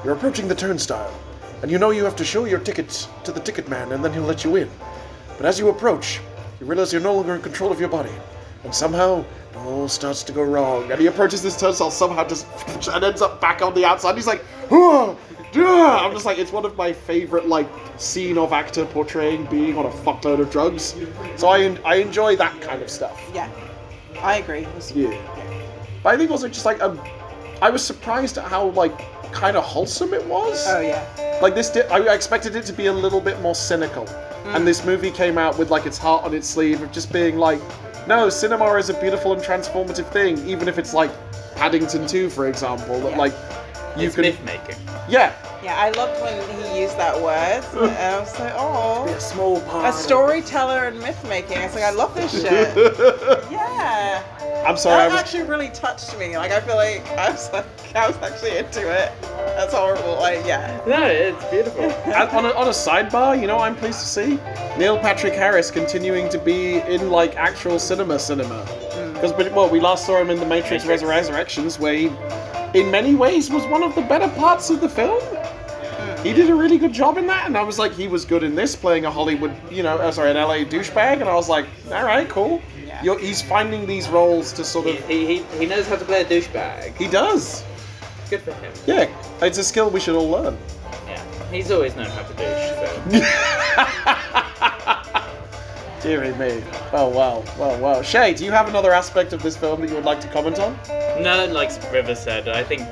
"You're 0.03 0.13
approaching 0.13 0.47
the 0.47 0.55
turnstile, 0.55 1.13
and 1.61 1.71
you 1.71 1.77
know 1.77 1.89
you 1.89 2.03
have 2.03 2.15
to 2.17 2.25
show 2.25 2.45
your 2.45 2.59
tickets 2.59 3.07
to 3.23 3.31
the 3.31 3.39
ticket 3.39 3.67
man, 3.67 3.91
and 3.91 4.03
then 4.03 4.13
he'll 4.13 4.23
let 4.23 4.43
you 4.43 4.55
in. 4.55 4.69
But 5.37 5.45
as 5.45 5.59
you 5.59 5.69
approach, 5.69 6.19
you 6.59 6.65
realize 6.65 6.91
you're 6.91 7.01
no 7.01 7.13
longer 7.13 7.35
in 7.35 7.41
control 7.41 7.71
of 7.71 7.79
your 7.79 7.89
body, 7.89 8.13
and 8.63 8.73
somehow 8.73 9.23
it 9.51 9.57
all 9.57 9.87
starts 9.87 10.23
to 10.23 10.31
go 10.31 10.43
wrong. 10.43 10.91
And 10.91 10.99
he 10.99 11.07
approaches 11.07 11.41
this 11.41 11.59
turnstile 11.59 11.91
somehow 11.91 12.27
just 12.27 12.47
and 12.89 13.03
ends 13.03 13.21
up 13.21 13.39
back 13.41 13.61
on 13.61 13.73
the 13.73 13.85
outside. 13.85 14.15
He's 14.15 14.27
like. 14.27 14.43
I'm 16.05 16.11
just 16.11 16.25
like, 16.25 16.37
it's 16.37 16.51
one 16.51 16.65
of 16.65 16.75
my 16.75 16.91
favorite 16.91 17.47
like 17.47 17.69
scene 17.97 18.37
of 18.37 18.53
actor 18.53 18.85
portraying 18.85 19.45
being 19.45 19.77
on 19.77 19.85
a 19.85 19.89
fuckload 19.89 20.39
of 20.39 20.51
drugs. 20.51 20.95
So 21.35 21.47
I 21.47 21.77
I 21.85 21.95
enjoy 21.95 22.35
that 22.35 22.59
kind 22.61 22.81
of 22.81 22.89
stuff. 22.89 23.19
Yeah, 23.33 23.49
I 24.21 24.37
agree. 24.37 24.65
It 24.65 24.93
Yeah. 24.95 25.17
But 26.03 26.13
I 26.13 26.17
think 26.17 26.31
also 26.31 26.47
just 26.47 26.65
like 26.65 26.81
um, 26.81 26.99
I 27.61 27.69
was 27.69 27.83
surprised 27.83 28.37
at 28.37 28.45
how 28.45 28.69
like 28.69 28.99
kind 29.31 29.57
of 29.57 29.63
wholesome 29.63 30.13
it 30.13 30.25
was. 30.25 30.65
Oh 30.67 30.79
yeah. 30.81 31.39
Like 31.41 31.55
this, 31.55 31.69
di- 31.69 31.87
I 31.89 32.13
expected 32.13 32.55
it 32.55 32.65
to 32.65 32.73
be 32.73 32.87
a 32.87 32.93
little 32.93 33.21
bit 33.21 33.39
more 33.41 33.55
cynical, 33.55 34.05
mm. 34.05 34.55
and 34.55 34.65
this 34.67 34.83
movie 34.85 35.11
came 35.11 35.37
out 35.37 35.57
with 35.57 35.69
like 35.69 35.85
its 35.85 35.97
heart 35.97 36.23
on 36.23 36.33
its 36.33 36.47
sleeve 36.47 36.81
of 36.81 36.91
just 36.91 37.11
being 37.11 37.37
like, 37.37 37.61
no, 38.07 38.29
cinema 38.29 38.73
is 38.75 38.89
a 38.89 38.99
beautiful 38.99 39.33
and 39.33 39.41
transformative 39.41 40.09
thing, 40.11 40.37
even 40.47 40.67
if 40.67 40.77
it's 40.77 40.93
like 40.93 41.11
Paddington 41.55 42.07
2, 42.07 42.29
for 42.29 42.47
example, 42.47 42.99
that 43.01 43.11
Yeah. 43.11 43.17
like 43.17 43.33
you 43.99 44.07
it's 44.07 44.15
can, 44.15 44.21
myth 44.23 44.43
making. 44.45 44.75
yeah, 45.09 45.33
Yeah, 45.63 45.75
I 45.77 45.89
loved 45.91 46.21
when 46.21 46.35
he 46.73 46.81
used 46.81 46.97
that 46.97 47.15
word. 47.15 47.63
and 47.89 48.15
I 48.15 48.19
was 48.19 48.39
like, 48.39 48.53
oh, 48.55 49.05
a 49.07 49.19
small 49.19 49.61
part. 49.61 49.93
a 49.93 49.97
storyteller 49.97 50.85
and 50.85 50.99
myth 50.99 51.21
making. 51.27 51.57
It's 51.57 51.75
like 51.75 51.83
I 51.83 51.91
love 51.91 52.13
this 52.15 52.31
shit. 52.31 52.75
yeah. 53.51 54.23
I'm 54.65 54.75
sorry, 54.77 55.03
I 55.03 55.07
That 55.07 55.11
was. 55.13 55.19
actually 55.21 55.43
really 55.43 55.69
touched 55.69 56.17
me. 56.17 56.37
Like 56.37 56.51
I 56.51 56.59
feel 56.61 56.75
like 56.75 57.05
I 57.11 57.31
was 57.31 57.51
like 57.53 57.65
I 57.95 58.07
was 58.07 58.17
actually 58.17 58.57
into 58.57 58.81
it. 58.81 59.11
That's 59.55 59.73
horrible. 59.73 60.15
Like 60.15 60.45
yeah. 60.45 60.81
No, 60.87 61.03
it's 61.05 61.43
beautiful. 61.45 61.85
On, 62.37 62.45
a, 62.45 62.49
on 62.49 62.67
a 62.67 62.71
sidebar, 62.71 63.39
you 63.39 63.47
know, 63.47 63.57
what 63.57 63.69
I'm 63.69 63.75
pleased 63.75 63.99
to 64.01 64.05
see 64.05 64.39
Neil 64.77 64.97
Patrick 64.99 65.33
Harris 65.33 65.71
continuing 65.71 66.29
to 66.29 66.37
be 66.37 66.77
in 66.79 67.09
like 67.09 67.35
actual 67.35 67.79
cinema, 67.79 68.19
cinema. 68.19 68.65
Mm. 68.65 69.13
Because 69.13 69.33
well, 69.53 69.69
we 69.69 69.79
last 69.79 70.05
saw 70.05 70.19
him 70.21 70.29
in 70.29 70.39
The 70.39 70.45
Matrix, 70.45 70.83
Matrix. 70.85 71.03
Resurrections, 71.03 71.79
where 71.79 71.93
he, 71.93 72.07
in 72.73 72.91
many 72.91 73.15
ways, 73.15 73.49
was 73.49 73.65
one 73.65 73.83
of 73.83 73.95
the 73.95 74.01
better 74.01 74.27
parts 74.29 74.69
of 74.69 74.81
the 74.81 74.89
film. 74.89 75.21
He 76.23 76.33
did 76.33 76.49
a 76.49 76.55
really 76.55 76.77
good 76.77 76.93
job 76.93 77.17
in 77.17 77.27
that, 77.27 77.45
and 77.47 77.55
I 77.55 77.61
was 77.61 77.77
like, 77.77 77.93
he 77.93 78.07
was 78.07 78.25
good 78.25 78.43
in 78.43 78.55
this, 78.55 78.75
playing 78.75 79.05
a 79.05 79.11
Hollywood, 79.11 79.55
you 79.71 79.83
know, 79.83 79.97
uh, 79.97 80.11
sorry, 80.11 80.31
an 80.31 80.35
LA 80.35 80.57
douchebag, 80.69 81.21
and 81.21 81.29
I 81.29 81.35
was 81.35 81.47
like, 81.47 81.65
all 81.91 82.03
right, 82.03 82.27
cool. 82.27 82.61
Yeah. 82.85 83.03
You're, 83.03 83.19
he's 83.19 83.41
finding 83.41 83.85
these 83.85 84.09
roles 84.09 84.51
to 84.53 84.63
sort 84.63 84.87
of. 84.87 85.07
he, 85.07 85.25
he, 85.25 85.43
he 85.59 85.65
knows 85.65 85.87
how 85.87 85.95
to 85.95 86.05
play 86.05 86.21
a 86.21 86.25
douchebag. 86.25 86.95
He 86.97 87.07
does. 87.07 87.63
Good 88.29 88.41
for 88.41 88.53
him. 88.53 88.73
Yeah, 88.85 89.07
it's 89.41 89.57
a 89.57 89.63
skill 89.63 89.89
we 89.89 89.99
should 89.99 90.15
all 90.15 90.29
learn. 90.29 90.57
Yeah, 91.05 91.51
he's 91.51 91.71
always 91.71 91.95
known 91.95 92.07
how 92.07 92.23
to 92.23 92.33
douche. 92.33 93.21
So. 93.21 94.73
Deary 96.01 96.33
me. 96.35 96.63
Oh 96.93 97.09
wow, 97.09 97.43
wow, 97.57 97.77
wow. 97.79 98.01
Shay, 98.01 98.33
do 98.33 98.45
you 98.45 98.51
have 98.51 98.67
another 98.69 98.93
aspect 98.93 99.33
of 99.33 99.41
this 99.41 99.57
film 99.57 99.81
that 99.81 99.89
you 99.89 99.95
would 99.95 100.05
like 100.05 100.21
to 100.21 100.27
comment 100.29 100.59
on? 100.59 100.77
No, 101.21 101.47
like 101.51 101.71
River 101.91 102.15
said, 102.15 102.47
I 102.47 102.63
think 102.63 102.83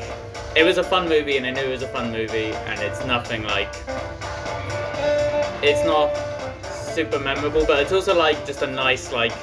it 0.55 0.63
was 0.63 0.77
a 0.77 0.83
fun 0.83 1.07
movie, 1.07 1.37
and 1.37 1.45
I 1.45 1.51
knew 1.51 1.61
it 1.61 1.69
was 1.69 1.83
a 1.83 1.87
fun 1.87 2.11
movie, 2.11 2.53
and 2.53 2.79
it's 2.81 3.05
nothing 3.05 3.43
like. 3.43 3.73
It's 5.61 5.83
not 5.85 6.13
super 6.95 7.19
memorable, 7.19 7.65
but 7.65 7.79
it's 7.79 7.91
also 7.91 8.15
like 8.15 8.45
just 8.45 8.61
a 8.61 8.67
nice 8.67 9.11
like 9.11 9.33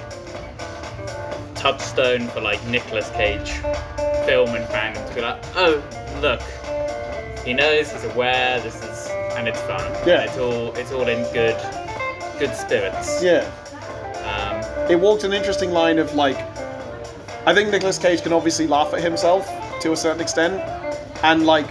touchstone 1.54 2.26
for 2.28 2.40
like 2.40 2.64
Nicolas 2.66 3.10
Cage 3.10 3.50
film 4.26 4.54
and 4.54 4.64
fandom 4.66 5.06
to 5.08 5.14
be 5.14 5.20
like, 5.20 5.42
oh 5.54 5.82
look, 6.20 6.42
he 7.44 7.52
knows, 7.52 7.92
he's 7.92 8.04
aware, 8.04 8.60
this 8.60 8.76
is, 8.82 9.08
and 9.36 9.46
it's 9.48 9.60
fun. 9.62 9.90
Yeah. 10.06 10.22
it's 10.24 10.38
all 10.38 10.72
it's 10.74 10.92
all 10.92 11.08
in 11.08 11.22
good, 11.32 11.56
good 12.46 12.56
spirits. 12.56 13.22
Yeah. 13.22 13.44
Um, 14.26 14.90
It 14.90 14.98
walked 14.98 15.22
an 15.24 15.32
interesting 15.32 15.70
line 15.70 15.98
of 15.98 16.14
like, 16.14 16.36
I 17.46 17.54
think 17.54 17.70
Nicolas 17.70 17.98
Cage 17.98 18.22
can 18.22 18.32
obviously 18.32 18.66
laugh 18.66 18.92
at 18.94 19.00
himself 19.00 19.46
to 19.80 19.92
a 19.92 19.96
certain 19.96 20.20
extent, 20.20 20.54
and 21.22 21.46
like, 21.46 21.66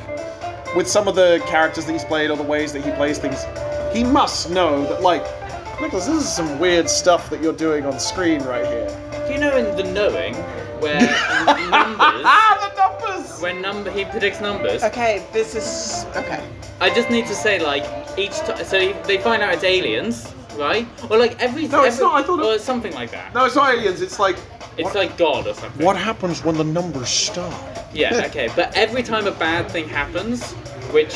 with 0.76 0.88
some 0.88 1.08
of 1.10 1.16
the 1.16 1.44
characters 1.48 1.86
that 1.86 1.92
he's 1.94 2.06
played 2.06 2.30
or 2.32 2.38
the 2.38 2.44
ways 2.56 2.72
that 2.74 2.84
he 2.86 2.92
plays 2.92 3.18
things, 3.20 3.44
he 3.94 4.04
must 4.06 4.50
know 4.50 4.84
that 4.88 5.02
like, 5.02 5.24
Nicholas, 5.82 6.06
this 6.06 6.24
is 6.24 6.30
some 6.32 6.58
weird 6.60 6.90
stuff 6.90 7.30
that 7.32 7.42
you're 7.42 7.60
doing 7.68 7.86
on 7.86 8.00
screen 8.00 8.42
right 8.44 8.66
here. 8.66 8.88
do 9.28 9.34
you 9.34 9.40
know 9.40 9.56
in 9.58 9.76
the 9.76 9.84
knowing 9.92 10.36
where 10.80 11.00
numbers, 11.70 12.24
Ah, 12.26 12.54
the 12.64 12.72
numbers. 12.82 13.42
when 13.42 13.62
number 13.62 13.92
he 13.92 14.06
predicts 14.06 14.40
numbers? 14.40 14.84
Okay, 14.84 15.26
this 15.34 15.54
is 15.56 16.06
okay. 16.16 16.42
I 16.80 16.90
just 16.94 17.10
need 17.10 17.26
to 17.28 17.36
say, 17.36 17.60
like, 17.60 17.84
each 18.18 18.38
time. 18.40 18.64
So 18.66 18.78
they 19.08 19.18
find 19.20 19.42
out 19.44 19.54
it's 19.54 19.64
aliens, 19.64 20.34
right? 20.62 20.88
Or, 21.10 21.18
like, 21.18 21.36
every. 21.42 21.68
No, 21.68 21.84
it's 21.84 21.96
every- 21.96 22.06
not, 22.06 22.16
I 22.16 22.24
thought 22.24 22.40
it- 22.40 22.46
Or 22.46 22.60
something 22.60 22.94
like 22.94 23.12
that. 23.12 23.34
No, 23.34 23.46
it's 23.46 23.56
not 23.56 23.74
aliens. 23.74 24.02
It's 24.02 24.20
like. 24.20 24.38
It's 24.78 24.96
like 24.96 25.18
God 25.18 25.48
or 25.48 25.54
something. 25.54 25.86
What 25.86 25.98
happens 25.98 26.46
when 26.46 26.56
the 26.56 26.64
numbers 26.64 27.10
stop? 27.10 27.54
Yeah, 27.94 28.24
okay. 28.28 28.48
But 28.56 28.74
every 28.78 29.04
time 29.04 29.28
a 29.28 29.32
bad 29.32 29.70
thing 29.70 29.90
happens, 29.90 30.54
which. 30.94 31.16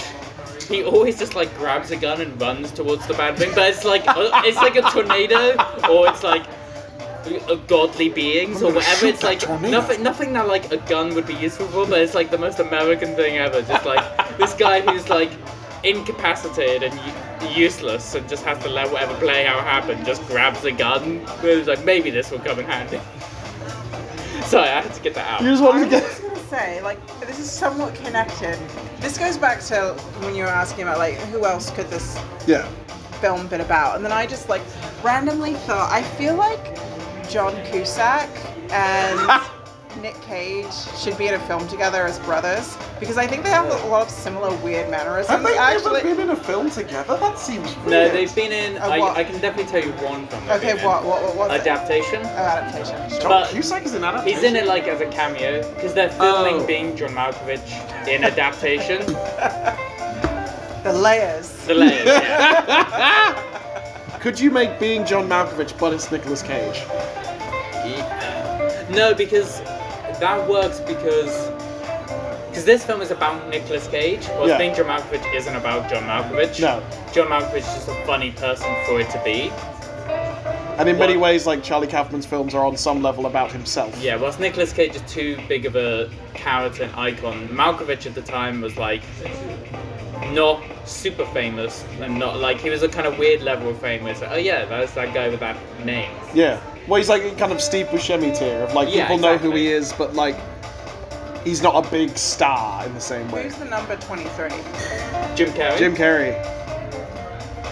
He 0.67 0.83
always 0.83 1.19
just 1.19 1.35
like 1.35 1.55
grabs 1.59 1.91
a 1.91 1.95
gun 1.95 2.21
and 2.21 2.41
runs 2.41 2.71
towards 2.71 3.05
the 3.05 3.13
bad 3.13 3.37
thing, 3.37 3.51
but 3.53 3.69
it's 3.69 3.85
like 3.85 4.07
uh, 4.07 4.41
it's 4.45 4.57
like 4.57 4.75
a 4.75 4.81
tornado, 4.81 5.51
or 5.87 6.07
it's 6.09 6.23
like 6.23 6.43
a 7.49 7.55
godly 7.67 8.09
beings, 8.09 8.57
or 8.63 8.69
gonna 8.69 8.75
whatever. 8.77 8.95
shoot 8.97 9.09
It's 9.09 9.21
that 9.21 9.27
like 9.27 9.39
tornado. 9.41 9.69
nothing, 9.69 10.01
nothing 10.01 10.33
that 10.33 10.47
like 10.47 10.71
a 10.71 10.77
gun 10.77 11.13
would 11.13 11.27
be 11.27 11.35
useful 11.35 11.67
for, 11.67 11.85
but 11.85 11.99
it's 12.01 12.15
like 12.15 12.31
the 12.31 12.39
most 12.39 12.59
American 12.59 13.13
thing 13.15 13.37
ever. 13.37 13.61
Just 13.61 13.85
like 13.85 14.37
this 14.39 14.55
guy 14.55 14.81
who's 14.81 15.07
like 15.07 15.29
incapacitated 15.85 16.91
and 16.91 17.55
useless 17.55 18.15
and 18.15 18.27
just 18.27 18.43
has 18.43 18.57
to 18.63 18.69
let 18.69 18.91
whatever 18.91 19.13
play 19.15 19.45
out 19.45 19.63
happen. 19.63 20.03
Just 20.05 20.25
grabs 20.27 20.63
a 20.65 20.71
gun. 20.71 21.21
It's 21.43 21.67
like 21.67 21.83
maybe 21.85 22.09
this 22.09 22.31
will 22.31 22.39
come 22.39 22.59
in 22.59 22.65
handy. 22.65 22.99
Sorry, 24.45 24.69
I 24.69 24.81
had 24.81 24.93
to 24.93 25.01
get 25.01 25.13
that 25.15 25.27
out. 25.27 25.41
You 25.41 25.49
just 25.51 25.63
wanted 25.63 25.89
to 25.89 25.95
was 25.95 26.01
get. 26.01 26.09
just 26.09 26.21
gonna 26.21 26.47
say, 26.49 26.81
like, 26.81 27.19
this 27.21 27.39
is 27.39 27.49
somewhat 27.49 27.95
connected. 27.95 28.57
This 28.99 29.17
goes 29.17 29.37
back 29.37 29.61
to 29.65 29.93
when 30.21 30.35
you 30.35 30.43
were 30.43 30.49
asking 30.49 30.83
about 30.83 30.97
like 30.97 31.15
who 31.15 31.45
else 31.45 31.71
could 31.71 31.87
this 31.87 32.17
Yeah. 32.47 32.67
film 33.21 33.47
been 33.47 33.61
about, 33.61 33.95
and 33.95 34.03
then 34.05 34.11
I 34.11 34.25
just 34.27 34.49
like 34.49 34.61
randomly 35.03 35.53
thought 35.53 35.91
I 35.91 36.01
feel 36.03 36.35
like 36.35 36.77
John 37.29 37.53
Cusack 37.71 38.29
and 38.71 39.19
Nick 40.01 40.19
Cage 40.21 40.71
should 40.97 41.17
be 41.17 41.27
in 41.27 41.33
a 41.35 41.39
film 41.47 41.67
together 41.67 42.05
as 42.05 42.19
brothers 42.19 42.77
because 42.99 43.17
I 43.17 43.25
think 43.27 43.43
they 43.43 43.49
have 43.49 43.65
a 43.65 43.87
lot 43.87 44.01
of 44.03 44.09
similar 44.09 44.55
weird 44.57 44.89
mannerisms. 44.89 45.29
Have 45.29 45.43
they 45.43 45.57
actually, 45.57 46.01
ever 46.01 46.15
been 46.15 46.19
in 46.21 46.29
a 46.29 46.35
film 46.35 46.69
together? 46.69 47.17
That 47.17 47.39
seems 47.39 47.75
weird. 47.77 47.89
No, 47.89 48.09
they've 48.09 48.33
been 48.35 48.51
in. 48.51 48.77
Uh, 48.77 48.87
I. 48.87 49.15
I 49.15 49.23
can 49.23 49.39
definitely 49.41 49.71
tell 49.71 49.83
you 49.83 49.93
one 50.03 50.27
from. 50.27 50.43
okay, 50.49 50.73
been 50.73 50.77
in. 50.79 50.85
what 50.85 51.03
what 51.05 51.21
what 51.23 51.35
was 51.35 51.51
it? 51.51 51.61
Adaptation. 51.61 52.21
Oh, 52.23 52.27
adaptation. 52.27 53.19
John 53.21 53.29
but- 53.29 53.49
Cusack 53.49 53.85
is 53.85 53.93
in 53.93 54.03
adaptation. 54.03 54.39
He's 54.39 54.43
in 54.49 54.55
it 54.55 54.67
like 54.67 54.83
as 54.87 55.01
a 55.01 55.07
cameo 55.09 55.61
because 55.75 55.93
they're 55.93 56.11
filming 56.11 56.55
Oh. 56.61 56.67
being 56.67 56.95
John 56.97 57.11
Malkovich 57.11 58.07
in 58.07 58.23
adaptation. 58.23 59.01
The 60.85 60.93
layers. 60.93 61.49
the 61.65 61.73
layers. 61.73 62.05
Yeah. 62.05 63.33
Could 64.21 64.39
you 64.39 64.51
make 64.51 64.79
being 64.79 65.03
John 65.03 65.27
Malkovich, 65.27 65.75
but 65.79 65.93
it's 65.93 66.11
Nicolas 66.11 66.43
Cage? 66.43 66.83
No, 68.91 69.15
because 69.15 69.61
that 70.19 70.47
works 70.49 70.79
because 70.81 71.49
because 72.47 72.65
this 72.65 72.85
film 72.85 73.01
is 73.01 73.11
about 73.11 73.49
Nicolas 73.49 73.87
Cage. 73.87 74.25
While 74.27 74.47
Yeah. 74.47 74.57
being 74.57 74.73
John 74.73 74.85
Malkovich 74.85 75.35
isn't 75.35 75.55
about 75.55 75.89
John 75.89 76.03
Malkovich. 76.03 76.59
No. 76.61 76.81
John 77.11 77.27
Malkovich 77.27 77.57
is 77.57 77.65
just 77.65 77.89
a 77.89 78.05
funny 78.05 78.31
person 78.31 78.73
for 78.85 78.99
it 78.99 79.09
to 79.09 79.21
be. 79.25 79.51
And 80.77 80.87
in 80.89 80.97
many 80.97 81.17
ways, 81.17 81.45
like 81.47 81.63
Charlie 81.63 81.87
Kaufman's 81.87 82.25
films 82.25 82.53
are 82.53 82.65
on 82.65 82.77
some 82.77 83.01
level 83.01 83.25
about 83.25 83.51
himself. 83.51 83.97
Yeah, 84.01 84.15
whilst 84.17 84.39
Nicolas 84.39 84.71
Cage 84.73 84.95
is 84.95 85.01
too 85.11 85.37
big 85.49 85.65
of 85.65 85.75
a 85.75 86.09
character 86.33 86.83
and 86.83 86.95
icon, 86.95 87.47
Malkovich 87.49 88.05
at 88.05 88.13
the 88.15 88.21
time 88.21 88.61
was 88.61 88.77
like 88.77 89.01
not 90.33 90.61
super 90.85 91.25
famous 91.27 91.83
and 91.99 92.17
not 92.17 92.37
like 92.37 92.59
he 92.59 92.69
was 92.69 92.83
a 92.83 92.87
kind 92.89 93.07
of 93.07 93.17
weird 93.17 93.41
level 93.41 93.69
of 93.69 93.79
fame 93.79 94.03
where 94.03 94.11
it's 94.11 94.21
like, 94.21 94.31
oh 94.31 94.37
yeah, 94.37 94.65
that's 94.65 94.93
that 94.93 95.13
guy 95.13 95.29
with 95.29 95.39
that 95.39 95.57
name. 95.85 96.11
Yeah. 96.33 96.61
Well, 96.87 96.97
he's 96.97 97.09
like 97.09 97.37
kind 97.37 97.51
of 97.51 97.61
Steve 97.61 97.87
Buscemi 97.87 98.37
tier 98.37 98.59
of 98.63 98.73
like 98.73 98.93
Yeah, 98.93 99.03
people 99.07 99.17
know 99.17 99.37
who 99.37 99.49
exactly. 99.49 99.61
he 99.61 99.67
is, 99.67 99.93
but 99.93 100.13
like 100.13 100.35
he's 101.43 101.61
not 101.61 101.85
a 101.85 101.89
big 101.91 102.17
star 102.17 102.85
in 102.85 102.93
the 102.93 102.99
same 103.01 103.29
way. 103.31 103.43
Who's 103.43 103.55
the 103.55 103.65
number 103.65 103.95
twenty-three? 103.97 104.49
Jim 105.35 105.49
Carrey. 105.53 105.77
Jim 105.77 105.95
Carrey. 105.95 106.51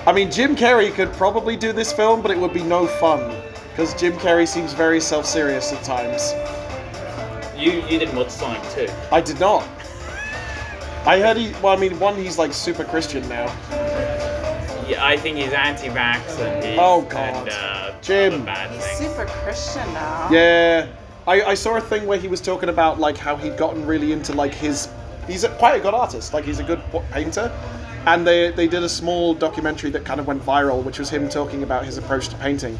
I 0.06 0.12
mean, 0.12 0.30
Jim 0.32 0.56
Carrey 0.56 0.91
could 0.93 1.14
probably 1.14 1.56
do 1.56 1.72
this 1.72 1.93
film, 1.93 2.22
but 2.22 2.30
it 2.32 2.38
would 2.38 2.54
be 2.54 2.64
no 2.64 2.88
fun 2.88 3.41
because 3.72 3.93
Jim 3.93 4.14
Carrey 4.14 4.47
seems 4.47 4.74
very 4.74 4.99
self-serious 4.99 5.72
at 5.72 5.84
times. 5.84 6.34
You 7.58 7.82
you 7.89 7.99
didn't 7.99 8.16
watch 8.16 8.30
Sonic 8.30 8.62
2. 8.72 8.88
I 9.12 9.22
did 9.22 9.39
not. 9.39 9.66
I 11.06 11.20
heard 11.20 11.38
he. 11.38 11.51
Well, 11.62 11.76
I 11.76 11.80
mean, 11.80 11.99
one, 11.99 12.16
he's 12.16 12.38
like 12.38 12.54
super 12.54 12.84
Christian 12.86 13.28
now. 13.28 13.45
Yeah, 14.88 15.06
I 15.06 15.18
think 15.18 15.38
he's 15.38 15.51
anti-vax 15.54 16.39
and 16.39 16.64
he's 16.66 16.78
Oh, 16.80 17.01
God. 17.04 17.20
and, 17.36 17.49
uh, 17.49 17.93
Jim. 18.01 18.43
bad 18.45 18.70
He's 18.72 18.84
super 18.97 19.26
Christian 19.26 19.86
now. 19.93 20.30
Yeah, 20.32 20.88
I, 21.28 21.41
I 21.41 21.54
saw 21.54 21.76
a 21.78 21.82
thing 21.82 22.06
where 22.06 22.18
he 22.18 22.28
was 22.28 22.41
talking 22.41 22.70
about 22.70 22.99
like 22.99 23.18
how 23.18 23.36
he'd 23.36 23.58
gotten 23.58 23.86
really 23.86 24.12
into 24.12 24.34
like 24.34 24.54
his. 24.54 24.89
He's 25.28 25.43
a, 25.45 25.49
quite 25.58 25.76
a 25.80 25.80
good 25.80 25.93
artist. 25.93 26.34
Like 26.34 26.43
he's 26.45 26.60
a 26.60 26.64
good 26.64 26.82
painter, 27.12 27.49
and 28.06 28.28
they 28.28 28.51
they 28.51 28.68
did 28.68 28.84
a 28.84 28.89
small 28.89 29.34
documentary 29.34 29.89
that 29.91 30.04
kind 30.06 30.20
of 30.20 30.28
went 30.28 30.41
viral, 30.43 30.84
which 30.84 30.99
was 30.99 31.10
him 31.10 31.30
talking 31.30 31.64
about 31.64 31.86
his 31.86 31.97
approach 31.97 32.28
to 32.30 32.36
painting. 32.38 32.78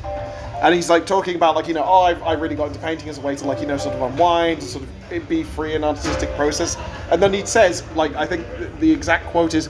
And 0.64 0.74
he's 0.74 0.90
like 0.90 1.06
talking 1.06 1.36
about 1.36 1.56
like 1.56 1.68
you 1.68 1.74
know 1.74 1.84
oh 1.86 2.04
I've, 2.04 2.24
I 2.24 2.34
really 2.34 2.56
got 2.56 2.68
into 2.68 2.80
painting 2.80 3.10
as 3.10 3.18
a 3.18 3.22
way 3.22 3.36
to 3.36 3.46
like 3.46 3.60
you 3.60 3.68
know 3.68 3.78
sort 3.78 3.96
of 3.96 4.02
unwind 4.12 4.60
and 4.60 4.68
sort 4.68 4.86
of 5.12 5.30
be 5.30 5.44
free 5.44 5.76
and 5.76 5.84
artistic 5.84 6.34
process. 6.36 6.78
And 7.12 7.22
then 7.22 7.34
he 7.34 7.46
says 7.46 7.84
like 7.96 8.16
I 8.16 8.26
think 8.26 8.48
the- 8.80 8.92
exact 8.92 9.26
quote 9.28 9.54
is 9.54 9.70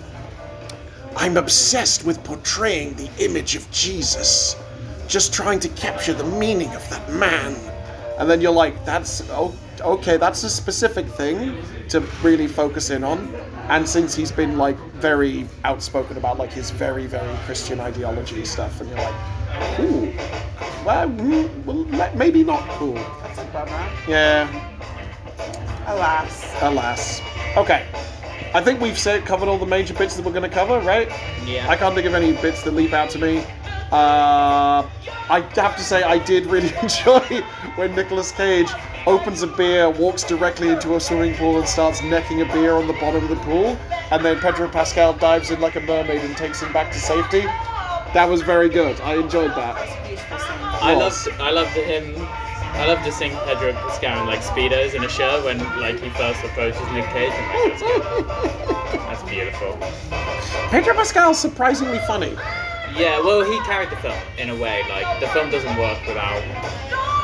I'm 1.15 1.37
obsessed 1.37 2.05
with 2.05 2.23
portraying 2.23 2.93
the 2.95 3.09
image 3.19 3.55
of 3.55 3.69
Jesus, 3.71 4.55
just 5.07 5.33
trying 5.33 5.59
to 5.61 5.69
capture 5.69 6.13
the 6.13 6.23
meaning 6.23 6.73
of 6.75 6.87
that 6.89 7.09
man. 7.11 7.55
And 8.19 8.29
then 8.29 8.41
you're 8.41 8.51
like, 8.51 8.83
that's 8.85 9.27
o- 9.31 9.55
okay, 9.81 10.17
that's 10.17 10.43
a 10.43 10.49
specific 10.49 11.07
thing 11.07 11.57
to 11.89 11.99
really 12.21 12.47
focus 12.47 12.89
in 12.89 13.03
on. 13.03 13.33
And 13.69 13.87
since 13.87 14.13
he's 14.15 14.31
been 14.31 14.57
like 14.57 14.77
very 14.95 15.47
outspoken 15.63 16.17
about 16.17 16.37
like 16.37 16.51
his 16.51 16.71
very, 16.71 17.05
very 17.05 17.35
Christian 17.45 17.79
ideology 17.79 18.43
stuff, 18.45 18.81
and 18.81 18.89
you're 18.89 18.99
like, 18.99 19.79
ooh, 19.79 20.13
well, 20.85 21.09
well 21.65 22.13
maybe 22.15 22.43
not 22.43 22.67
cool. 22.71 22.93
That's 22.93 23.39
a 23.39 23.45
bummer. 23.45 23.89
Yeah, 24.07 24.47
Alas. 25.87 26.55
alas. 26.61 27.21
Okay. 27.57 27.85
I 28.53 28.61
think 28.61 28.79
we've 28.79 28.97
said, 28.97 29.25
covered 29.25 29.49
all 29.49 29.57
the 29.57 29.65
major 29.65 29.93
bits 29.93 30.15
that 30.15 30.25
we're 30.25 30.31
going 30.31 30.49
to 30.49 30.55
cover, 30.55 30.79
right? 30.79 31.09
Yeah. 31.45 31.67
I 31.67 31.75
can't 31.75 31.95
think 31.95 32.05
of 32.05 32.13
any 32.13 32.33
bits 32.33 32.61
that 32.63 32.71
leap 32.71 32.93
out 32.93 33.09
to 33.11 33.19
me. 33.19 33.39
Uh, 33.91 34.87
I 35.29 35.47
have 35.55 35.75
to 35.75 35.83
say, 35.83 36.03
I 36.03 36.19
did 36.19 36.45
really 36.45 36.71
enjoy 36.81 37.19
when 37.75 37.95
Nicolas 37.95 38.31
Cage 38.31 38.69
opens 39.05 39.41
a 39.41 39.47
beer, 39.47 39.89
walks 39.89 40.23
directly 40.23 40.69
into 40.69 40.95
a 40.95 40.99
swimming 40.99 41.35
pool, 41.35 41.57
and 41.57 41.67
starts 41.67 42.01
necking 42.03 42.41
a 42.41 42.45
beer 42.45 42.73
on 42.73 42.87
the 42.87 42.93
bottom 42.93 43.23
of 43.23 43.29
the 43.29 43.35
pool, 43.37 43.77
and 44.11 44.23
then 44.23 44.39
Pedro 44.39 44.69
Pascal 44.69 45.13
dives 45.13 45.51
in 45.51 45.59
like 45.59 45.75
a 45.75 45.81
mermaid 45.81 46.21
and 46.21 46.37
takes 46.37 46.61
him 46.61 46.71
back 46.71 46.91
to 46.91 46.99
safety. 46.99 47.45
That 48.13 48.29
was 48.29 48.41
very 48.41 48.69
good. 48.69 48.99
I 49.01 49.15
enjoyed 49.15 49.51
that. 49.51 49.75
That's 50.29 50.43
a. 50.43 50.53
I 50.83 50.95
was. 50.95 51.27
loved 51.27 51.41
I 51.41 51.51
loved 51.51 51.71
him. 51.71 52.15
I 52.75 52.85
loved 52.87 53.03
to 53.05 53.11
sing 53.11 53.31
Pedro 53.45 53.73
Pascal 53.73 54.21
in 54.21 54.27
like 54.27 54.39
speedos 54.41 54.93
in 54.95 55.03
a 55.03 55.09
shirt 55.09 55.43
when 55.45 55.57
like 55.79 55.99
he 55.99 56.09
first 56.11 56.43
approaches 56.43 56.81
Nick 56.91 57.05
Cage. 57.05 57.31
I'm 57.33 57.69
like, 57.69 59.01
that's, 59.09 59.23
beautiful. 59.29 59.77
Pedro 60.69 60.93
Pascal's 60.95 61.39
surprisingly 61.39 61.99
funny. 62.07 62.35
Yeah, 62.95 63.19
well, 63.19 63.43
he 63.43 63.59
carried 63.61 63.89
the 63.89 63.95
film 63.97 64.17
in 64.37 64.49
a 64.49 64.55
way. 64.55 64.83
Like 64.89 65.19
the 65.19 65.27
film 65.29 65.49
doesn't 65.49 65.77
work 65.77 65.99
without. 66.07 66.41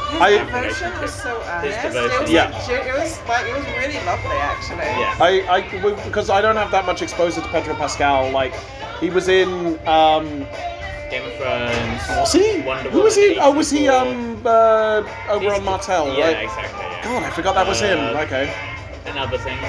His 0.09 0.21
I- 0.21 0.37
devotion 0.43 1.01
was 1.01 1.13
so 1.13 1.39
His 1.61 1.73
earnest. 1.75 1.81
devotion. 1.83 2.15
It 2.17 2.21
was, 2.21 2.31
Yeah. 2.31 2.49
like, 2.49 2.69
it 2.87 2.93
was 2.93 3.19
like 3.27 3.45
it 3.45 3.53
was 3.55 3.65
really 3.77 4.05
lovely 4.05 4.37
actually. 4.37 4.77
Yeah. 4.77 5.15
I, 5.19 5.45
I 5.49 6.03
because 6.05 6.29
I 6.31 6.41
don't 6.41 6.55
have 6.57 6.71
that 6.71 6.85
much 6.87 7.01
exposure 7.03 7.41
to 7.41 7.47
Pedro 7.49 7.75
Pascal. 7.75 8.31
Like, 8.31 8.53
he 8.99 9.09
was 9.11 9.27
in. 9.27 9.77
Um, 9.87 10.47
Game 11.09 11.25
of 11.25 11.33
Thrones. 11.37 12.07
was 12.19 12.33
he? 12.33 12.61
Wonder 12.61 12.89
Who 12.91 13.01
was 13.01 13.15
he? 13.15 13.37
Oh, 13.39 13.51
was 13.51 13.69
he 13.71 13.87
um 13.87 14.41
uh, 14.45 15.01
Oberyn 15.27 15.63
Martell? 15.63 16.15
Yeah, 16.15 16.25
right? 16.27 16.43
exactly. 16.43 16.81
Yeah. 16.85 17.03
God, 17.03 17.23
I 17.23 17.29
forgot 17.31 17.55
that 17.55 17.67
was 17.67 17.79
him. 17.79 17.99
Uh, 17.99 18.19
Okay. 18.21 18.53
And 19.05 19.17
other 19.17 19.37
things. 19.39 19.61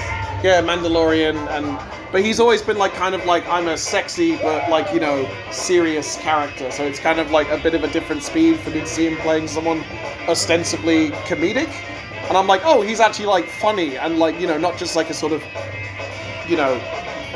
Yeah, 0.43 0.61
Mandalorian, 0.61 1.37
and 1.51 1.79
but 2.13 2.23
he's 2.23 2.41
always 2.41 2.61
been 2.61 2.77
like 2.77 2.93
kind 2.93 3.15
of 3.15 3.25
like 3.25 3.47
I'm 3.49 3.69
a 3.69 3.77
sexy 3.77 4.37
but 4.37 4.69
like 4.69 4.93
you 4.93 5.01
know 5.01 5.27
serious 5.51 6.17
character. 6.17 6.71
So 6.71 6.85
it's 6.85 6.99
kind 6.99 7.19
of 7.21 7.31
like 7.31 7.49
a 7.49 7.57
bit 7.59 7.75
of 7.75 7.83
a 7.85 7.89
different 7.89 8.23
speed 8.23 8.59
for 8.59 8.71
me 8.71 8.81
to 8.81 8.87
see 8.87 9.07
him 9.07 9.17
playing 9.19 9.49
someone 9.49 9.83
ostensibly 10.29 11.11
comedic, 11.29 11.69
and 12.29 12.37
I'm 12.37 12.47
like, 12.47 12.63
oh, 12.65 12.83
he's 12.83 13.01
actually 13.01 13.27
like 13.27 13.47
funny 13.47 13.97
and 13.97 14.19
like 14.19 14.39
you 14.41 14.47
know 14.47 14.59
not 14.59 14.77
just 14.77 14.95
like 14.97 15.09
a 15.09 15.15
sort 15.15 15.33
of 15.33 15.43
you 16.49 16.57
know 16.57 16.75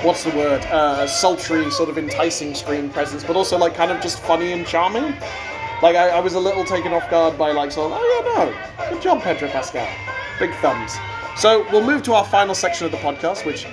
what's 0.05 0.23
the 0.23 0.37
word 0.37 0.61
uh, 0.67 1.07
sultry 1.07 1.71
sort 1.71 1.89
of 1.89 1.97
enticing 1.97 2.55
screen 2.55 2.91
presence, 2.91 3.25
but 3.25 3.37
also 3.37 3.57
like 3.57 3.75
kind 3.75 3.91
of 3.91 4.01
just 4.03 4.21
funny 4.21 4.53
and 4.53 4.67
charming. 4.67 5.15
Like 5.83 5.97
I, 5.97 6.11
I 6.11 6.21
was 6.21 6.35
a 6.35 6.41
little 6.41 6.65
taken 6.65 6.93
off 6.93 7.09
guard 7.11 7.39
by 7.39 7.53
like 7.53 7.73
sort 7.73 7.91
of 7.91 7.99
oh 8.01 8.23
yeah 8.27 8.85
no 8.85 8.91
good 8.91 9.03
job 9.03 9.23
Pedro 9.23 9.49
Pascal, 9.49 9.89
big 10.39 10.55
thumbs. 10.57 10.95
So 11.37 11.67
we'll 11.73 11.85
move 11.85 12.03
to 12.05 12.13
our 12.13 12.25
final 12.25 12.55
section 12.55 12.85
of 12.85 12.93
the 12.93 12.99
podcast, 12.99 13.47
which 13.47 13.67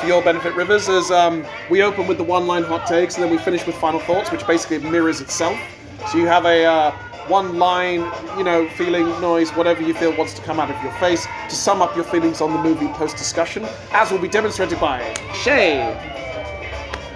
for 0.00 0.06
your 0.06 0.22
benefit, 0.22 0.54
Rivers, 0.54 0.88
is 0.88 1.10
um, 1.10 1.46
we 1.70 1.82
open 1.82 2.06
with 2.06 2.18
the 2.18 2.24
one-line 2.24 2.62
hot 2.62 2.86
takes 2.86 3.14
and 3.14 3.24
then 3.24 3.30
we 3.30 3.38
finish 3.38 3.64
with 3.66 3.76
final 3.76 4.00
thoughts, 4.00 4.32
which 4.32 4.46
basically 4.46 4.78
mirrors 4.78 5.20
itself. 5.20 5.58
So 6.10 6.18
you 6.18 6.26
have 6.26 6.46
a 6.46 6.64
uh, 6.64 7.09
one-line, 7.28 8.00
you 8.38 8.44
know, 8.44 8.68
feeling, 8.70 9.04
noise, 9.20 9.50
whatever 9.50 9.82
you 9.82 9.94
feel 9.94 10.16
wants 10.16 10.34
to 10.34 10.42
come 10.42 10.58
out 10.60 10.70
of 10.70 10.82
your 10.82 10.92
face 10.94 11.26
to 11.48 11.54
sum 11.54 11.80
up 11.82 11.94
your 11.94 12.04
feelings 12.04 12.40
on 12.40 12.52
the 12.52 12.62
movie 12.62 12.88
post-discussion, 12.88 13.64
as 13.92 14.10
will 14.10 14.18
be 14.18 14.28
demonstrated 14.28 14.78
by 14.80 15.00
Shay. 15.34 15.78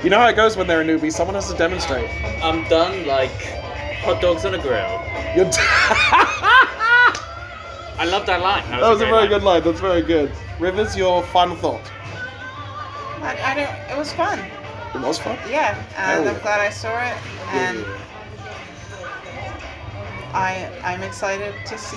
You 0.02 0.10
know 0.10 0.18
how 0.18 0.28
it 0.28 0.36
goes 0.36 0.56
when 0.56 0.66
they're 0.66 0.82
a 0.82 0.84
newbie. 0.84 1.10
Someone 1.10 1.34
has 1.34 1.50
to 1.50 1.56
demonstrate. 1.56 2.08
I'm 2.42 2.62
done 2.68 3.06
like 3.06 3.30
hot 4.02 4.20
dogs 4.20 4.44
on 4.44 4.54
a 4.54 4.58
grill. 4.60 5.00
You're 5.34 5.50
I 7.96 8.04
love 8.06 8.26
that 8.26 8.40
line. 8.42 8.62
That 8.70 8.80
was, 8.80 8.82
that 8.82 8.90
was 8.90 9.00
a 9.00 9.04
great 9.04 9.10
very 9.10 9.20
line. 9.22 9.28
good 9.30 9.42
line. 9.42 9.62
That's 9.62 9.80
very 9.80 10.02
good. 10.02 10.32
Rivers, 10.60 10.96
your 10.96 11.22
final 11.24 11.56
thought. 11.56 11.80
I, 13.22 13.38
I 13.42 13.54
don't. 13.54 13.90
It 13.90 13.98
was 13.98 14.12
fun. 14.12 14.38
It 14.94 15.00
was 15.00 15.18
fun. 15.18 15.38
Yeah, 15.48 15.74
and 15.96 16.24
Hell 16.24 16.34
I'm 16.36 16.42
glad 16.42 16.60
I 16.60 16.70
saw 16.70 16.92
it, 17.02 17.16
and 17.54 17.78
Yeah. 17.78 18.03
I 20.34 20.70
I'm 20.82 21.02
excited 21.02 21.54
to 21.66 21.78
see 21.78 21.96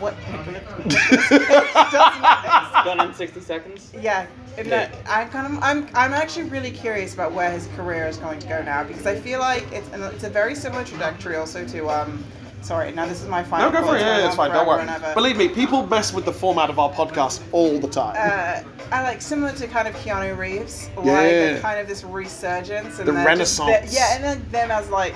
what 0.00 0.14
Nicolas 0.50 0.94
does 0.94 2.20
next. 2.20 2.72
Done 2.84 3.00
in 3.08 3.14
60 3.14 3.40
seconds. 3.40 3.92
Yeah, 4.00 4.26
and 4.58 4.66
Yeah. 4.66 4.90
I'm 5.08 5.28
kind 5.30 5.46
of 5.56 5.62
I'm 5.62 5.88
I'm 5.94 6.12
actually 6.12 6.48
really 6.50 6.72
curious 6.72 7.14
about 7.14 7.32
where 7.32 7.50
his 7.50 7.68
career 7.76 8.06
is 8.06 8.16
going 8.16 8.40
to 8.40 8.48
go 8.48 8.62
now 8.62 8.82
because 8.84 9.06
I 9.06 9.14
feel 9.14 9.38
like 9.38 9.70
it's 9.72 9.88
and 9.92 10.02
it's 10.02 10.24
a 10.24 10.30
very 10.30 10.54
similar 10.54 10.84
trajectory 10.84 11.36
also 11.36 11.64
to 11.68 11.88
um. 11.88 12.24
Sorry, 12.62 12.92
now 12.92 13.06
this 13.06 13.20
is 13.20 13.26
my 13.28 13.42
final. 13.42 13.72
No, 13.72 13.80
go 13.80 13.84
for 13.84 13.96
it. 13.96 14.02
Yeah, 14.02 14.18
yeah, 14.18 14.26
it's 14.28 14.36
fine. 14.36 14.52
Don't 14.52 14.68
worry. 14.68 14.86
Believe 15.14 15.36
me, 15.36 15.48
people 15.48 15.84
mess 15.88 16.14
with 16.14 16.24
the 16.24 16.32
format 16.32 16.70
of 16.70 16.78
our 16.78 16.92
podcast 16.92 17.40
all 17.50 17.80
the 17.80 17.88
time. 17.88 18.14
uh, 18.16 18.62
I 18.94 19.02
like 19.02 19.20
similar 19.20 19.50
to 19.54 19.66
kind 19.66 19.88
of 19.88 19.94
Keanu 19.96 20.38
Reeves, 20.38 20.88
like 20.96 21.06
Yeah. 21.06 21.12
a 21.56 21.60
kind 21.60 21.80
of 21.80 21.88
this 21.88 22.04
resurgence 22.04 23.00
and 23.00 23.08
The 23.08 23.12
then 23.12 23.36
just 23.36 23.58
renaissance. 23.58 23.90
the- 23.90 23.96
yeah, 23.96 24.14
and 24.14 24.22
then 24.22 24.46
them 24.52 24.70
as 24.70 24.88
like 24.90 25.12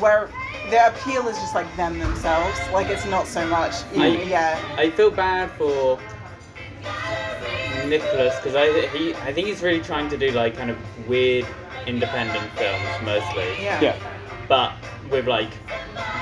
where 0.00 0.28
their 0.70 0.90
appeal 0.90 1.26
is 1.28 1.36
just 1.38 1.54
like 1.54 1.74
them 1.76 1.98
themselves. 1.98 2.58
Like 2.72 2.88
it's 2.88 3.06
not 3.06 3.26
so 3.26 3.46
much. 3.46 3.74
You 3.94 4.02
I- 4.02 4.06
yeah, 4.22 4.74
I 4.76 4.90
feel 4.90 5.10
bad 5.10 5.50
for 5.52 5.98
Nicholas 7.86 8.36
because 8.36 8.54
I 8.54 8.86
he 8.88 9.14
I 9.14 9.32
think 9.32 9.46
he's 9.46 9.62
really 9.62 9.80
trying 9.80 10.08
to 10.10 10.16
do 10.16 10.30
like 10.32 10.56
kind 10.56 10.70
of 10.70 10.76
weird 11.08 11.46
independent 11.86 12.50
films 12.52 12.84
mostly. 13.04 13.62
yeah, 13.62 13.80
yeah. 13.80 13.96
But 14.48 14.72
with 15.10 15.26
like 15.26 15.50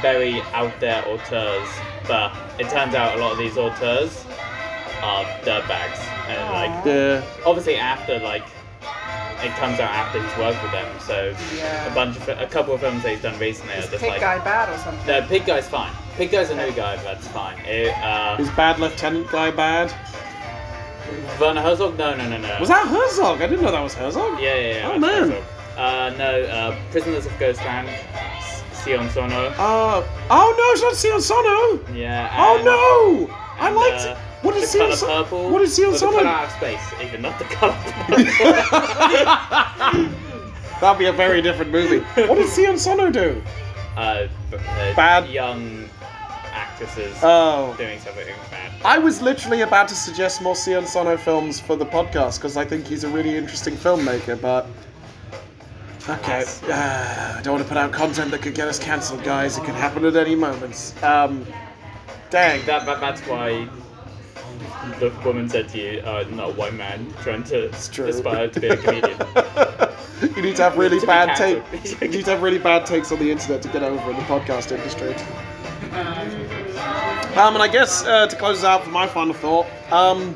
very 0.01 0.41
out 0.53 0.79
there 0.81 1.05
auteurs. 1.07 1.69
But 2.07 2.37
it 2.61 2.69
turns 2.69 2.95
out 2.95 3.19
a 3.19 3.21
lot 3.21 3.33
of 3.33 3.39
these 3.39 3.57
auteurs 3.59 4.25
are 5.03 5.25
dirtbags. 5.43 5.99
And 6.29 6.53
like 6.53 6.71
Aw. 6.71 6.89
Yeah. 6.89 7.25
obviously 7.45 7.77
after 7.77 8.19
like 8.21 8.45
it 9.43 9.53
comes 9.57 9.79
out 9.81 9.91
after 9.91 10.23
he's 10.23 10.37
worked 10.39 10.63
with 10.63 10.73
them. 10.73 10.87
So 11.01 11.35
Yeah. 11.57 11.87
a 11.91 11.95
bunch 11.95 12.17
of 12.17 12.29
a 12.29 12.47
couple 12.47 12.75
of 12.75 12.81
films 12.81 13.03
that 13.03 13.11
he's 13.13 13.23
done 13.23 13.39
recently 13.39 13.75
Is 13.75 13.87
are 13.87 13.91
just 13.91 14.03
Pig 14.03 14.11
like 14.13 14.21
Guy 14.21 14.39
bad 14.39 14.69
or 14.69 14.79
something? 14.79 15.07
no, 15.07 15.23
Pig 15.23 15.45
Guy's 15.47 15.69
fine. 15.69 15.93
Pig 16.17 16.31
Guy's 16.31 16.51
a 16.51 16.55
new 16.57 16.73
guy, 16.73 16.97
but 16.97 17.05
that's 17.05 17.29
fine. 17.29 17.59
It, 17.67 17.95
uh, 18.03 18.37
Is 18.39 18.49
Bad 18.51 18.79
Lieutenant 18.79 19.31
guy 19.31 19.51
bad? 19.51 19.93
Werner 21.41 21.61
Herzog? 21.61 21.99
No, 21.99 22.15
no, 22.17 22.29
no, 22.29 22.39
no. 22.39 22.57
Was 22.59 22.69
that 22.69 22.87
Herzog? 22.89 23.41
I 23.43 23.47
didn't 23.47 23.63
know 23.65 23.71
that 23.71 23.83
was 23.83 23.95
Herzog. 23.95 24.41
Yeah, 24.41 24.55
yeah, 24.55 24.75
yeah. 24.77 24.91
Oh, 24.93 24.99
man. 24.99 25.33
Uh, 25.77 26.11
no, 26.17 26.43
uh, 26.45 26.77
Prisoners 26.91 27.27
of 27.27 27.39
Ghostland, 27.39 27.89
S- 28.39 28.63
Sion 28.83 29.09
Sono. 29.11 29.49
Uh, 29.59 30.03
oh 30.31 30.55
no, 30.57 30.73
it's 30.73 30.83
not 30.83 30.97
Sion 30.97 31.21
Sono. 31.21 31.79
Yeah. 31.95 32.33
Oh 32.39 32.57
and- 32.57 32.65
no! 33.29 33.35
I 33.61 33.67
and, 33.69 33.77
liked 33.77 34.07
uh, 34.07 34.11
it. 34.11 34.17
What 34.47 34.55
the 34.55 34.61
is 34.63 34.75
colour 34.75 34.97
Sono? 34.97 35.23
purple. 35.25 35.51
What 35.51 35.63
is 35.63 35.75
Sion 35.77 35.87
or 35.89 35.93
the 35.93 35.99
Sono? 35.99 36.17
colour 36.19 36.29
out 36.29 36.45
of 36.45 36.51
space, 36.53 36.93
even 37.03 37.21
not 37.23 37.39
the 37.39 37.45
colour 37.45 37.77
purple. 37.85 38.17
That'd 40.81 40.99
be 40.99 41.07
a 41.07 41.13
very 41.13 41.41
different 41.43 41.71
movie. 41.73 42.01
What 42.27 42.37
did 42.37 42.49
Sion 42.51 42.79
Sono 42.79 43.11
do? 43.11 43.43
uh, 43.97 44.27
b- 44.51 44.57
uh, 44.59 44.95
Bad. 44.95 45.29
young 45.31 45.89
actresses 46.53 47.17
Oh. 47.23 47.75
doing 47.79 47.99
something 48.01 48.27
bad. 48.51 48.73
I 48.85 48.99
was 48.99 49.23
literally 49.23 49.63
about 49.63 49.89
to 49.89 49.95
suggest 49.95 50.43
more 50.43 50.55
Sion 50.55 50.87
Sono 50.87 51.17
films 51.17 51.59
for 51.59 51.77
the 51.77 51.87
podcast 51.87 52.37
because 52.37 52.57
I 52.59 52.65
think 52.67 52.87
he's 52.87 53.05
a 53.05 53.09
really 53.09 53.37
interesting 53.37 53.75
filmmaker, 53.75 54.39
but. 54.41 54.67
Okay, 56.09 56.45
uh, 56.71 57.37
I 57.39 57.41
don't 57.43 57.55
want 57.55 57.65
to 57.65 57.69
put 57.69 57.79
out 57.79 57.91
content 57.91 58.31
that 58.31 58.41
could 58.43 58.55
get 58.55 58.69
us 58.69 58.79
cancelled, 58.79 59.25
guys. 59.25 59.57
It 59.59 59.65
could 59.65 59.75
happen 59.75 60.05
at 60.05 60.15
any 60.15 60.37
moment. 60.37 60.95
Um, 61.03 61.45
dang. 62.31 62.65
That, 62.67 62.85
that 62.87 63.01
that's 63.01 63.21
why 63.23 63.67
the 65.01 65.13
woman 65.25 65.49
said 65.49 65.69
to 65.71 65.79
you, 65.79 66.01
uh, 66.01 66.25
not 66.31 66.51
a 66.51 66.53
white 66.53 66.75
man 66.75 67.13
trying 67.23 67.45
to 67.45 67.69
aspire 67.71 68.49
to 68.49 68.61
be 68.61 68.69
a 68.69 68.77
comedian. 68.77 69.19
you 70.37 70.43
need 70.43 70.57
to 70.57 70.63
have 70.63 70.77
really 70.79 71.01
To 71.01 71.07
bad 71.07 71.37
cancelled. 71.37 71.65
take. 71.85 72.01
You 72.01 72.09
need 72.09 72.25
to 72.25 72.31
have 72.33 72.43
really 72.43 72.59
bad 72.59 72.87
takes 72.87 73.11
on 73.13 73.19
the 73.19 73.31
internet 73.31 73.63
to 73.63 73.69
get 73.69 73.83
over 73.83 74.11
in 74.11 74.17
the 74.17 74.23
podcast 74.23 74.73
industry. 74.73 75.15
Um, 77.37 77.55
and 77.55 77.63
I 77.63 77.69
guess 77.71 78.05
uh, 78.05 78.27
to 78.27 78.37
close 78.37 78.59
us 78.59 78.65
out 78.65 78.85
for 78.85 78.91
my 78.91 79.07
final 79.07 79.35
thought, 79.35 79.67
um, 79.93 80.35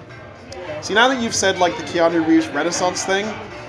see 0.83 0.95
now 0.95 1.09
that 1.09 1.23
you've 1.23 1.35
said 1.35 1.59
like 1.59 1.77
the 1.77 1.83
Keanu 1.85 2.27
Reeves 2.27 2.49
Renaissance 2.49 3.05
thing, 3.05 3.27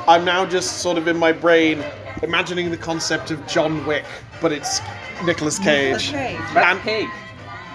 I'm 0.08 0.26
now 0.26 0.46
just 0.46 0.78
sort 0.80 0.98
of 0.98 1.08
in 1.08 1.18
my 1.18 1.32
brain 1.32 1.84
imagining 2.24 2.70
the 2.72 2.78
concept 2.78 3.32
of 3.32 3.46
John 3.48 3.86
Wick, 3.86 4.04
but 4.42 4.52
it's 4.52 4.82
Nicolas 5.26 5.58
Cage. 5.60 6.12
Cage. 6.12 6.38
And- 6.56 6.80
Pig. 6.82 7.08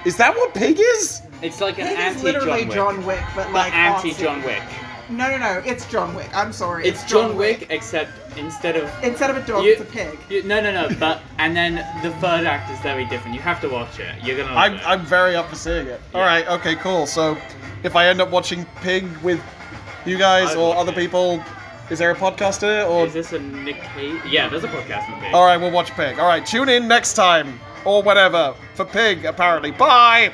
Is 0.04 0.16
that 0.18 0.36
what 0.36 0.54
Pig 0.54 0.78
is? 0.78 1.22
It's 1.42 1.60
like 1.60 1.78
an 1.78 1.86
Pig 1.88 1.98
anti 1.98 2.22
literally 2.22 2.64
John 2.64 2.66
Wick. 2.68 2.74
John 2.74 3.06
Wick, 3.06 3.20
but 3.34 3.44
but 3.44 3.52
like 3.52 3.74
anti 3.74 4.10
artsy. 4.10 4.18
John 4.22 4.42
Wick. 4.42 4.62
No, 5.08 5.30
no, 5.30 5.38
no. 5.38 5.62
It's 5.64 5.86
John 5.86 6.14
Wick. 6.16 6.28
I'm 6.34 6.52
sorry. 6.52 6.84
It's 6.86 7.04
John 7.04 7.36
Wick, 7.36 7.68
except 7.70 8.10
instead 8.36 8.74
of 8.76 8.90
Instead 9.04 9.30
of 9.30 9.36
a 9.36 9.46
dog, 9.46 9.64
You- 9.64 9.72
it's 9.72 9.80
a 9.80 9.84
pig. 9.84 10.18
you, 10.28 10.42
no, 10.42 10.60
no, 10.60 10.72
no. 10.72 10.94
But 10.98 11.20
and 11.38 11.54
then 11.56 11.76
the 12.02 12.10
third 12.16 12.44
act 12.44 12.70
is 12.72 12.78
very 12.80 13.04
different. 13.06 13.34
You 13.36 13.40
have 13.42 13.60
to 13.60 13.68
watch 13.68 14.00
it. 14.00 14.12
You're 14.24 14.36
gonna. 14.36 14.48
Love 14.52 14.58
I'm, 14.58 14.74
it. 14.74 14.82
I'm 14.88 15.00
very 15.06 15.36
up 15.36 15.48
for 15.48 15.54
seeing 15.54 15.86
it. 15.86 16.00
All 16.14 16.20
Yeah. 16.22 16.26
right, 16.26 16.48
okay, 16.48 16.74
cool. 16.76 17.06
So 17.06 17.36
if 17.84 17.94
I 17.94 18.06
end 18.08 18.20
up 18.20 18.30
watching 18.30 18.64
Pig 18.82 19.06
with 19.18 19.40
you 20.04 20.18
guys 20.18 20.50
I'd 20.50 20.56
or 20.56 20.70
watch 20.70 20.78
other 20.78 20.92
it. 20.92 20.96
people, 20.96 21.40
is 21.88 22.00
there 22.00 22.10
a 22.10 22.16
podcast 22.16 22.64
in 22.64 22.70
it? 22.70 22.82
Or 22.90 23.06
Is 23.06 23.12
this 23.12 23.32
a 23.32 23.38
Nick 23.38 23.80
Cage? 23.94 24.20
Yeah, 24.28 24.48
there's 24.48 24.64
a 24.64 24.68
podcast 24.68 25.06
in 25.14 25.20
Pig. 25.20 25.34
all 25.34 25.44
right, 25.44 25.56
we'll 25.56 25.70
watch 25.70 25.92
Pig. 25.92 26.18
All 26.18 26.26
right, 26.26 26.44
tune 26.44 26.68
in 26.68 26.88
next 26.88 27.14
time 27.14 27.60
or 27.84 28.02
whatever 28.02 28.54
for 28.74 28.84
Pig. 28.84 29.24
Apparently, 29.24 29.70
bye. 29.70 30.32